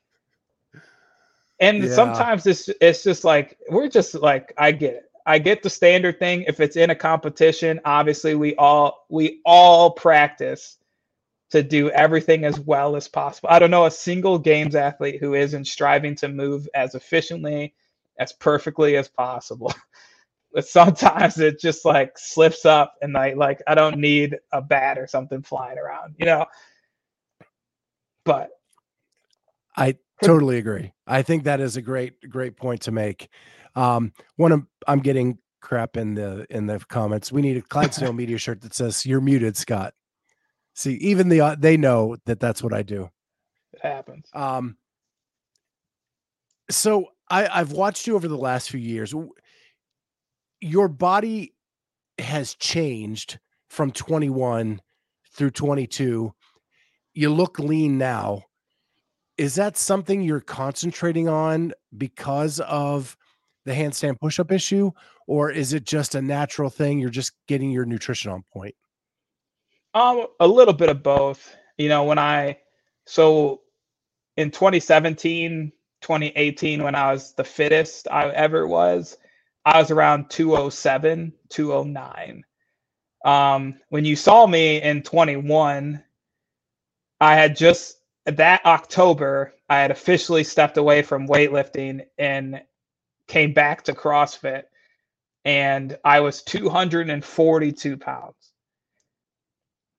and 1.59 1.83
Yeah. 1.83 1.89
sometimes 1.91 2.47
it's 2.47 2.69
it's 2.81 3.03
just 3.03 3.23
like 3.23 3.57
we're 3.69 3.87
just 3.87 4.15
like 4.15 4.51
I 4.57 4.71
get 4.71 4.95
it. 4.95 5.11
I 5.27 5.37
get 5.37 5.61
the 5.61 5.69
standard 5.69 6.17
thing. 6.17 6.43
If 6.47 6.59
it's 6.59 6.75
in 6.75 6.89
a 6.89 6.95
competition, 6.95 7.79
obviously 7.85 8.33
we 8.33 8.55
all 8.55 9.05
we 9.09 9.41
all 9.45 9.91
practice 9.91 10.77
to 11.51 11.61
do 11.61 11.91
everything 11.91 12.45
as 12.45 12.59
well 12.59 12.95
as 12.95 13.07
possible. 13.07 13.49
I 13.51 13.59
don't 13.59 13.69
know 13.71 13.85
a 13.85 13.91
single 13.91 14.39
games 14.39 14.75
athlete 14.75 15.19
who 15.19 15.35
isn't 15.35 15.65
striving 15.65 16.15
to 16.15 16.27
move 16.27 16.67
as 16.73 16.95
efficiently, 16.95 17.75
as 18.17 18.33
perfectly 18.33 18.97
as 18.97 19.07
possible. 19.07 19.71
but 20.53 20.67
sometimes 20.67 21.39
it 21.39 21.59
just 21.59 21.85
like 21.85 22.17
slips 22.17 22.65
up 22.65 22.95
and 23.03 23.15
I 23.15 23.33
like 23.33 23.61
I 23.67 23.75
don't 23.75 23.99
need 23.99 24.39
a 24.51 24.63
bat 24.63 24.97
or 24.97 25.05
something 25.05 25.43
flying 25.43 25.77
around, 25.77 26.15
you 26.17 26.25
know. 26.25 26.47
But 28.25 28.49
I 29.79 29.95
totally 30.23 30.57
agree. 30.57 30.91
I 31.07 31.21
think 31.21 31.45
that 31.45 31.61
is 31.61 31.77
a 31.77 31.81
great, 31.81 32.29
great 32.29 32.57
point 32.57 32.81
to 32.81 32.91
make. 32.91 33.29
Um, 33.75 34.13
one 34.35 34.51
of 34.51 34.65
I'm 34.87 34.99
getting 34.99 35.39
crap 35.61 35.97
in 35.97 36.15
the 36.15 36.45
in 36.49 36.67
the 36.67 36.79
comments. 36.79 37.31
We 37.31 37.41
need 37.41 37.57
a 37.57 37.61
Clydesdale 37.61 38.13
media 38.13 38.37
shirt 38.37 38.61
that 38.61 38.73
says 38.73 39.05
"You're 39.05 39.21
muted, 39.21 39.55
Scott." 39.55 39.93
See, 40.73 40.93
even 40.95 41.29
the 41.29 41.41
uh, 41.41 41.55
they 41.57 41.77
know 41.77 42.17
that 42.25 42.39
that's 42.39 42.61
what 42.61 42.73
I 42.73 42.83
do. 42.83 43.09
it 43.73 43.81
happens. 43.81 44.27
Um, 44.33 44.77
so 46.69 47.07
I, 47.29 47.47
I've 47.47 47.71
watched 47.71 48.07
you 48.07 48.15
over 48.15 48.27
the 48.27 48.37
last 48.37 48.69
few 48.69 48.79
years. 48.79 49.13
Your 50.61 50.87
body 50.87 51.53
has 52.17 52.53
changed 52.55 53.39
from 53.69 53.91
21 53.91 54.81
through 55.33 55.51
22. 55.51 56.33
You 57.13 57.29
look 57.33 57.59
lean 57.59 57.97
now. 57.97 58.43
Is 59.39 59.55
that 59.55 59.77
something 59.77 60.21
you're 60.21 60.41
concentrating 60.41 61.29
on 61.29 61.71
because 61.97 62.59
of 62.59 63.15
the 63.63 63.71
handstand 63.71 64.19
push-up 64.19 64.51
issue, 64.51 64.91
or 65.27 65.49
is 65.49 65.71
it 65.71 65.85
just 65.85 66.13
a 66.13 66.21
natural 66.21 66.69
thing? 66.69 66.99
You're 66.99 67.09
just 67.09 67.31
getting 67.47 67.71
your 67.71 67.85
nutrition 67.85 68.31
on 68.31 68.43
point. 68.51 68.75
Um, 69.93 70.27
a 70.41 70.47
little 70.47 70.73
bit 70.73 70.89
of 70.89 71.01
both. 71.03 71.55
You 71.77 71.87
know, 71.87 72.03
when 72.03 72.19
I 72.19 72.57
so 73.05 73.61
in 74.35 74.51
2017, 74.51 75.71
2018, 76.01 76.83
when 76.83 76.95
I 76.95 77.13
was 77.13 77.33
the 77.33 77.45
fittest 77.45 78.09
I 78.11 78.27
ever 78.31 78.67
was, 78.67 79.17
I 79.63 79.79
was 79.79 79.89
around 79.89 80.29
207, 80.29 81.31
209. 81.47 82.43
Um, 83.23 83.79
when 83.87 84.03
you 84.03 84.17
saw 84.17 84.45
me 84.45 84.81
in 84.81 85.01
21, 85.01 86.03
I 87.21 87.35
had 87.35 87.55
just 87.55 87.98
that 88.37 88.65
October, 88.65 89.53
I 89.69 89.79
had 89.79 89.91
officially 89.91 90.43
stepped 90.43 90.77
away 90.77 91.01
from 91.01 91.27
weightlifting 91.27 92.05
and 92.17 92.61
came 93.27 93.53
back 93.53 93.83
to 93.83 93.93
CrossFit, 93.93 94.63
and 95.45 95.97
I 96.03 96.19
was 96.19 96.43
242 96.43 97.97
pounds. 97.97 98.35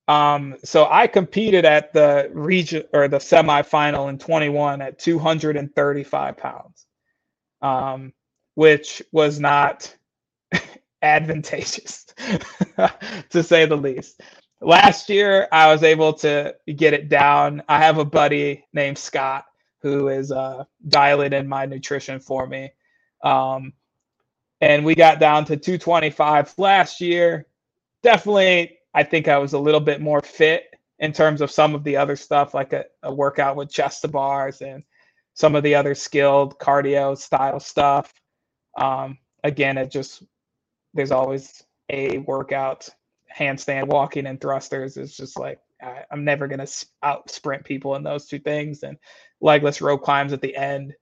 Um, 0.08 0.56
so 0.64 0.88
I 0.90 1.06
competed 1.06 1.64
at 1.64 1.92
the 1.92 2.30
region 2.32 2.82
or 2.92 3.06
the 3.06 3.18
semifinal 3.18 4.08
in 4.08 4.18
21 4.18 4.82
at 4.82 4.98
235 4.98 6.36
pounds, 6.36 6.86
um, 7.62 8.12
which 8.56 9.02
was 9.12 9.38
not 9.38 9.94
advantageous 11.02 12.06
to 13.30 13.42
say 13.42 13.66
the 13.66 13.76
least. 13.76 14.20
Last 14.60 15.08
year, 15.08 15.48
I 15.52 15.72
was 15.72 15.82
able 15.82 16.12
to 16.14 16.54
get 16.76 16.92
it 16.94 17.08
down. 17.08 17.62
I 17.68 17.78
have 17.78 17.98
a 17.98 18.04
buddy 18.04 18.64
named 18.72 18.98
Scott 18.98 19.46
who 19.82 20.08
is 20.08 20.30
uh, 20.30 20.64
dialing 20.88 21.32
in 21.32 21.48
my 21.48 21.64
nutrition 21.64 22.20
for 22.20 22.46
me. 22.46 22.70
Um, 23.24 23.72
and 24.60 24.84
we 24.84 24.94
got 24.94 25.18
down 25.18 25.46
to 25.46 25.56
225 25.56 26.54
last 26.58 27.00
year. 27.00 27.46
Definitely 28.02 28.78
I 28.94 29.02
think 29.02 29.28
I 29.28 29.38
was 29.38 29.52
a 29.52 29.58
little 29.58 29.80
bit 29.80 30.00
more 30.00 30.20
fit 30.20 30.74
in 30.98 31.12
terms 31.12 31.40
of 31.40 31.50
some 31.50 31.74
of 31.74 31.84
the 31.84 31.96
other 31.96 32.16
stuff, 32.16 32.54
like 32.54 32.72
a, 32.72 32.84
a 33.02 33.12
workout 33.12 33.56
with 33.56 33.72
chest 33.72 34.02
to 34.02 34.08
bars 34.08 34.60
and 34.60 34.82
some 35.34 35.54
of 35.54 35.62
the 35.62 35.74
other 35.74 35.94
skilled 35.94 36.58
cardio 36.58 37.16
style 37.16 37.60
stuff. 37.60 38.12
Um, 38.76 39.18
again, 39.44 39.78
it 39.78 39.90
just 39.90 40.22
there's 40.92 41.12
always 41.12 41.62
a 41.88 42.18
workout, 42.18 42.88
handstand, 43.36 43.88
walking, 43.88 44.26
and 44.26 44.40
thrusters. 44.40 44.96
is 44.96 45.16
just 45.16 45.38
like 45.38 45.60
I, 45.82 46.04
I'm 46.10 46.24
never 46.24 46.48
gonna 46.48 46.66
out 47.02 47.30
sprint 47.30 47.64
people 47.64 47.96
in 47.96 48.02
those 48.02 48.26
two 48.26 48.38
things, 48.40 48.82
and 48.82 48.98
legless 49.40 49.80
rope 49.82 50.02
climbs 50.02 50.32
at 50.32 50.42
the 50.42 50.56
end 50.56 50.94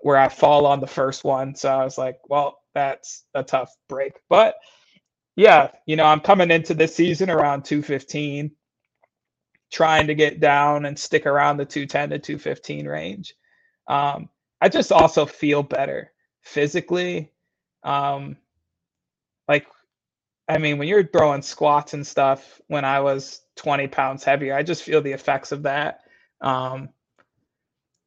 where 0.00 0.18
I 0.18 0.28
fall 0.28 0.66
on 0.66 0.80
the 0.80 0.86
first 0.86 1.24
one. 1.24 1.54
So 1.54 1.70
I 1.70 1.84
was 1.84 1.98
like, 1.98 2.18
well, 2.28 2.58
that's 2.74 3.24
a 3.34 3.42
tough 3.44 3.72
break, 3.88 4.14
but 4.28 4.56
yeah, 5.36 5.70
you 5.86 5.96
know, 5.96 6.04
I'm 6.04 6.20
coming 6.20 6.50
into 6.50 6.74
this 6.74 6.94
season 6.94 7.30
around 7.30 7.64
215, 7.64 8.50
trying 9.72 10.06
to 10.08 10.14
get 10.14 10.40
down 10.40 10.86
and 10.86 10.98
stick 10.98 11.26
around 11.26 11.58
the 11.58 11.64
210 11.66 12.10
to 12.10 12.18
215 12.18 12.86
range. 12.86 13.34
Um, 13.88 14.28
I 14.60 14.68
just 14.68 14.92
also 14.92 15.26
feel 15.26 15.62
better 15.62 16.12
physically. 16.42 17.32
Um, 17.84 18.36
like, 19.48 19.66
I 20.48 20.58
mean, 20.58 20.78
when 20.78 20.88
you're 20.88 21.06
throwing 21.06 21.42
squats 21.42 21.94
and 21.94 22.06
stuff 22.06 22.60
when 22.66 22.84
I 22.84 23.00
was 23.00 23.42
20 23.56 23.88
pounds 23.88 24.24
heavier, 24.24 24.54
I 24.54 24.62
just 24.62 24.82
feel 24.82 25.00
the 25.00 25.12
effects 25.12 25.52
of 25.52 25.62
that. 25.62 26.00
Um, 26.40 26.90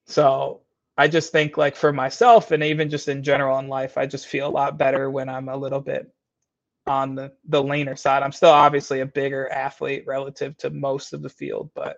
so 0.05 0.61
I 0.97 1.07
just 1.07 1.31
think, 1.31 1.57
like, 1.57 1.75
for 1.75 1.91
myself 1.91 2.51
and 2.51 2.63
even 2.63 2.89
just 2.89 3.07
in 3.07 3.23
general 3.23 3.59
in 3.59 3.67
life, 3.67 3.97
I 3.97 4.05
just 4.05 4.27
feel 4.27 4.47
a 4.47 4.49
lot 4.49 4.77
better 4.77 5.09
when 5.09 5.29
I'm 5.29 5.49
a 5.49 5.57
little 5.57 5.81
bit 5.81 6.11
on 6.87 7.15
the 7.15 7.31
the 7.47 7.63
leaner 7.63 7.95
side. 7.95 8.23
I'm 8.23 8.31
still 8.31 8.49
obviously 8.49 8.99
a 8.99 9.05
bigger 9.05 9.51
athlete 9.51 10.03
relative 10.05 10.55
to 10.57 10.69
most 10.69 11.13
of 11.13 11.21
the 11.21 11.29
field, 11.29 11.71
but 11.73 11.97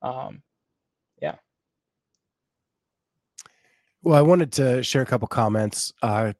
um 0.00 0.42
yeah. 1.20 1.36
Well, 4.02 4.16
I 4.18 4.22
wanted 4.22 4.52
to 4.52 4.82
share 4.82 5.02
a 5.02 5.06
couple 5.06 5.28
comments. 5.28 5.92
Uh, 6.02 6.32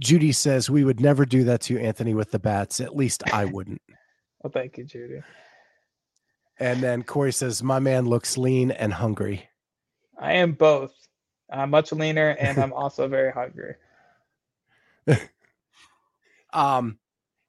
Judy 0.00 0.32
says 0.32 0.70
we 0.70 0.84
would 0.84 1.00
never 1.00 1.24
do 1.26 1.44
that 1.44 1.62
to 1.62 1.74
you, 1.74 1.80
Anthony, 1.80 2.14
with 2.14 2.30
the 2.30 2.38
bats. 2.38 2.80
At 2.80 2.96
least 2.96 3.22
I 3.32 3.44
wouldn't. 3.46 3.82
Well, 4.42 4.50
thank 4.52 4.78
you, 4.78 4.84
Judy. 4.84 5.22
And 6.58 6.80
then 6.82 7.02
Corey 7.02 7.32
says, 7.32 7.62
"My 7.62 7.78
man 7.78 8.06
looks 8.06 8.36
lean 8.36 8.70
and 8.70 8.92
hungry." 8.92 9.48
I 10.18 10.34
am 10.34 10.52
both. 10.52 10.92
I'm 11.50 11.70
much 11.70 11.92
leaner 11.92 12.30
and 12.38 12.58
I'm 12.58 12.72
also 12.72 13.08
very 13.08 13.32
hungry. 13.32 13.74
Um, 16.52 16.98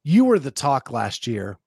you 0.04 0.26
were 0.26 0.40
the 0.40 0.52
talk 0.52 0.92
last 0.92 1.28
year. 1.28 1.58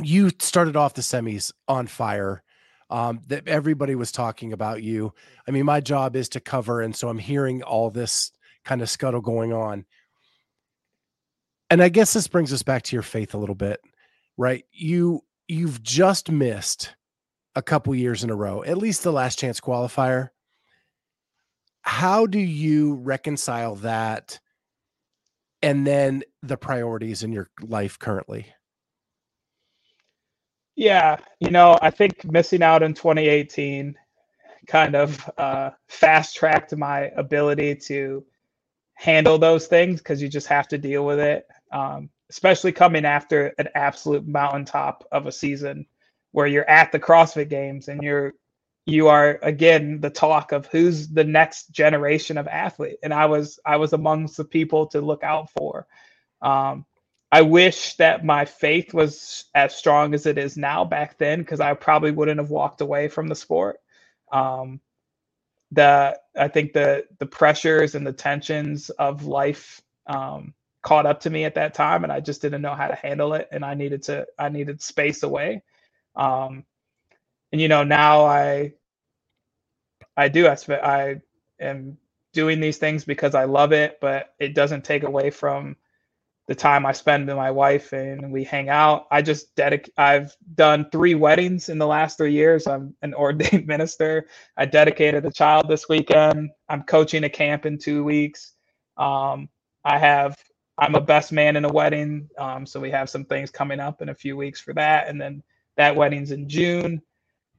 You 0.00 0.30
started 0.38 0.76
off 0.76 0.94
the 0.94 1.02
semis 1.02 1.52
on 1.68 1.86
fire. 1.86 2.42
Um, 2.88 3.20
that 3.28 3.46
everybody 3.46 3.94
was 3.94 4.10
talking 4.10 4.52
about 4.52 4.82
you. 4.82 5.12
I 5.46 5.52
mean, 5.52 5.64
my 5.64 5.80
job 5.80 6.16
is 6.16 6.28
to 6.30 6.40
cover, 6.40 6.80
and 6.80 6.94
so 6.94 7.08
I'm 7.08 7.18
hearing 7.18 7.62
all 7.62 7.88
this 7.88 8.32
kind 8.64 8.82
of 8.82 8.90
scuttle 8.90 9.20
going 9.20 9.52
on. 9.52 9.84
And 11.70 11.82
I 11.82 11.88
guess 11.88 12.12
this 12.12 12.28
brings 12.28 12.52
us 12.52 12.62
back 12.62 12.82
to 12.84 12.96
your 12.96 13.02
faith 13.02 13.34
a 13.34 13.38
little 13.38 13.54
bit, 13.54 13.80
right? 14.36 14.64
You 14.72 15.22
you've 15.48 15.82
just 15.82 16.30
missed 16.30 16.94
a 17.54 17.62
couple 17.62 17.94
years 17.94 18.22
in 18.24 18.30
a 18.30 18.36
row, 18.36 18.62
at 18.64 18.78
least 18.78 19.02
the 19.02 19.12
last 19.12 19.38
chance 19.38 19.60
qualifier. 19.60 20.28
How 21.82 22.26
do 22.26 22.38
you 22.38 22.94
reconcile 22.94 23.76
that 23.76 24.38
and 25.62 25.86
then 25.86 26.22
the 26.42 26.56
priorities 26.56 27.22
in 27.22 27.32
your 27.32 27.50
life 27.60 27.98
currently? 27.98 28.46
Yeah, 30.76 31.16
you 31.40 31.50
know, 31.50 31.78
I 31.82 31.90
think 31.90 32.24
missing 32.24 32.62
out 32.62 32.82
in 32.82 32.94
2018 32.94 33.94
kind 34.66 34.94
of 34.94 35.30
uh, 35.36 35.70
fast 35.88 36.36
tracked 36.36 36.74
my 36.76 37.10
ability 37.16 37.74
to 37.74 38.24
handle 39.00 39.38
those 39.38 39.66
things 39.66 39.98
because 39.98 40.20
you 40.20 40.28
just 40.28 40.46
have 40.48 40.68
to 40.68 40.76
deal 40.76 41.06
with 41.06 41.18
it, 41.18 41.48
um, 41.72 42.10
especially 42.28 42.70
coming 42.70 43.06
after 43.06 43.54
an 43.56 43.66
absolute 43.74 44.28
mountaintop 44.28 45.08
of 45.10 45.26
a 45.26 45.32
season 45.32 45.86
where 46.32 46.46
you're 46.46 46.68
at 46.68 46.92
the 46.92 47.00
CrossFit 47.00 47.48
Games 47.48 47.88
and 47.88 48.02
you're 48.02 48.34
you 48.84 49.08
are 49.08 49.38
again 49.42 50.00
the 50.00 50.10
talk 50.10 50.52
of 50.52 50.66
who's 50.66 51.08
the 51.08 51.24
next 51.24 51.70
generation 51.70 52.36
of 52.36 52.46
athlete, 52.46 52.98
and 53.02 53.14
I 53.14 53.24
was 53.24 53.58
I 53.64 53.76
was 53.76 53.94
amongst 53.94 54.36
the 54.36 54.44
people 54.44 54.88
to 54.88 55.00
look 55.00 55.22
out 55.22 55.48
for. 55.50 55.86
Um, 56.42 56.84
I 57.32 57.40
wish 57.40 57.94
that 57.96 58.22
my 58.22 58.44
faith 58.44 58.92
was 58.92 59.46
as 59.54 59.74
strong 59.74 60.12
as 60.12 60.26
it 60.26 60.36
is 60.36 60.58
now 60.58 60.84
back 60.84 61.16
then, 61.16 61.38
because 61.38 61.60
I 61.60 61.72
probably 61.72 62.10
wouldn't 62.10 62.40
have 62.40 62.50
walked 62.50 62.82
away 62.82 63.08
from 63.08 63.28
the 63.28 63.34
sport. 63.34 63.78
Um, 64.30 64.80
the 65.72 66.18
I 66.38 66.48
think 66.48 66.72
the 66.74 67.06
the 67.18 67.26
pressures 67.26 67.94
and 67.96 68.06
the 68.06 68.12
tensions 68.14 68.90
of 68.90 69.26
life 69.26 69.82
um, 70.06 70.54
caught 70.82 71.06
up 71.06 71.20
to 71.22 71.30
me 71.30 71.44
at 71.44 71.56
that 71.56 71.74
time, 71.74 72.04
and 72.04 72.12
I 72.12 72.20
just 72.20 72.42
didn't 72.42 72.62
know 72.62 72.74
how 72.76 72.88
to 72.88 72.96
handle 72.96 73.34
it, 73.34 73.48
and 73.52 73.64
I 73.64 73.74
needed 73.74 74.04
to 74.04 74.26
I 74.38 74.50
needed 74.50 74.82
space 74.82 75.22
away. 75.24 75.62
Um, 76.16 76.64
and 77.52 77.60
you 77.60 77.68
know 77.68 77.84
now 77.84 78.24
I 78.26 78.74
I 80.16 80.28
do. 80.28 80.48
I 80.48 80.56
I 80.82 81.22
am 81.60 81.98
doing 82.34 82.60
these 82.60 82.78
things 82.78 83.04
because 83.06 83.34
I 83.36 83.46
love 83.46 83.72
it, 83.72 83.98
but 84.00 84.34
it 84.40 84.54
doesn't 84.54 84.84
take 84.84 85.04
away 85.04 85.30
from 85.30 85.76
the 86.50 86.54
time 86.56 86.84
I 86.84 86.90
spend 86.90 87.28
with 87.28 87.36
my 87.36 87.52
wife 87.52 87.92
and 87.92 88.32
we 88.32 88.42
hang 88.42 88.70
out. 88.70 89.06
I 89.12 89.22
just 89.22 89.54
dedicate. 89.54 89.94
I've 89.96 90.36
done 90.56 90.84
three 90.90 91.14
weddings 91.14 91.68
in 91.68 91.78
the 91.78 91.86
last 91.86 92.16
three 92.16 92.32
years. 92.32 92.66
I'm 92.66 92.92
an 93.02 93.14
ordained 93.24 93.68
minister. 93.68 94.26
I 94.56 94.64
dedicated 94.64 95.24
a 95.24 95.30
child 95.30 95.68
this 95.68 95.88
weekend. 95.88 96.50
I'm 96.68 96.82
coaching 96.82 97.22
a 97.22 97.28
camp 97.28 97.66
in 97.66 97.78
two 97.78 98.02
weeks. 98.02 98.54
Um, 98.96 99.48
I 99.84 99.96
have. 99.96 100.36
I'm 100.76 100.96
a 100.96 101.00
best 101.00 101.30
man 101.30 101.54
in 101.54 101.64
a 101.64 101.72
wedding, 101.72 102.28
um, 102.36 102.66
so 102.66 102.80
we 102.80 102.90
have 102.90 103.08
some 103.08 103.26
things 103.26 103.50
coming 103.52 103.78
up 103.78 104.02
in 104.02 104.08
a 104.08 104.14
few 104.14 104.36
weeks 104.36 104.60
for 104.60 104.74
that, 104.74 105.08
and 105.08 105.20
then 105.20 105.44
that 105.76 105.94
wedding's 105.94 106.32
in 106.32 106.48
June. 106.48 107.00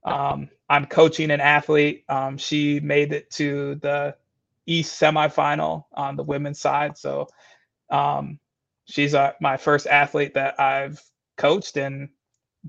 Um, 0.03 0.49
I'm 0.69 0.85
coaching 0.85 1.31
an 1.31 1.39
athlete. 1.39 2.03
Um, 2.09 2.37
she 2.37 2.81
made 2.81 3.13
it 3.13 3.29
to 3.31 3.75
the 3.75 4.17
East 4.65 4.99
semifinal 4.99 5.85
on 5.93 6.17
the 6.17 6.23
women's 6.23 6.59
side, 6.59 6.97
so 6.97 7.29
um, 7.91 8.39
she's 8.85 9.13
uh, 9.13 9.33
my 9.39 9.57
first 9.57 9.87
athlete 9.87 10.33
that 10.35 10.59
I've 10.59 11.01
coached 11.37 11.77
and 11.77 12.09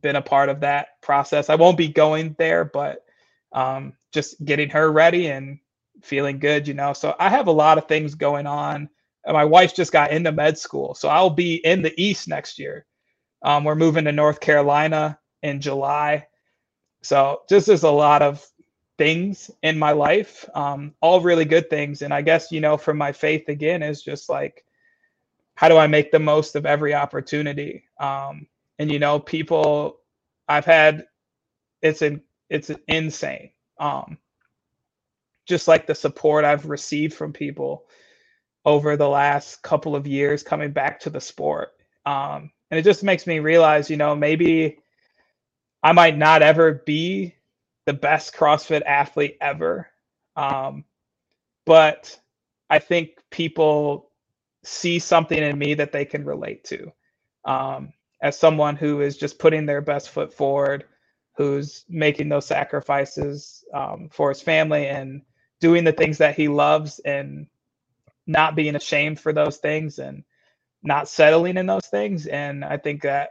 been 0.00 0.16
a 0.16 0.22
part 0.22 0.48
of 0.48 0.60
that 0.60 1.00
process. 1.02 1.50
I 1.50 1.56
won't 1.56 1.76
be 1.76 1.88
going 1.88 2.34
there, 2.38 2.64
but 2.64 3.04
um, 3.52 3.94
just 4.12 4.42
getting 4.44 4.70
her 4.70 4.90
ready 4.90 5.28
and 5.28 5.58
feeling 6.02 6.38
good, 6.38 6.66
you 6.66 6.74
know. 6.74 6.92
So 6.92 7.14
I 7.18 7.28
have 7.28 7.46
a 7.46 7.52
lot 7.52 7.78
of 7.78 7.86
things 7.86 8.14
going 8.14 8.46
on. 8.46 8.88
My 9.26 9.44
wife 9.44 9.74
just 9.74 9.92
got 9.92 10.10
into 10.10 10.32
med 10.32 10.58
school, 10.58 10.94
so 10.94 11.08
I'll 11.08 11.30
be 11.30 11.56
in 11.56 11.82
the 11.82 11.94
East 12.00 12.28
next 12.28 12.58
year. 12.58 12.86
Um, 13.42 13.64
we're 13.64 13.74
moving 13.74 14.04
to 14.04 14.12
North 14.12 14.40
Carolina 14.40 15.18
in 15.42 15.60
July, 15.60 16.26
so 17.02 17.42
just 17.48 17.66
there's 17.66 17.84
a 17.84 17.90
lot 17.90 18.22
of 18.22 18.44
things 18.98 19.50
in 19.62 19.78
my 19.78 19.92
life, 19.92 20.48
um, 20.54 20.94
all 21.00 21.20
really 21.20 21.44
good 21.44 21.70
things. 21.70 22.02
And 22.02 22.12
I 22.12 22.22
guess 22.22 22.50
you 22.50 22.60
know, 22.60 22.76
from 22.76 22.98
my 22.98 23.12
faith 23.12 23.48
again 23.48 23.82
is 23.82 24.02
just 24.02 24.28
like 24.28 24.64
how 25.54 25.68
do 25.68 25.76
I 25.76 25.86
make 25.86 26.10
the 26.10 26.18
most 26.18 26.56
of 26.56 26.66
every 26.66 26.94
opportunity? 26.94 27.84
Um, 28.00 28.46
and 28.78 28.90
you 28.90 28.98
know, 28.98 29.18
people 29.18 30.00
I've 30.48 30.64
had 30.64 31.06
it's 31.82 32.02
an 32.02 32.22
it's 32.48 32.70
insane. 32.88 33.50
Um, 33.78 34.18
just 35.46 35.68
like 35.68 35.86
the 35.86 35.94
support 35.94 36.44
I've 36.44 36.66
received 36.66 37.14
from 37.14 37.32
people 37.32 37.86
over 38.64 38.96
the 38.96 39.08
last 39.08 39.62
couple 39.62 39.96
of 39.96 40.06
years 40.06 40.42
coming 40.42 40.70
back 40.70 41.00
to 41.00 41.10
the 41.10 41.20
sport. 41.20 41.72
Um, 42.06 42.50
and 42.70 42.78
it 42.78 42.84
just 42.84 43.02
makes 43.02 43.26
me 43.26 43.40
realize, 43.40 43.90
you 43.90 43.96
know, 43.96 44.14
maybe 44.14 44.78
I 45.82 45.92
might 45.92 46.16
not 46.16 46.42
ever 46.42 46.74
be 46.86 47.34
the 47.86 47.92
best 47.92 48.34
CrossFit 48.34 48.82
athlete 48.86 49.36
ever. 49.40 49.88
Um, 50.36 50.84
but 51.66 52.18
I 52.70 52.78
think 52.78 53.18
people 53.30 54.10
see 54.64 54.98
something 54.98 55.38
in 55.38 55.58
me 55.58 55.74
that 55.74 55.92
they 55.92 56.04
can 56.04 56.24
relate 56.24 56.64
to. 56.64 56.92
Um, 57.44 57.92
as 58.22 58.38
someone 58.38 58.76
who 58.76 59.00
is 59.00 59.16
just 59.16 59.38
putting 59.38 59.66
their 59.66 59.80
best 59.80 60.10
foot 60.10 60.32
forward, 60.32 60.84
who's 61.36 61.84
making 61.88 62.28
those 62.28 62.46
sacrifices 62.46 63.64
um, 63.74 64.08
for 64.12 64.28
his 64.28 64.42
family 64.42 64.86
and 64.86 65.22
doing 65.60 65.82
the 65.84 65.92
things 65.92 66.18
that 66.18 66.36
he 66.36 66.48
loves 66.48 66.98
and 67.00 67.46
not 68.26 68.54
being 68.54 68.76
ashamed 68.76 69.18
for 69.18 69.32
those 69.32 69.56
things 69.58 69.98
and 69.98 70.22
not 70.82 71.08
settling 71.08 71.56
in 71.56 71.66
those 71.66 71.86
things. 71.86 72.26
And 72.26 72.64
I 72.64 72.76
think 72.76 73.02
that 73.02 73.30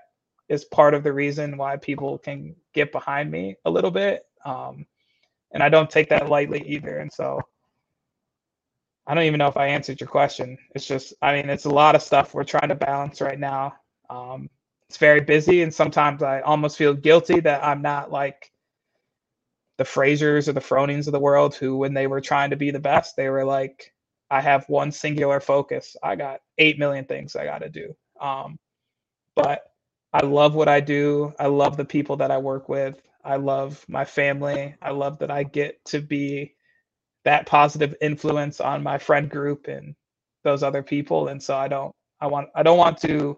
is 0.50 0.66
part 0.66 0.94
of 0.94 1.04
the 1.04 1.14
reason 1.14 1.58
why 1.58 1.78
people 1.78 2.18
can 2.18 2.56
get 2.74 2.92
behind 2.92 3.32
me 3.32 3.56
a 3.66 3.72
little 3.72 3.92
bit. 3.92 4.26
Um, 4.44 4.86
and 5.54 5.62
I 5.64 5.70
don't 5.70 5.90
take 5.90 6.10
that 6.10 6.30
lightly 6.30 6.64
either. 6.68 6.98
And 6.98 7.12
so 7.12 7.42
I 9.12 9.14
don't 9.14 9.26
even 9.26 9.40
know 9.40 9.50
if 9.50 9.58
I 9.58 9.68
answered 9.68 10.00
your 10.00 10.08
question. 10.08 10.58
It's 10.74 10.88
just, 10.88 11.14
I 11.22 11.34
mean, 11.34 11.50
it's 11.50 11.66
a 11.66 11.70
lot 11.70 11.96
of 11.96 12.02
stuff 12.02 12.34
we're 12.34 12.46
trying 12.46 12.70
to 12.70 12.76
balance 12.76 13.20
right 13.20 13.38
now. 13.38 13.74
Um, 14.10 14.50
it's 14.88 14.98
very 14.98 15.20
busy, 15.20 15.64
and 15.64 15.74
sometimes 15.74 16.24
I 16.24 16.40
almost 16.40 16.78
feel 16.78 16.94
guilty 16.94 17.42
that 17.42 17.62
I'm 17.62 17.82
not 17.82 18.10
like 18.10 18.54
the 19.78 19.84
Frasers 19.84 20.48
or 20.48 20.54
the 20.54 20.62
Fronings 20.62 21.08
of 21.08 21.12
the 21.12 21.20
world 21.20 21.56
who, 21.56 21.76
when 21.76 21.94
they 21.94 22.08
were 22.08 22.22
trying 22.22 22.52
to 22.52 22.56
be 22.56 22.72
the 22.72 22.80
best, 22.80 23.18
they 23.18 23.28
were 23.28 23.44
like, 23.44 23.94
I 24.30 24.40
have 24.40 24.64
one 24.70 24.94
singular 24.94 25.42
focus. 25.42 25.98
I 26.02 26.16
got 26.16 26.40
8 26.58 26.80
million 26.80 27.04
things 27.04 27.36
I 27.36 27.44
got 27.44 27.60
to 27.64 27.70
do. 27.70 27.94
Um, 28.22 28.58
but 29.36 29.74
I 30.14 30.26
love 30.26 30.56
what 30.56 30.70
I 30.70 30.80
do. 30.80 31.34
I 31.38 31.48
love 31.48 31.76
the 31.76 31.84
people 31.84 32.16
that 32.16 32.32
I 32.32 32.38
work 32.38 32.70
with. 32.70 33.02
I 33.26 33.36
love 33.36 33.84
my 33.90 34.06
family. 34.06 34.76
I 34.82 34.92
love 34.92 35.20
that 35.20 35.32
I 35.32 35.44
get 35.44 35.84
to 35.88 36.00
be 36.00 36.56
that 37.24 37.46
positive 37.46 37.96
influence 38.02 38.60
on 38.60 38.84
my 38.84 38.98
friend 38.98 39.30
group 39.30 39.68
and 39.68 39.96
those 40.44 40.64
other 40.64 40.84
people. 40.84 41.28
And 41.28 41.42
so 41.42 41.56
i 41.56 41.68
don't 41.68 41.94
i 42.20 42.28
want 42.28 42.50
i 42.56 42.64
don't 42.64 42.78
want 42.78 43.00
to 43.02 43.38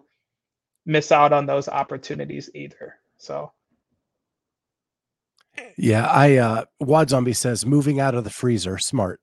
miss 0.86 1.12
out 1.12 1.32
on 1.32 1.46
those 1.46 1.68
opportunities 1.68 2.50
either. 2.54 2.96
So. 3.18 3.52
Yeah 5.76 6.06
i 6.06 6.36
uh 6.36 6.64
WOD 6.80 7.10
zombie 7.10 7.32
says 7.32 7.64
moving 7.64 8.00
out 8.00 8.14
of 8.14 8.24
the 8.24 8.30
freezer 8.30 8.78
smart. 8.78 9.20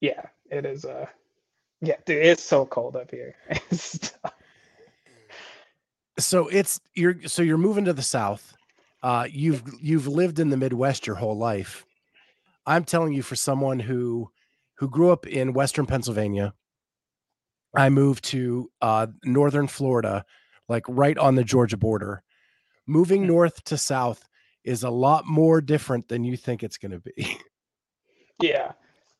Yeah 0.00 0.26
it 0.50 0.64
is 0.64 0.84
uh 0.84 1.06
yeah 1.80 1.96
dude 2.04 2.24
it's 2.24 2.42
so 2.42 2.66
cold 2.66 2.96
up 2.96 3.10
here. 3.10 3.34
So 6.18 6.48
it's 6.48 6.78
you're 6.94 7.16
so 7.26 7.40
you're 7.40 7.56
moving 7.56 7.86
to 7.86 7.94
the 7.94 8.02
south. 8.02 8.54
Uh 9.02 9.26
you've 9.30 9.62
you've 9.80 10.06
lived 10.06 10.38
in 10.38 10.50
the 10.50 10.56
midwest 10.58 11.06
your 11.06 11.16
whole 11.16 11.38
life 11.38 11.86
I'm 12.66 12.84
telling 12.84 13.12
you, 13.12 13.22
for 13.22 13.36
someone 13.36 13.80
who 13.80 14.30
who 14.78 14.88
grew 14.88 15.10
up 15.12 15.26
in 15.26 15.52
Western 15.52 15.86
Pennsylvania, 15.86 16.54
I 17.76 17.88
moved 17.90 18.24
to 18.26 18.70
uh, 18.80 19.08
Northern 19.24 19.66
Florida, 19.66 20.24
like 20.68 20.84
right 20.88 21.18
on 21.18 21.34
the 21.34 21.44
Georgia 21.44 21.76
border. 21.76 22.22
Moving 22.86 23.26
north 23.26 23.62
to 23.64 23.76
south 23.76 24.28
is 24.64 24.82
a 24.82 24.90
lot 24.90 25.26
more 25.26 25.60
different 25.60 26.08
than 26.08 26.24
you 26.24 26.36
think 26.36 26.62
it's 26.62 26.78
going 26.78 26.92
to 26.92 27.00
be. 27.00 27.38
Yeah. 28.42 28.72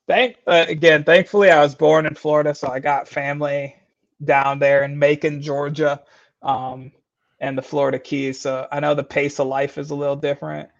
Thank 0.09 0.37
uh, 0.47 0.65
again. 0.69 1.05
Thankfully, 1.05 1.51
I 1.51 1.63
was 1.63 1.75
born 1.75 2.07
in 2.07 2.15
Florida, 2.15 2.55
so 2.55 2.69
I 2.69 2.81
got 2.81 3.07
family 3.07 3.77
down 4.25 4.59
there 4.59 4.83
in 4.85 4.99
Macon, 4.99 5.43
Georgia, 5.43 6.03
um, 6.43 6.93
and 7.39 7.57
the 7.57 7.63
Florida 7.63 7.99
Keys. 7.99 8.41
So 8.41 8.67
I 8.73 8.81
know 8.81 8.95
the 8.95 9.05
pace 9.05 9.39
of 9.39 9.47
life 9.47 9.79
is 9.79 9.91
a 9.91 9.95
little 9.95 10.17
different, 10.17 10.71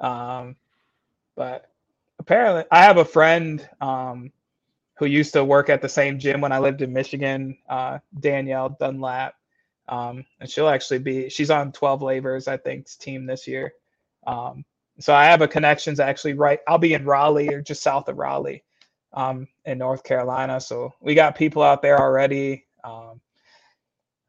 um, 0.00 0.56
but 1.36 1.70
apparently 2.24 2.64
I 2.70 2.84
have 2.84 2.96
a 2.96 3.04
friend 3.04 3.66
um, 3.82 4.32
who 4.98 5.04
used 5.04 5.34
to 5.34 5.44
work 5.44 5.68
at 5.68 5.82
the 5.82 5.88
same 5.88 6.18
gym 6.18 6.40
when 6.40 6.52
I 6.52 6.58
lived 6.58 6.80
in 6.80 6.92
Michigan, 6.92 7.58
uh, 7.68 7.98
Danielle 8.18 8.76
Dunlap. 8.80 9.34
Um, 9.88 10.24
and 10.40 10.48
she'll 10.48 10.68
actually 10.70 11.00
be 11.00 11.28
she's 11.28 11.50
on 11.50 11.70
12 11.70 12.00
labors, 12.00 12.48
I 12.48 12.56
think's 12.56 12.96
team 12.96 13.26
this 13.26 13.46
year. 13.46 13.74
Um, 14.26 14.64
so 14.98 15.14
I 15.14 15.26
have 15.26 15.42
a 15.42 15.48
connections 15.48 16.00
actually 16.00 16.32
right. 16.32 16.60
I'll 16.66 16.78
be 16.78 16.94
in 16.94 17.04
Raleigh 17.04 17.52
or 17.52 17.60
just 17.60 17.82
south 17.82 18.08
of 18.08 18.16
Raleigh 18.16 18.64
um, 19.12 19.46
in 19.66 19.76
North 19.76 20.02
Carolina. 20.02 20.58
So 20.62 20.94
we 21.02 21.14
got 21.14 21.36
people 21.36 21.62
out 21.62 21.82
there 21.82 22.00
already. 22.00 22.64
Um, 22.82 23.20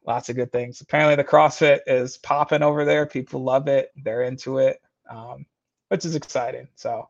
lots 0.06 0.28
of 0.28 0.36
good 0.36 0.52
things. 0.52 0.82
Apparently 0.82 1.16
the 1.16 1.24
CrossFit 1.24 1.80
is 1.88 2.18
popping 2.18 2.62
over 2.64 2.84
there. 2.84 3.06
People 3.06 3.42
love 3.42 3.70
it. 3.70 3.92
They're 4.04 4.24
into 4.24 4.58
it, 4.58 4.82
um, 5.10 5.46
which 5.88 6.04
is 6.04 6.16
exciting. 6.16 6.68
So 6.76 7.08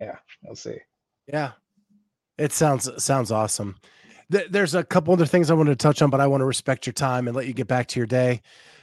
yeah, 0.00 0.16
we'll 0.42 0.56
see. 0.56 0.78
Yeah, 1.26 1.52
it 2.38 2.52
sounds 2.52 2.90
sounds 3.02 3.30
awesome. 3.30 3.76
Th- 4.30 4.48
there's 4.50 4.74
a 4.74 4.84
couple 4.84 5.12
other 5.12 5.26
things 5.26 5.50
I 5.50 5.54
wanted 5.54 5.78
to 5.78 5.82
touch 5.82 6.02
on, 6.02 6.10
but 6.10 6.20
I 6.20 6.26
want 6.26 6.40
to 6.40 6.46
respect 6.46 6.86
your 6.86 6.92
time 6.92 7.28
and 7.28 7.36
let 7.36 7.46
you 7.46 7.52
get 7.52 7.68
back 7.68 7.88
to 7.88 8.00
your 8.00 8.06
day. 8.06 8.40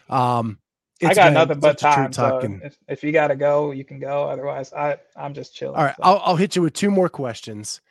Um, 0.10 0.60
I 1.04 1.14
got 1.14 1.34
nothing 1.34 1.60
but 1.60 1.78
time. 1.78 2.14
So 2.14 2.40
if, 2.64 2.78
if, 2.88 3.04
you 3.04 3.12
got 3.12 3.28
to 3.28 3.36
go, 3.36 3.72
you 3.72 3.84
can 3.84 4.00
go. 4.00 4.24
Otherwise, 4.24 4.72
I 4.74 4.98
I'm 5.16 5.34
just 5.34 5.56
chilling. 5.56 5.76
All 5.76 5.84
right, 5.84 5.96
so. 5.96 6.04
I'll 6.04 6.22
I'll 6.24 6.36
hit 6.36 6.56
you 6.56 6.62
with 6.62 6.74
two 6.74 6.92
more 6.92 7.10
questions. 7.10 7.82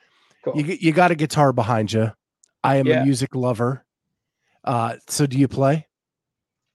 Cool. 0.45 0.57
You 0.57 0.77
you 0.81 0.93
got 0.93 1.11
a 1.11 1.15
guitar 1.15 1.53
behind 1.53 1.93
you. 1.93 2.13
I 2.63 2.77
am 2.77 2.87
yeah. 2.87 3.03
a 3.03 3.05
music 3.05 3.35
lover. 3.35 3.85
Uh, 4.65 4.97
so 5.09 5.27
do 5.27 5.39
you 5.39 5.49
play? 5.49 5.87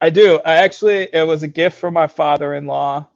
I 0.01 0.09
do. 0.09 0.39
I 0.45 0.55
actually 0.55 1.07
it 1.13 1.25
was 1.25 1.43
a 1.43 1.47
gift 1.47 1.77
from 1.79 1.93
my 1.93 2.07
father-in-law 2.07 3.07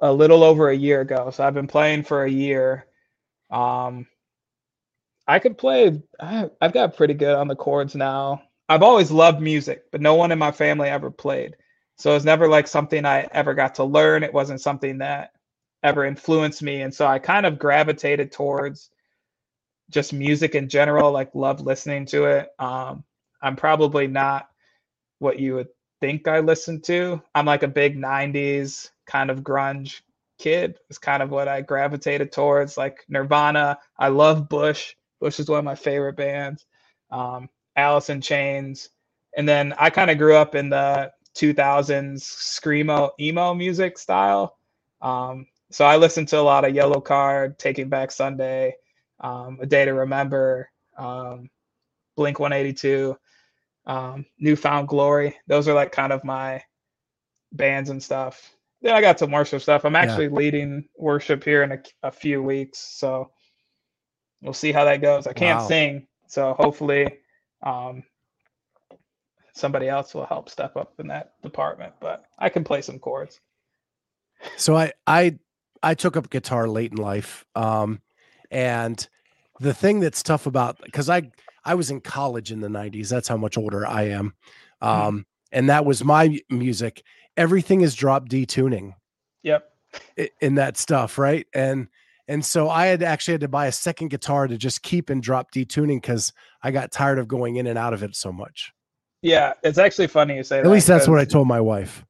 a 0.00 0.12
little 0.12 0.42
over 0.42 0.70
a 0.70 0.76
year 0.76 1.00
ago. 1.00 1.30
So 1.30 1.44
I've 1.44 1.54
been 1.54 1.66
playing 1.66 2.04
for 2.04 2.24
a 2.24 2.30
year. 2.30 2.86
Um, 3.50 4.06
I 5.26 5.38
could 5.38 5.58
play. 5.58 6.00
I, 6.18 6.50
I've 6.60 6.72
got 6.72 6.96
pretty 6.96 7.14
good 7.14 7.34
on 7.36 7.48
the 7.48 7.56
chords 7.56 7.94
now. 7.94 8.42
I've 8.68 8.82
always 8.82 9.10
loved 9.10 9.40
music, 9.40 9.84
but 9.90 10.00
no 10.00 10.14
one 10.14 10.32
in 10.32 10.38
my 10.38 10.52
family 10.52 10.88
ever 10.88 11.10
played. 11.10 11.56
So 11.98 12.16
it's 12.16 12.24
never 12.24 12.48
like 12.48 12.66
something 12.66 13.04
I 13.04 13.28
ever 13.32 13.54
got 13.54 13.74
to 13.76 13.84
learn. 13.84 14.22
It 14.22 14.32
wasn't 14.32 14.60
something 14.60 14.98
that 14.98 15.32
ever 15.82 16.04
influenced 16.04 16.62
me. 16.62 16.82
And 16.82 16.94
so 16.94 17.06
I 17.06 17.18
kind 17.18 17.46
of 17.46 17.58
gravitated 17.58 18.32
towards 18.32 18.90
just 19.90 20.12
music 20.12 20.54
in 20.54 20.68
general, 20.68 21.12
like 21.12 21.34
love 21.34 21.60
listening 21.60 22.06
to 22.06 22.24
it. 22.26 22.48
Um, 22.58 23.04
I'm 23.42 23.56
probably 23.56 24.06
not 24.06 24.48
what 25.18 25.38
you 25.38 25.54
would 25.56 25.68
think 26.00 26.28
I 26.28 26.40
listen 26.40 26.80
to. 26.82 27.22
I'm 27.34 27.46
like 27.46 27.62
a 27.62 27.68
big 27.68 27.96
90s 27.96 28.90
kind 29.10 29.30
of 29.30 29.40
grunge 29.40 30.00
kid 30.38 30.78
is 30.88 30.98
kind 30.98 31.22
of 31.22 31.30
what 31.30 31.48
I 31.48 31.60
gravitated 31.60 32.32
towards, 32.32 32.76
like 32.76 33.04
Nirvana. 33.08 33.78
I 33.98 34.08
love 34.08 34.48
Bush. 34.48 34.94
Bush 35.20 35.38
is 35.38 35.48
one 35.48 35.58
of 35.58 35.64
my 35.64 35.74
favorite 35.74 36.16
bands. 36.16 36.64
Um, 37.10 37.48
Alice 37.76 38.10
in 38.10 38.20
Chains, 38.20 38.88
and 39.36 39.48
then 39.48 39.74
I 39.78 39.90
kind 39.90 40.10
of 40.10 40.18
grew 40.18 40.36
up 40.36 40.54
in 40.54 40.70
the 40.70 41.12
2000s 41.36 42.22
screamo 42.22 43.10
emo 43.20 43.54
music 43.54 43.98
style. 43.98 44.56
Um, 45.00 45.46
so 45.70 45.84
I 45.84 45.96
listened 45.96 46.28
to 46.28 46.40
a 46.40 46.42
lot 46.42 46.64
of 46.64 46.74
Yellowcard, 46.74 47.58
Taking 47.58 47.88
Back 47.88 48.10
Sunday, 48.10 48.74
um, 49.20 49.58
A 49.60 49.66
Day 49.66 49.84
to 49.84 49.92
Remember, 49.92 50.68
um, 50.98 51.48
Blink 52.16 52.40
182, 52.40 53.16
um, 53.86 54.26
New 54.38 54.56
Found 54.56 54.88
Glory. 54.88 55.36
Those 55.46 55.68
are 55.68 55.74
like 55.74 55.92
kind 55.92 56.12
of 56.12 56.24
my 56.24 56.62
bands 57.52 57.90
and 57.90 58.02
stuff. 58.02 58.50
Then 58.82 58.94
I 58.94 59.00
got 59.00 59.18
some 59.18 59.30
worship 59.30 59.60
stuff. 59.60 59.84
I'm 59.84 59.96
actually 59.96 60.26
yeah. 60.26 60.36
leading 60.36 60.84
worship 60.96 61.44
here 61.44 61.62
in 61.62 61.72
a, 61.72 61.78
a, 62.02 62.10
few 62.10 62.42
weeks, 62.42 62.78
so 62.78 63.30
we'll 64.40 64.54
see 64.54 64.72
how 64.72 64.84
that 64.84 65.02
goes. 65.02 65.26
I 65.26 65.34
can't 65.34 65.60
wow. 65.60 65.68
sing, 65.68 66.06
so 66.26 66.54
hopefully 66.58 67.18
um, 67.62 68.02
somebody 69.54 69.88
else 69.88 70.14
will 70.14 70.24
help 70.24 70.48
step 70.48 70.76
up 70.76 70.94
in 70.98 71.08
that 71.08 71.32
department. 71.42 71.92
But 72.00 72.24
I 72.38 72.48
can 72.48 72.64
play 72.64 72.80
some 72.80 72.98
chords. 72.98 73.40
So 74.56 74.76
I 74.76 74.92
I 75.06 75.38
I 75.82 75.94
took 75.94 76.16
up 76.16 76.30
guitar 76.30 76.66
late 76.66 76.92
in 76.92 76.98
life, 76.98 77.44
um, 77.54 78.00
and 78.50 79.06
the 79.60 79.74
thing 79.74 80.00
that's 80.00 80.22
tough 80.22 80.46
about 80.46 80.80
because 80.82 81.10
I 81.10 81.30
I 81.66 81.74
was 81.74 81.90
in 81.90 82.00
college 82.00 82.50
in 82.50 82.60
the 82.60 82.68
'90s. 82.68 83.10
That's 83.10 83.28
how 83.28 83.36
much 83.36 83.58
older 83.58 83.86
I 83.86 84.04
am, 84.04 84.32
hmm. 84.80 84.88
um. 84.88 85.26
And 85.52 85.68
that 85.68 85.84
was 85.84 86.04
my 86.04 86.38
music. 86.48 87.02
Everything 87.36 87.80
is 87.80 87.94
drop 87.94 88.28
D 88.28 88.46
tuning. 88.46 88.94
Yep. 89.42 89.64
In 90.40 90.54
that 90.56 90.76
stuff, 90.76 91.18
right? 91.18 91.46
And 91.54 91.88
and 92.28 92.44
so 92.44 92.68
I 92.68 92.86
had 92.86 93.02
actually 93.02 93.32
had 93.34 93.40
to 93.40 93.48
buy 93.48 93.66
a 93.66 93.72
second 93.72 94.08
guitar 94.08 94.46
to 94.46 94.56
just 94.56 94.82
keep 94.82 95.10
in 95.10 95.20
drop 95.20 95.50
D 95.50 95.64
tuning 95.64 95.98
because 95.98 96.32
I 96.62 96.70
got 96.70 96.92
tired 96.92 97.18
of 97.18 97.26
going 97.26 97.56
in 97.56 97.66
and 97.66 97.78
out 97.78 97.92
of 97.92 98.02
it 98.02 98.14
so 98.14 98.32
much. 98.32 98.72
Yeah, 99.22 99.54
it's 99.62 99.78
actually 99.78 100.06
funny 100.06 100.36
you 100.36 100.44
say 100.44 100.58
At 100.58 100.62
that. 100.62 100.68
At 100.68 100.72
least 100.72 100.86
that's 100.86 101.08
what 101.08 101.18
I 101.18 101.24
told 101.24 101.48
my 101.48 101.60
wife. 101.60 102.04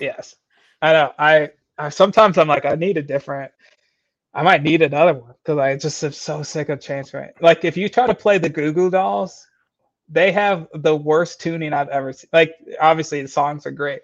Yes. 0.00 0.36
I 0.80 0.92
know. 0.92 1.12
I, 1.18 1.50
I 1.78 1.88
sometimes 1.88 2.38
I'm 2.38 2.48
like, 2.48 2.64
I 2.64 2.74
need 2.74 2.96
a 2.98 3.02
different 3.02 3.52
I 4.34 4.42
might 4.42 4.62
need 4.62 4.82
another 4.82 5.14
one 5.14 5.34
because 5.44 5.58
I 5.58 5.76
just 5.76 6.02
am 6.02 6.12
so 6.12 6.42
sick 6.42 6.68
of 6.70 6.80
change 6.80 7.12
right. 7.12 7.32
Like 7.40 7.64
if 7.64 7.76
you 7.76 7.88
try 7.88 8.06
to 8.06 8.14
play 8.14 8.38
the 8.38 8.48
Goo 8.48 8.72
Goo 8.72 8.90
Dolls, 8.90 9.46
they 10.08 10.32
have 10.32 10.68
the 10.74 10.94
worst 10.94 11.40
tuning 11.40 11.72
I've 11.72 11.88
ever 11.88 12.12
seen. 12.12 12.28
Like 12.32 12.54
obviously 12.80 13.22
the 13.22 13.28
songs 13.28 13.66
are 13.66 13.70
great, 13.70 14.00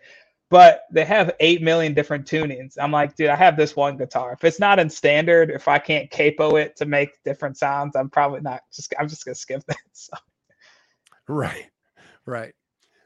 but 0.51 0.85
they 0.91 1.05
have 1.05 1.35
8 1.41 1.63
million 1.63 1.93
different 1.95 2.27
tunings. 2.27 2.77
I'm 2.81 2.93
like, 2.93 3.17
dude, 3.17 3.29
I 3.29 3.37
have 3.37 3.57
this 3.57 3.77
one 3.77 3.97
guitar. 3.97 4.33
If 4.33 4.45
it's 4.45 4.61
not 4.61 4.79
in 4.79 4.89
standard, 4.89 5.51
if 5.51 5.69
I 5.69 5.79
can't 5.79 6.11
capo 6.11 6.57
it 6.57 6.77
to 6.77 6.87
make 6.87 7.23
different 7.25 7.59
sounds, 7.59 7.97
I'm 7.97 8.09
probably 8.09 8.41
not 8.41 8.63
just, 8.73 8.95
I'm 8.99 9.09
just 9.09 9.25
going 9.25 9.35
to 9.35 9.41
skip 9.41 9.63
that. 9.67 9.77
So. 9.93 10.17
Right. 11.27 11.67
Right. 12.25 12.55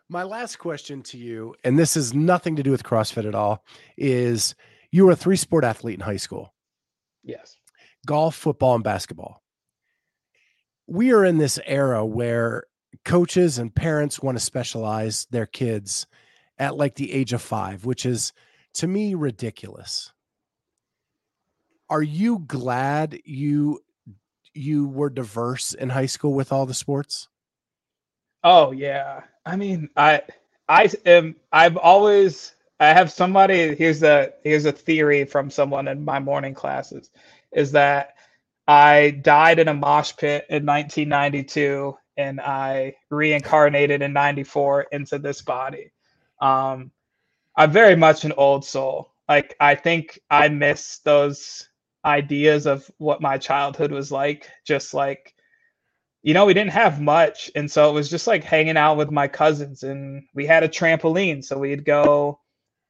My 0.08 0.22
last 0.24 0.56
question 0.56 1.02
to 1.04 1.18
you, 1.18 1.54
and 1.64 1.78
this 1.78 1.94
has 1.94 2.12
nothing 2.12 2.56
to 2.56 2.62
do 2.62 2.70
with 2.70 2.82
CrossFit 2.82 3.26
at 3.26 3.34
all, 3.34 3.64
is 3.96 4.54
you 4.90 5.06
were 5.06 5.12
a 5.12 5.16
three 5.16 5.36
sport 5.36 5.64
athlete 5.64 5.94
in 5.94 6.00
high 6.00 6.18
school. 6.18 6.52
Yes. 7.24 7.56
Golf, 8.06 8.36
football, 8.36 8.74
and 8.74 8.84
basketball. 8.84 9.42
We 10.86 11.12
are 11.12 11.24
in 11.24 11.38
this 11.38 11.58
era 11.64 12.04
where 12.04 12.64
coaches 13.04 13.58
and 13.58 13.74
parents 13.74 14.20
want 14.20 14.38
to 14.38 14.44
specialize 14.44 15.26
their 15.30 15.46
kids 15.46 16.06
at 16.58 16.76
like 16.76 16.94
the 16.94 17.12
age 17.12 17.32
of 17.32 17.42
five, 17.42 17.84
which 17.84 18.06
is 18.06 18.32
to 18.74 18.86
me 18.86 19.14
ridiculous. 19.14 20.12
Are 21.90 22.02
you 22.02 22.40
glad 22.46 23.18
you 23.24 23.80
you 24.54 24.86
were 24.86 25.10
diverse 25.10 25.74
in 25.74 25.88
high 25.88 26.06
school 26.06 26.34
with 26.34 26.52
all 26.52 26.66
the 26.66 26.74
sports? 26.74 27.28
Oh 28.44 28.72
yeah. 28.72 29.22
I 29.44 29.56
mean, 29.56 29.88
I 29.96 30.22
I 30.68 30.90
am 31.04 31.36
I've 31.52 31.76
always 31.76 32.54
I 32.80 32.88
have 32.88 33.12
somebody 33.12 33.74
here's 33.74 34.02
a 34.02 34.32
here's 34.42 34.64
a 34.64 34.72
theory 34.72 35.24
from 35.24 35.50
someone 35.50 35.88
in 35.88 36.04
my 36.04 36.18
morning 36.18 36.54
classes 36.54 37.10
is 37.52 37.72
that 37.72 38.14
I 38.66 39.10
died 39.22 39.58
in 39.58 39.68
a 39.68 39.74
mosh 39.74 40.12
pit 40.16 40.46
in 40.48 40.64
1992 40.64 41.96
and 42.16 42.40
I 42.40 42.94
reincarnated 43.10 44.02
in 44.02 44.12
94 44.12 44.86
into 44.92 45.18
this 45.18 45.42
body. 45.42 45.92
Um, 46.40 46.90
I'm 47.56 47.70
very 47.70 47.96
much 47.96 48.24
an 48.24 48.32
old 48.32 48.64
soul. 48.64 49.12
Like 49.28 49.56
I 49.60 49.74
think 49.74 50.20
I 50.30 50.48
miss 50.48 50.98
those 50.98 51.68
ideas 52.04 52.66
of 52.66 52.90
what 52.98 53.22
my 53.22 53.38
childhood 53.38 53.92
was 53.92 54.10
like. 54.10 54.50
Just 54.64 54.94
like, 54.94 55.34
you 56.22 56.34
know, 56.34 56.46
we 56.46 56.54
didn't 56.54 56.72
have 56.72 57.00
much, 57.00 57.50
and 57.54 57.70
so 57.70 57.90
it 57.90 57.94
was 57.94 58.10
just 58.10 58.26
like 58.26 58.44
hanging 58.44 58.76
out 58.76 58.96
with 58.96 59.10
my 59.10 59.28
cousins, 59.28 59.82
and 59.82 60.24
we 60.34 60.46
had 60.46 60.62
a 60.62 60.68
trampoline, 60.68 61.44
so 61.44 61.58
we'd 61.58 61.84
go 61.84 62.38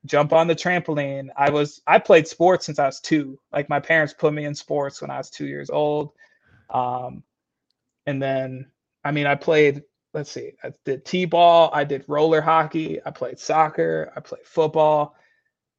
jump 0.07 0.33
on 0.33 0.47
the 0.47 0.55
trampoline. 0.55 1.29
I 1.37 1.51
was 1.51 1.81
I 1.87 1.99
played 1.99 2.27
sports 2.27 2.67
since 2.67 2.79
I 2.79 2.87
was 2.87 3.01
two. 3.01 3.39
Like 3.53 3.69
my 3.69 3.81
parents 3.81 4.15
put 4.15 4.33
me 4.33 4.45
in 4.45 4.55
sports 4.55 5.01
when 5.01 5.11
I 5.11 5.19
was 5.19 5.31
two 5.31 5.47
years 5.47 5.71
old. 5.71 6.13
Um, 6.71 7.23
and 8.07 8.21
then 8.21 8.72
I 9.05 9.11
mean 9.11 9.27
I 9.27 9.35
played 9.35 9.83
let's 10.15 10.31
see, 10.31 10.53
I 10.63 10.73
did 10.85 11.05
t-ball, 11.05 11.71
I 11.73 11.85
did 11.85 12.05
roller 12.07 12.41
hockey, 12.41 13.01
I 13.05 13.11
played 13.11 13.39
soccer, 13.39 14.13
I 14.15 14.21
played 14.21 14.45
football, 14.45 15.17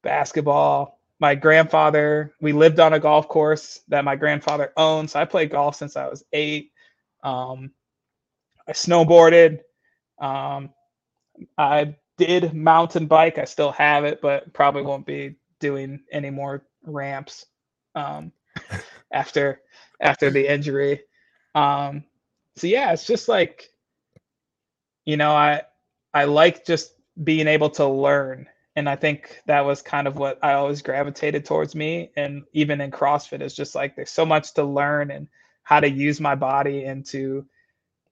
basketball. 0.02 0.98
My 1.20 1.34
grandfather, 1.34 2.34
we 2.40 2.52
lived 2.52 2.80
on 2.80 2.92
a 2.92 2.98
golf 2.98 3.28
course 3.28 3.80
that 3.88 4.04
my 4.04 4.16
grandfather 4.16 4.72
owned, 4.76 5.10
so 5.10 5.20
I 5.20 5.24
played 5.24 5.50
golf 5.50 5.76
since 5.76 5.96
I 5.96 6.08
was 6.08 6.24
eight. 6.32 6.72
Um, 7.22 7.70
I 8.66 8.72
snowboarded. 8.72 9.60
Um, 10.18 10.70
I 11.56 11.96
did 12.18 12.52
mountain 12.54 13.06
bike. 13.06 13.38
I 13.38 13.44
still 13.44 13.72
have 13.72 14.04
it, 14.04 14.20
but 14.20 14.52
probably 14.52 14.82
won't 14.82 15.06
be 15.06 15.36
doing 15.60 16.00
any 16.10 16.30
more 16.30 16.66
ramps 16.84 17.46
um, 17.94 18.32
after 19.12 19.60
after 20.00 20.30
the 20.30 20.52
injury. 20.52 21.02
Um, 21.54 22.04
so 22.56 22.66
yeah, 22.66 22.92
it's 22.92 23.06
just 23.06 23.28
like 23.28 23.70
you 25.04 25.16
know, 25.16 25.32
I 25.32 25.62
I 26.12 26.24
like 26.24 26.64
just 26.64 26.94
being 27.22 27.46
able 27.46 27.70
to 27.70 27.86
learn. 27.86 28.48
And 28.76 28.88
I 28.88 28.96
think 28.96 29.40
that 29.46 29.60
was 29.64 29.82
kind 29.82 30.08
of 30.08 30.16
what 30.16 30.38
I 30.42 30.54
always 30.54 30.82
gravitated 30.82 31.44
towards 31.44 31.74
me. 31.74 32.10
And 32.16 32.42
even 32.52 32.80
in 32.80 32.90
CrossFit, 32.90 33.40
it's 33.40 33.54
just 33.54 33.74
like 33.74 33.94
there's 33.94 34.10
so 34.10 34.26
much 34.26 34.52
to 34.54 34.64
learn 34.64 35.12
and 35.12 35.28
how 35.62 35.80
to 35.80 35.88
use 35.88 36.20
my 36.20 36.34
body 36.34 36.84
and 36.84 37.06
to 37.06 37.46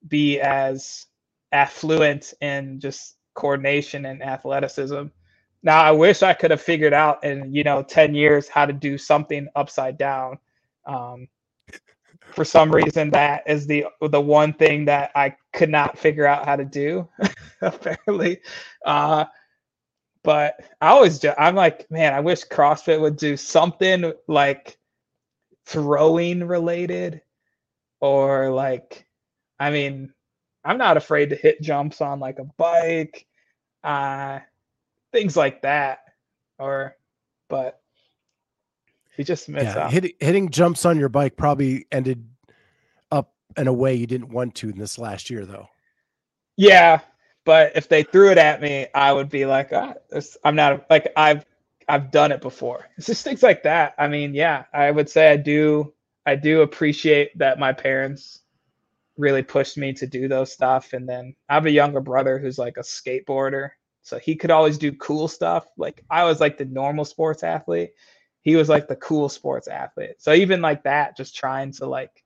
be 0.07 0.39
as 0.39 1.07
affluent 1.51 2.33
in 2.41 2.79
just 2.79 3.15
coordination 3.33 4.05
and 4.05 4.23
athleticism. 4.23 5.05
Now 5.63 5.81
I 5.81 5.91
wish 5.91 6.23
I 6.23 6.33
could 6.33 6.51
have 6.51 6.61
figured 6.61 6.93
out 6.93 7.23
in, 7.23 7.53
you 7.53 7.63
know, 7.63 7.83
10 7.83 8.15
years 8.15 8.47
how 8.47 8.65
to 8.65 8.73
do 8.73 8.97
something 8.97 9.47
upside 9.55 9.97
down. 9.97 10.37
Um, 10.85 11.27
for 12.31 12.45
some 12.45 12.71
reason 12.71 13.09
that 13.11 13.43
is 13.47 13.67
the 13.67 13.85
the 14.01 14.21
one 14.21 14.53
thing 14.53 14.85
that 14.85 15.11
I 15.15 15.35
could 15.53 15.69
not 15.69 15.97
figure 15.97 16.25
out 16.25 16.45
how 16.45 16.55
to 16.55 16.65
do 16.65 17.07
apparently. 17.61 18.39
Uh 18.85 19.25
but 20.23 20.55
I 20.79 20.87
always 20.89 21.19
just, 21.19 21.37
I'm 21.39 21.55
like 21.55 21.89
man 21.91 22.13
I 22.13 22.21
wish 22.21 22.45
CrossFit 22.45 22.99
would 22.99 23.17
do 23.17 23.37
something 23.37 24.13
like 24.27 24.77
throwing 25.65 26.45
related 26.45 27.21
or 28.01 28.49
like 28.51 29.05
I 29.59 29.71
mean 29.71 30.13
I'm 30.65 30.77
not 30.77 30.97
afraid 30.97 31.29
to 31.29 31.35
hit 31.35 31.61
jumps 31.61 32.01
on 32.01 32.19
like 32.19 32.39
a 32.39 32.45
bike 32.57 33.25
uh 33.83 34.39
things 35.11 35.37
like 35.37 35.61
that 35.61 35.99
or 36.57 36.95
but 37.49 37.82
we 39.17 39.23
just 39.23 39.49
missed 39.49 39.75
yeah. 39.75 39.89
Hit, 39.89 40.15
hitting 40.19 40.49
jumps 40.49 40.85
on 40.85 40.97
your 40.97 41.09
bike 41.09 41.35
probably 41.35 41.85
ended 41.91 42.27
up 43.11 43.33
in 43.57 43.67
a 43.67 43.73
way 43.73 43.93
you 43.93 44.07
didn't 44.07 44.29
want 44.29 44.55
to 44.55 44.69
in 44.69 44.77
this 44.77 44.97
last 44.97 45.29
year, 45.29 45.45
though. 45.45 45.67
Yeah, 46.55 46.99
but 47.45 47.73
if 47.75 47.89
they 47.89 48.03
threw 48.03 48.31
it 48.31 48.37
at 48.37 48.61
me, 48.61 48.87
I 48.93 49.11
would 49.11 49.29
be 49.29 49.45
like, 49.45 49.73
ah, 49.73 49.93
I'm 50.43 50.55
not 50.55 50.89
like 50.89 51.11
I've 51.15 51.45
I've 51.87 52.11
done 52.11 52.31
it 52.31 52.41
before. 52.41 52.89
It's 52.97 53.07
just 53.07 53.23
things 53.23 53.43
like 53.43 53.63
that. 53.63 53.93
I 53.97 54.07
mean, 54.07 54.33
yeah, 54.33 54.65
I 54.73 54.91
would 54.91 55.09
say 55.09 55.31
I 55.31 55.37
do 55.37 55.93
I 56.25 56.35
do 56.35 56.61
appreciate 56.61 57.37
that 57.37 57.59
my 57.59 57.73
parents 57.73 58.39
really 59.17 59.43
pushed 59.43 59.77
me 59.77 59.93
to 59.93 60.07
do 60.07 60.27
those 60.27 60.51
stuff. 60.51 60.93
And 60.93 61.07
then 61.07 61.35
I 61.49 61.55
have 61.55 61.65
a 61.65 61.71
younger 61.71 61.99
brother 61.99 62.39
who's 62.39 62.57
like 62.57 62.77
a 62.77 62.81
skateboarder. 62.81 63.71
So 64.01 64.19
he 64.19 64.35
could 64.35 64.51
always 64.51 64.77
do 64.77 64.91
cool 64.93 65.27
stuff. 65.27 65.67
Like 65.77 66.03
I 66.09 66.23
was 66.23 66.39
like 66.39 66.57
the 66.57 66.65
normal 66.65 67.05
sports 67.05 67.43
athlete 67.43 67.91
he 68.43 68.55
was 68.55 68.69
like 68.69 68.87
the 68.87 68.95
cool 68.97 69.29
sports 69.29 69.67
athlete. 69.67 70.15
So 70.19 70.33
even 70.33 70.61
like 70.61 70.83
that, 70.83 71.17
just 71.17 71.35
trying 71.35 71.71
to 71.73 71.87
like 71.87 72.23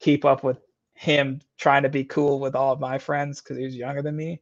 keep 0.00 0.24
up 0.24 0.42
with 0.42 0.58
him, 0.94 1.40
trying 1.58 1.84
to 1.84 1.90
be 1.90 2.04
cool 2.04 2.40
with 2.40 2.56
all 2.56 2.72
of 2.72 2.80
my 2.80 2.98
friends 2.98 3.40
because 3.40 3.58
he 3.58 3.64
was 3.64 3.76
younger 3.76 4.02
than 4.02 4.16
me. 4.16 4.40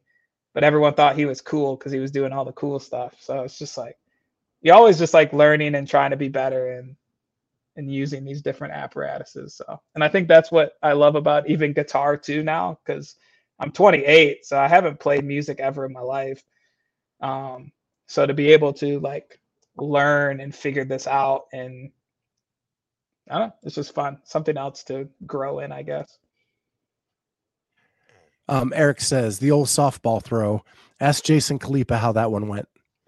But 0.53 0.63
everyone 0.63 0.93
thought 0.95 1.17
he 1.17 1.25
was 1.25 1.41
cool 1.41 1.75
because 1.75 1.91
he 1.91 1.99
was 1.99 2.11
doing 2.11 2.33
all 2.33 2.45
the 2.45 2.53
cool 2.53 2.79
stuff. 2.79 3.15
So 3.19 3.43
it's 3.43 3.59
just 3.59 3.77
like 3.77 3.97
you 4.61 4.73
always 4.73 4.97
just 4.97 5.13
like 5.13 5.33
learning 5.33 5.75
and 5.75 5.87
trying 5.87 6.11
to 6.11 6.17
be 6.17 6.29
better 6.29 6.71
and 6.73 6.95
and 7.77 7.91
using 7.93 8.25
these 8.25 8.41
different 8.41 8.73
apparatuses. 8.73 9.55
So, 9.55 9.81
and 9.95 10.03
I 10.03 10.09
think 10.09 10.27
that's 10.27 10.51
what 10.51 10.73
I 10.83 10.93
love 10.93 11.15
about 11.15 11.49
even 11.49 11.73
guitar 11.73 12.17
too 12.17 12.43
now 12.43 12.79
because 12.85 13.15
I'm 13.59 13.71
28, 13.71 14.45
so 14.45 14.59
I 14.59 14.67
haven't 14.67 14.99
played 14.99 15.25
music 15.25 15.59
ever 15.59 15.85
in 15.85 15.93
my 15.93 16.01
life. 16.01 16.43
Um, 17.21 17.71
so 18.07 18.25
to 18.25 18.33
be 18.33 18.53
able 18.53 18.73
to 18.75 18.99
like 19.01 19.40
learn 19.77 20.39
and 20.39 20.53
figure 20.53 20.85
this 20.85 21.07
out 21.07 21.45
and 21.53 21.91
I 23.29 23.37
don't 23.37 23.47
know, 23.47 23.53
it's 23.63 23.75
just 23.75 23.93
fun. 23.93 24.17
Something 24.23 24.57
else 24.57 24.83
to 24.85 25.07
grow 25.25 25.59
in, 25.59 25.71
I 25.71 25.83
guess. 25.83 26.17
Um, 28.49 28.73
Eric 28.75 28.99
says 28.99 29.39
the 29.39 29.51
old 29.51 29.67
softball 29.67 30.21
throw. 30.21 30.65
Ask 30.99 31.23
Jason 31.23 31.57
Khalipa 31.57 31.97
how 31.97 32.11
that 32.11 32.31
one 32.31 32.47
went. 32.47 32.67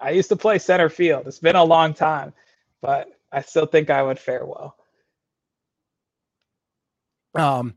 I 0.00 0.10
used 0.10 0.28
to 0.28 0.36
play 0.36 0.58
center 0.58 0.88
field. 0.88 1.26
It's 1.26 1.40
been 1.40 1.56
a 1.56 1.64
long 1.64 1.92
time, 1.92 2.32
but 2.80 3.08
I 3.32 3.42
still 3.42 3.66
think 3.66 3.90
I 3.90 4.02
would 4.02 4.18
fare 4.18 4.46
well. 4.46 4.76
Um, 7.34 7.74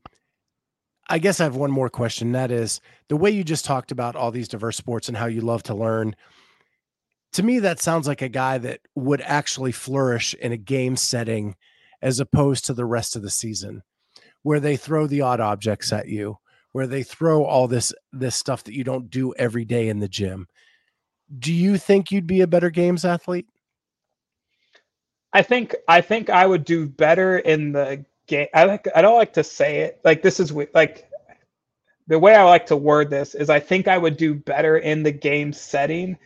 I 1.10 1.20
guess 1.20 1.40
I 1.40 1.44
have 1.44 1.56
one 1.56 1.72
more 1.72 1.90
question. 1.90 2.32
That 2.32 2.52
is 2.52 2.80
the 3.08 3.18
way 3.18 3.32
you 3.32 3.44
just 3.44 3.66
talked 3.66 3.92
about 3.92 4.16
all 4.16 4.32
these 4.32 4.48
diverse 4.48 4.78
sports 4.78 5.08
and 5.08 5.18
how 5.18 5.26
you 5.26 5.42
love 5.42 5.64
to 5.64 5.74
learn. 5.74 6.16
To 7.34 7.44
me, 7.44 7.60
that 7.60 7.80
sounds 7.80 8.08
like 8.08 8.22
a 8.22 8.30
guy 8.30 8.58
that 8.58 8.82
would 8.96 9.22
actually 9.22 9.72
flourish 9.72 10.34
in 10.34 10.52
a 10.52 10.58
game 10.58 10.98
setting 10.98 11.56
as 12.02 12.20
opposed 12.20 12.66
to 12.66 12.74
the 12.74 12.86
rest 12.86 13.16
of 13.16 13.22
the 13.22 13.30
season, 13.30 13.84
where 14.44 14.60
they 14.60 14.76
throw 14.76 15.08
the 15.08 15.22
odd 15.22 15.40
objects 15.40 15.94
at 15.94 16.08
you, 16.08 16.38
where 16.72 16.88
they 16.88 17.04
throw 17.04 17.46
all 17.46 17.68
this 17.68 17.94
this 18.12 18.36
stuff 18.36 18.64
that 18.66 18.74
you 18.74 18.84
don't 18.84 19.10
do 19.10 19.34
every 19.36 19.66
day 19.66 19.88
in 19.88 20.00
the 20.00 20.08
gym. 20.08 20.48
Do 21.40 21.54
you 21.54 21.78
think 21.78 22.12
you'd 22.12 22.28
be 22.28 22.42
a 22.42 22.48
better 22.48 22.70
games 22.70 23.06
athlete? 23.06 23.48
I 25.34 25.42
think 25.42 25.76
I 25.88 26.02
think 26.02 26.30
I 26.30 26.46
would 26.46 26.66
do 26.66 26.88
better 26.88 27.38
in 27.40 27.72
the 27.72 28.06
game. 28.28 28.48
I 28.54 28.66
like 28.66 28.88
I 28.96 29.02
don't 29.02 29.18
like 29.18 29.34
to 29.34 29.44
say 29.44 29.80
it 29.80 30.02
like 30.04 30.22
this 30.22 30.40
is 30.40 30.52
like 30.74 31.10
the 32.08 32.20
way 32.20 32.36
I 32.36 32.44
like 32.44 32.66
to 32.66 32.76
word 32.76 33.10
this 33.10 33.36
is 33.36 33.50
I 33.50 33.60
think 33.60 33.88
I 33.88 33.98
would 33.98 34.18
do 34.18 34.34
better 34.34 34.78
in 34.78 35.04
the 35.04 35.12
game 35.12 35.54
setting 35.54 36.18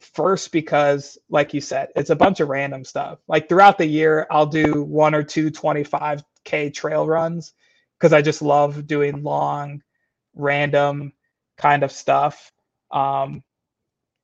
first 0.00 0.52
because 0.52 1.18
like 1.28 1.54
you 1.54 1.60
said 1.60 1.88
it's 1.96 2.10
a 2.10 2.16
bunch 2.16 2.40
of 2.40 2.48
random 2.48 2.84
stuff 2.84 3.18
like 3.28 3.48
throughout 3.48 3.78
the 3.78 3.86
year 3.86 4.26
i'll 4.30 4.46
do 4.46 4.84
one 4.84 5.14
or 5.14 5.22
two 5.24 5.50
25k 5.50 6.72
trail 6.72 7.06
runs 7.06 7.54
because 7.98 8.12
i 8.12 8.22
just 8.22 8.42
love 8.42 8.86
doing 8.86 9.22
long 9.22 9.82
random 10.34 11.12
kind 11.56 11.82
of 11.82 11.92
stuff 11.92 12.52
um, 12.92 13.42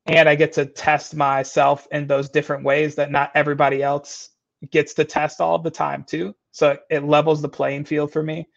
and 0.07 0.29
I 0.29 0.35
get 0.35 0.53
to 0.55 0.67
test 0.67 1.15
myself 1.15 1.87
in 1.91 2.07
those 2.07 2.29
different 2.29 2.65
ways 2.65 2.95
that 2.97 3.11
not 3.11 3.31
everybody 3.35 3.83
else 3.83 4.31
gets 4.71 4.95
to 4.95 5.05
test 5.05 5.41
all 5.41 5.59
the 5.59 5.71
time 5.71 6.05
too. 6.05 6.35
So 6.53 6.79
it 6.91 7.05
levels 7.05 7.43
the 7.43 7.49
playing 7.49 7.85
field 7.85 8.13
for 8.13 8.23
me. 8.23 8.49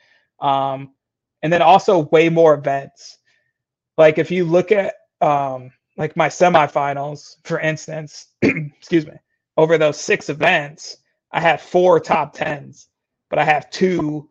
Um, 0.42 0.94
and 1.42 1.52
then 1.52 1.62
also 1.62 2.10
way 2.10 2.30
more 2.30 2.54
events. 2.54 3.18
Like 3.98 4.18
if 4.18 4.30
you 4.32 4.46
look 4.46 4.72
at 4.72 4.96
um, 5.22 5.72
like 5.98 6.16
my 6.16 6.30
semifinals, 6.30 7.38
for 7.44 7.60
instance, 7.60 8.28
excuse 8.42 9.06
me, 9.06 9.14
over 9.58 9.78
those 9.78 10.00
six 10.00 10.30
events, 10.30 10.98
I 11.32 11.42
have 11.42 11.62
four 11.62 12.00
top 12.00 12.34
tens, 12.34 12.88
but 13.30 13.40
I 13.40 13.46
have 13.46 13.70
two 13.72 14.30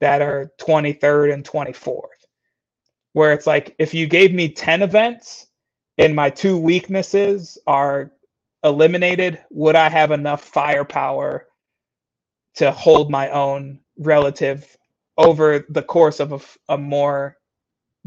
that 0.00 0.22
are 0.22 0.52
23rd 0.60 1.32
and 1.32 1.44
24th. 1.44 2.02
Where 3.12 3.32
it's 3.32 3.46
like 3.46 3.74
if 3.78 3.94
you 3.94 4.06
gave 4.06 4.34
me 4.34 4.48
10 4.50 4.82
events, 4.82 5.46
and 5.98 6.14
my 6.14 6.30
two 6.30 6.58
weaknesses 6.58 7.58
are 7.66 8.12
eliminated, 8.64 9.40
would 9.50 9.76
I 9.76 9.88
have 9.88 10.10
enough 10.10 10.42
firepower 10.44 11.46
to 12.56 12.72
hold 12.72 13.10
my 13.10 13.30
own 13.30 13.80
relative 13.98 14.76
over 15.18 15.64
the 15.70 15.82
course 15.82 16.20
of 16.20 16.32
a, 16.32 16.74
a 16.74 16.78
more 16.78 17.36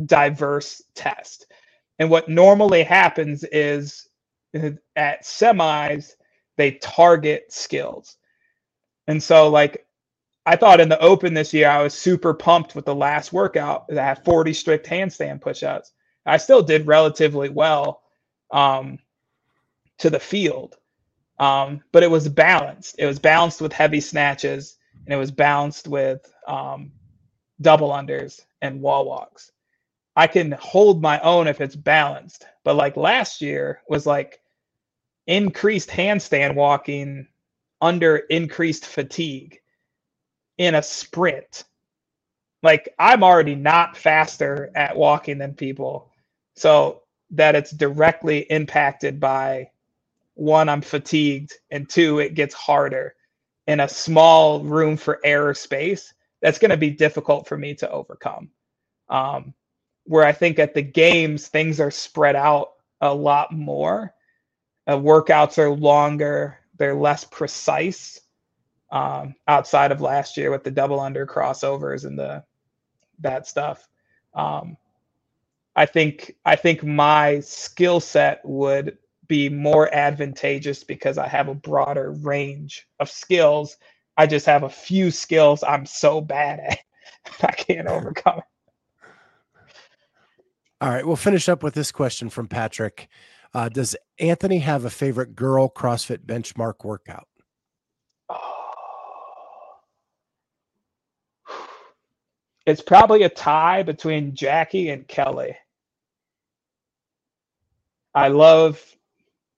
diverse 0.05 0.83
test? 0.95 1.47
And 1.99 2.09
what 2.09 2.29
normally 2.29 2.83
happens 2.83 3.43
is 3.45 4.07
at 4.95 5.23
semis, 5.23 6.13
they 6.57 6.71
target 6.73 7.51
skills. 7.53 8.17
And 9.07 9.21
so, 9.21 9.49
like, 9.49 9.85
I 10.45 10.55
thought 10.55 10.81
in 10.81 10.89
the 10.89 10.99
open 10.99 11.33
this 11.33 11.53
year, 11.53 11.69
I 11.69 11.83
was 11.83 11.93
super 11.93 12.33
pumped 12.33 12.75
with 12.75 12.85
the 12.85 12.95
last 12.95 13.33
workout. 13.33 13.85
I 13.91 13.95
had 14.03 14.25
40 14.25 14.53
strict 14.53 14.87
handstand 14.87 15.41
push-ups. 15.41 15.93
I 16.25 16.37
still 16.37 16.63
did 16.63 16.87
relatively 16.87 17.49
well 17.49 18.01
um, 18.51 18.99
to 19.99 20.09
the 20.09 20.19
field, 20.19 20.77
um, 21.39 21.81
but 21.91 22.03
it 22.03 22.11
was 22.11 22.29
balanced. 22.29 22.95
It 22.99 23.05
was 23.05 23.19
balanced 23.19 23.61
with 23.61 23.73
heavy 23.73 24.01
snatches, 24.01 24.77
and 25.05 25.13
it 25.13 25.17
was 25.17 25.31
balanced 25.31 25.87
with 25.87 26.21
um, 26.47 26.91
double 27.61 27.89
unders 27.91 28.41
and 28.61 28.81
wall 28.81 29.05
walks. 29.05 29.51
I 30.19 30.27
can 30.27 30.51
hold 30.51 31.01
my 31.01 31.17
own 31.21 31.47
if 31.47 31.61
it's 31.61 31.77
balanced, 31.77 32.45
but 32.65 32.75
like 32.75 32.97
last 32.97 33.39
year 33.41 33.81
was 33.87 34.05
like 34.05 34.41
increased 35.27 35.89
handstand 35.89 36.55
walking 36.55 37.25
under 37.79 38.17
increased 38.17 38.85
fatigue 38.85 39.61
in 40.57 40.75
a 40.75 40.83
sprint. 40.83 41.63
Like 42.63 42.93
I'm 42.99 43.23
already 43.23 43.55
not 43.55 43.95
faster 43.95 44.71
at 44.75 44.97
walking 44.97 45.37
than 45.37 45.53
people 45.53 46.11
so 46.57 47.03
that 47.31 47.55
it's 47.55 47.71
directly 47.71 48.39
impacted 48.51 49.21
by 49.21 49.71
one, 50.33 50.67
I'm 50.67 50.81
fatigued, 50.81 51.53
and 51.71 51.89
two, 51.89 52.19
it 52.19 52.33
gets 52.33 52.53
harder 52.55 53.15
in 53.67 53.79
a 53.79 53.87
small 53.87 54.65
room 54.65 54.97
for 54.97 55.21
error 55.23 55.53
space. 55.53 56.13
That's 56.41 56.59
going 56.59 56.71
to 56.71 56.77
be 56.77 56.89
difficult 56.89 57.47
for 57.47 57.57
me 57.57 57.73
to 57.75 57.89
overcome. 57.89 58.49
Um, 59.09 59.53
where 60.09 60.25
I 60.25 60.31
think 60.31 60.57
at 60.57 60.73
the 60.73 60.81
games, 60.81 61.49
things 61.49 61.79
are 61.79 61.91
spread 61.91 62.35
out 62.35 62.71
a 62.99 63.13
lot 63.13 63.51
more. 63.51 64.11
Uh, 64.87 64.97
workouts 64.97 65.59
are 65.59 65.69
longer, 65.69 66.57
they're 66.77 66.95
less 66.95 67.23
precise 67.25 68.19
um, 68.91 69.35
outside 69.47 69.91
of 69.91 70.01
last 70.01 70.35
year 70.35 70.49
with 70.49 70.63
the 70.63 70.71
double 70.71 70.99
under 70.99 71.27
crossovers 71.27 72.05
and 72.05 72.17
the 72.17 72.43
that 73.19 73.45
stuff. 73.47 73.87
Um, 74.33 74.77
I 75.75 75.85
think 75.85 76.35
I 76.43 76.55
think 76.55 76.83
my 76.83 77.39
skill 77.41 77.99
set 77.99 78.41
would 78.43 78.97
be 79.27 79.47
more 79.47 79.93
advantageous 79.93 80.83
because 80.83 81.19
I 81.19 81.27
have 81.27 81.49
a 81.49 81.53
broader 81.53 82.13
range 82.13 82.87
of 82.99 83.11
skills. 83.11 83.77
I 84.17 84.25
just 84.25 84.47
have 84.47 84.63
a 84.63 84.69
few 84.69 85.11
skills 85.11 85.63
I'm 85.63 85.85
so 85.85 86.19
bad 86.19 86.61
at 86.61 86.79
I 87.43 87.51
can't 87.51 87.87
overcome. 87.87 88.41
All 90.81 90.89
right, 90.89 91.05
we'll 91.05 91.17
finish 91.17 91.49
up 91.49 91.61
with 91.61 91.73
this 91.73 91.91
question 91.91 92.29
from 92.29 92.47
Patrick. 92.47 93.09
Uh, 93.53 93.67
does 93.67 93.95
Anthony 94.17 94.59
have 94.59 94.85
a 94.85 94.89
favorite 94.89 95.35
girl 95.35 95.69
CrossFit 95.69 96.19
benchmark 96.25 96.83
workout? 96.83 97.27
It's 102.65 102.81
probably 102.83 103.23
a 103.23 103.29
tie 103.29 103.81
between 103.81 104.35
Jackie 104.35 104.89
and 104.89 105.07
Kelly. 105.07 105.55
I 108.13 108.27
love 108.27 108.79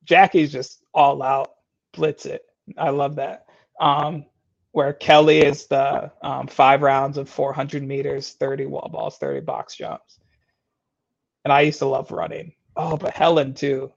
Jackie's 0.05 0.49
just 0.49 0.81
all 0.93 1.21
out 1.21 1.51
blitz 1.93 2.25
it. 2.25 2.43
I 2.77 2.89
love 2.89 3.15
that. 3.15 3.47
Um, 3.81 4.25
where 4.71 4.93
Kelly 4.93 5.39
is 5.39 5.67
the 5.67 6.09
um, 6.23 6.47
five 6.47 6.81
rounds 6.81 7.17
of 7.17 7.29
400 7.29 7.83
meters, 7.83 8.31
30 8.39 8.67
wall 8.67 8.89
balls, 8.89 9.17
30 9.17 9.41
box 9.41 9.75
jumps. 9.75 10.20
And 11.43 11.51
I 11.51 11.61
used 11.61 11.79
to 11.79 11.85
love 11.85 12.11
running. 12.11 12.53
Oh, 12.75 12.97
but 12.97 13.13
Helen 13.13 13.53
too. 13.53 13.91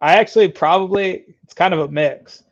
I 0.00 0.16
actually 0.16 0.48
probably, 0.48 1.36
it's 1.42 1.54
kind 1.54 1.72
of 1.72 1.80
a 1.80 1.88
mix 1.88 2.42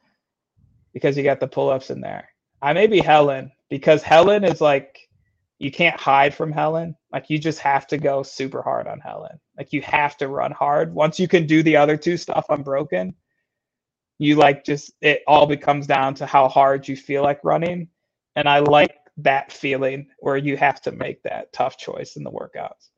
because 0.92 1.16
you 1.16 1.24
got 1.24 1.40
the 1.40 1.48
pull 1.48 1.70
ups 1.70 1.90
in 1.90 2.00
there. 2.00 2.28
I 2.62 2.72
may 2.72 2.86
be 2.86 3.00
Helen 3.00 3.52
because 3.68 4.02
Helen 4.02 4.44
is 4.44 4.60
like 4.60 5.08
you 5.58 5.70
can't 5.70 6.00
hide 6.00 6.34
from 6.34 6.52
Helen. 6.52 6.96
Like 7.12 7.30
you 7.30 7.38
just 7.38 7.58
have 7.60 7.86
to 7.88 7.98
go 7.98 8.22
super 8.22 8.62
hard 8.62 8.86
on 8.86 9.00
Helen. 9.00 9.38
Like 9.56 9.72
you 9.72 9.82
have 9.82 10.16
to 10.18 10.28
run 10.28 10.52
hard. 10.52 10.94
Once 10.94 11.20
you 11.20 11.28
can 11.28 11.46
do 11.46 11.62
the 11.62 11.76
other 11.76 11.96
two 11.96 12.16
stuff 12.16 12.46
unbroken, 12.48 13.14
you 14.18 14.36
like 14.36 14.64
just 14.64 14.92
it 15.00 15.22
all 15.26 15.46
becomes 15.46 15.86
down 15.86 16.14
to 16.14 16.26
how 16.26 16.48
hard 16.48 16.88
you 16.88 16.96
feel 16.96 17.22
like 17.22 17.44
running. 17.44 17.88
And 18.36 18.48
I 18.48 18.60
like 18.60 18.96
that 19.18 19.52
feeling 19.52 20.08
where 20.18 20.36
you 20.36 20.56
have 20.56 20.80
to 20.82 20.92
make 20.92 21.22
that 21.22 21.52
tough 21.52 21.78
choice 21.78 22.16
in 22.16 22.24
the 22.24 22.30
workouts. 22.30 22.90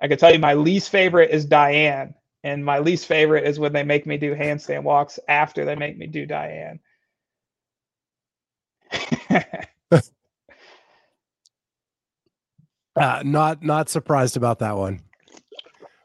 I 0.00 0.08
can 0.08 0.18
tell 0.18 0.32
you 0.32 0.38
my 0.38 0.54
least 0.54 0.90
favorite 0.90 1.30
is 1.30 1.44
Diane. 1.44 2.14
And 2.42 2.64
my 2.64 2.78
least 2.78 3.06
favorite 3.06 3.46
is 3.46 3.58
when 3.58 3.74
they 3.74 3.82
make 3.82 4.06
me 4.06 4.16
do 4.16 4.34
handstand 4.34 4.82
walks 4.82 5.18
after 5.28 5.64
they 5.64 5.74
make 5.74 5.98
me 5.98 6.06
do 6.06 6.26
Diane. 6.26 6.80
Uh, 12.96 13.22
not 13.24 13.62
not 13.62 13.88
surprised 13.88 14.36
about 14.36 14.58
that 14.58 14.76
one. 14.76 15.00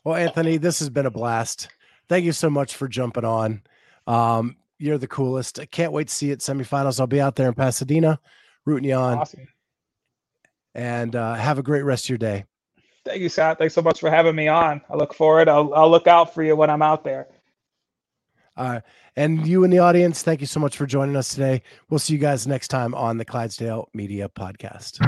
Well, 0.03 0.15
Anthony, 0.15 0.57
this 0.57 0.79
has 0.79 0.89
been 0.89 1.07
a 1.07 1.11
blast. 1.11 1.67
thank 2.07 2.23
you 2.23 2.31
so 2.31 2.49
much 2.49 2.75
for 2.75 2.87
jumping 2.87 3.25
on. 3.25 3.63
Um, 4.07 4.55
you're 4.77 4.97
the 4.97 5.07
coolest. 5.07 5.59
I 5.59 5.65
can't 5.65 5.91
wait 5.91 6.09
to 6.09 6.13
see 6.13 6.27
you 6.27 6.33
at 6.33 6.39
semifinals. 6.39 6.99
I'll 6.99 7.07
be 7.07 7.19
out 7.19 7.35
there 7.35 7.47
in 7.47 7.53
Pasadena 7.53 8.19
rooting 8.65 8.89
you 8.89 8.95
on. 8.95 9.17
Awesome. 9.17 9.47
And 10.75 11.15
uh, 11.15 11.33
have 11.33 11.57
a 11.57 11.63
great 11.63 11.83
rest 11.83 12.05
of 12.05 12.09
your 12.09 12.17
day. 12.17 12.45
Thank 13.05 13.21
you, 13.21 13.29
Scott. 13.29 13.59
Thanks 13.59 13.75
so 13.75 13.81
much 13.81 13.99
for 13.99 14.09
having 14.09 14.35
me 14.35 14.47
on. 14.47 14.81
I 14.89 14.95
look 14.95 15.13
forward. 15.13 15.47
I'll, 15.47 15.73
I'll 15.73 15.89
look 15.89 16.07
out 16.07 16.33
for 16.33 16.43
you 16.43 16.55
when 16.55 16.69
I'm 16.69 16.81
out 16.81 17.03
there. 17.03 17.27
Uh, 18.57 18.79
and 19.15 19.45
you 19.45 19.63
in 19.63 19.69
the 19.69 19.79
audience, 19.79 20.23
thank 20.23 20.41
you 20.41 20.47
so 20.47 20.59
much 20.59 20.75
for 20.75 20.85
joining 20.85 21.15
us 21.15 21.29
today. 21.29 21.61
We'll 21.89 21.99
see 21.99 22.13
you 22.13 22.19
guys 22.19 22.47
next 22.47 22.69
time 22.69 22.95
on 22.95 23.17
the 23.17 23.25
Clydesdale 23.25 23.89
Media 23.93 24.27
Podcast. 24.27 24.99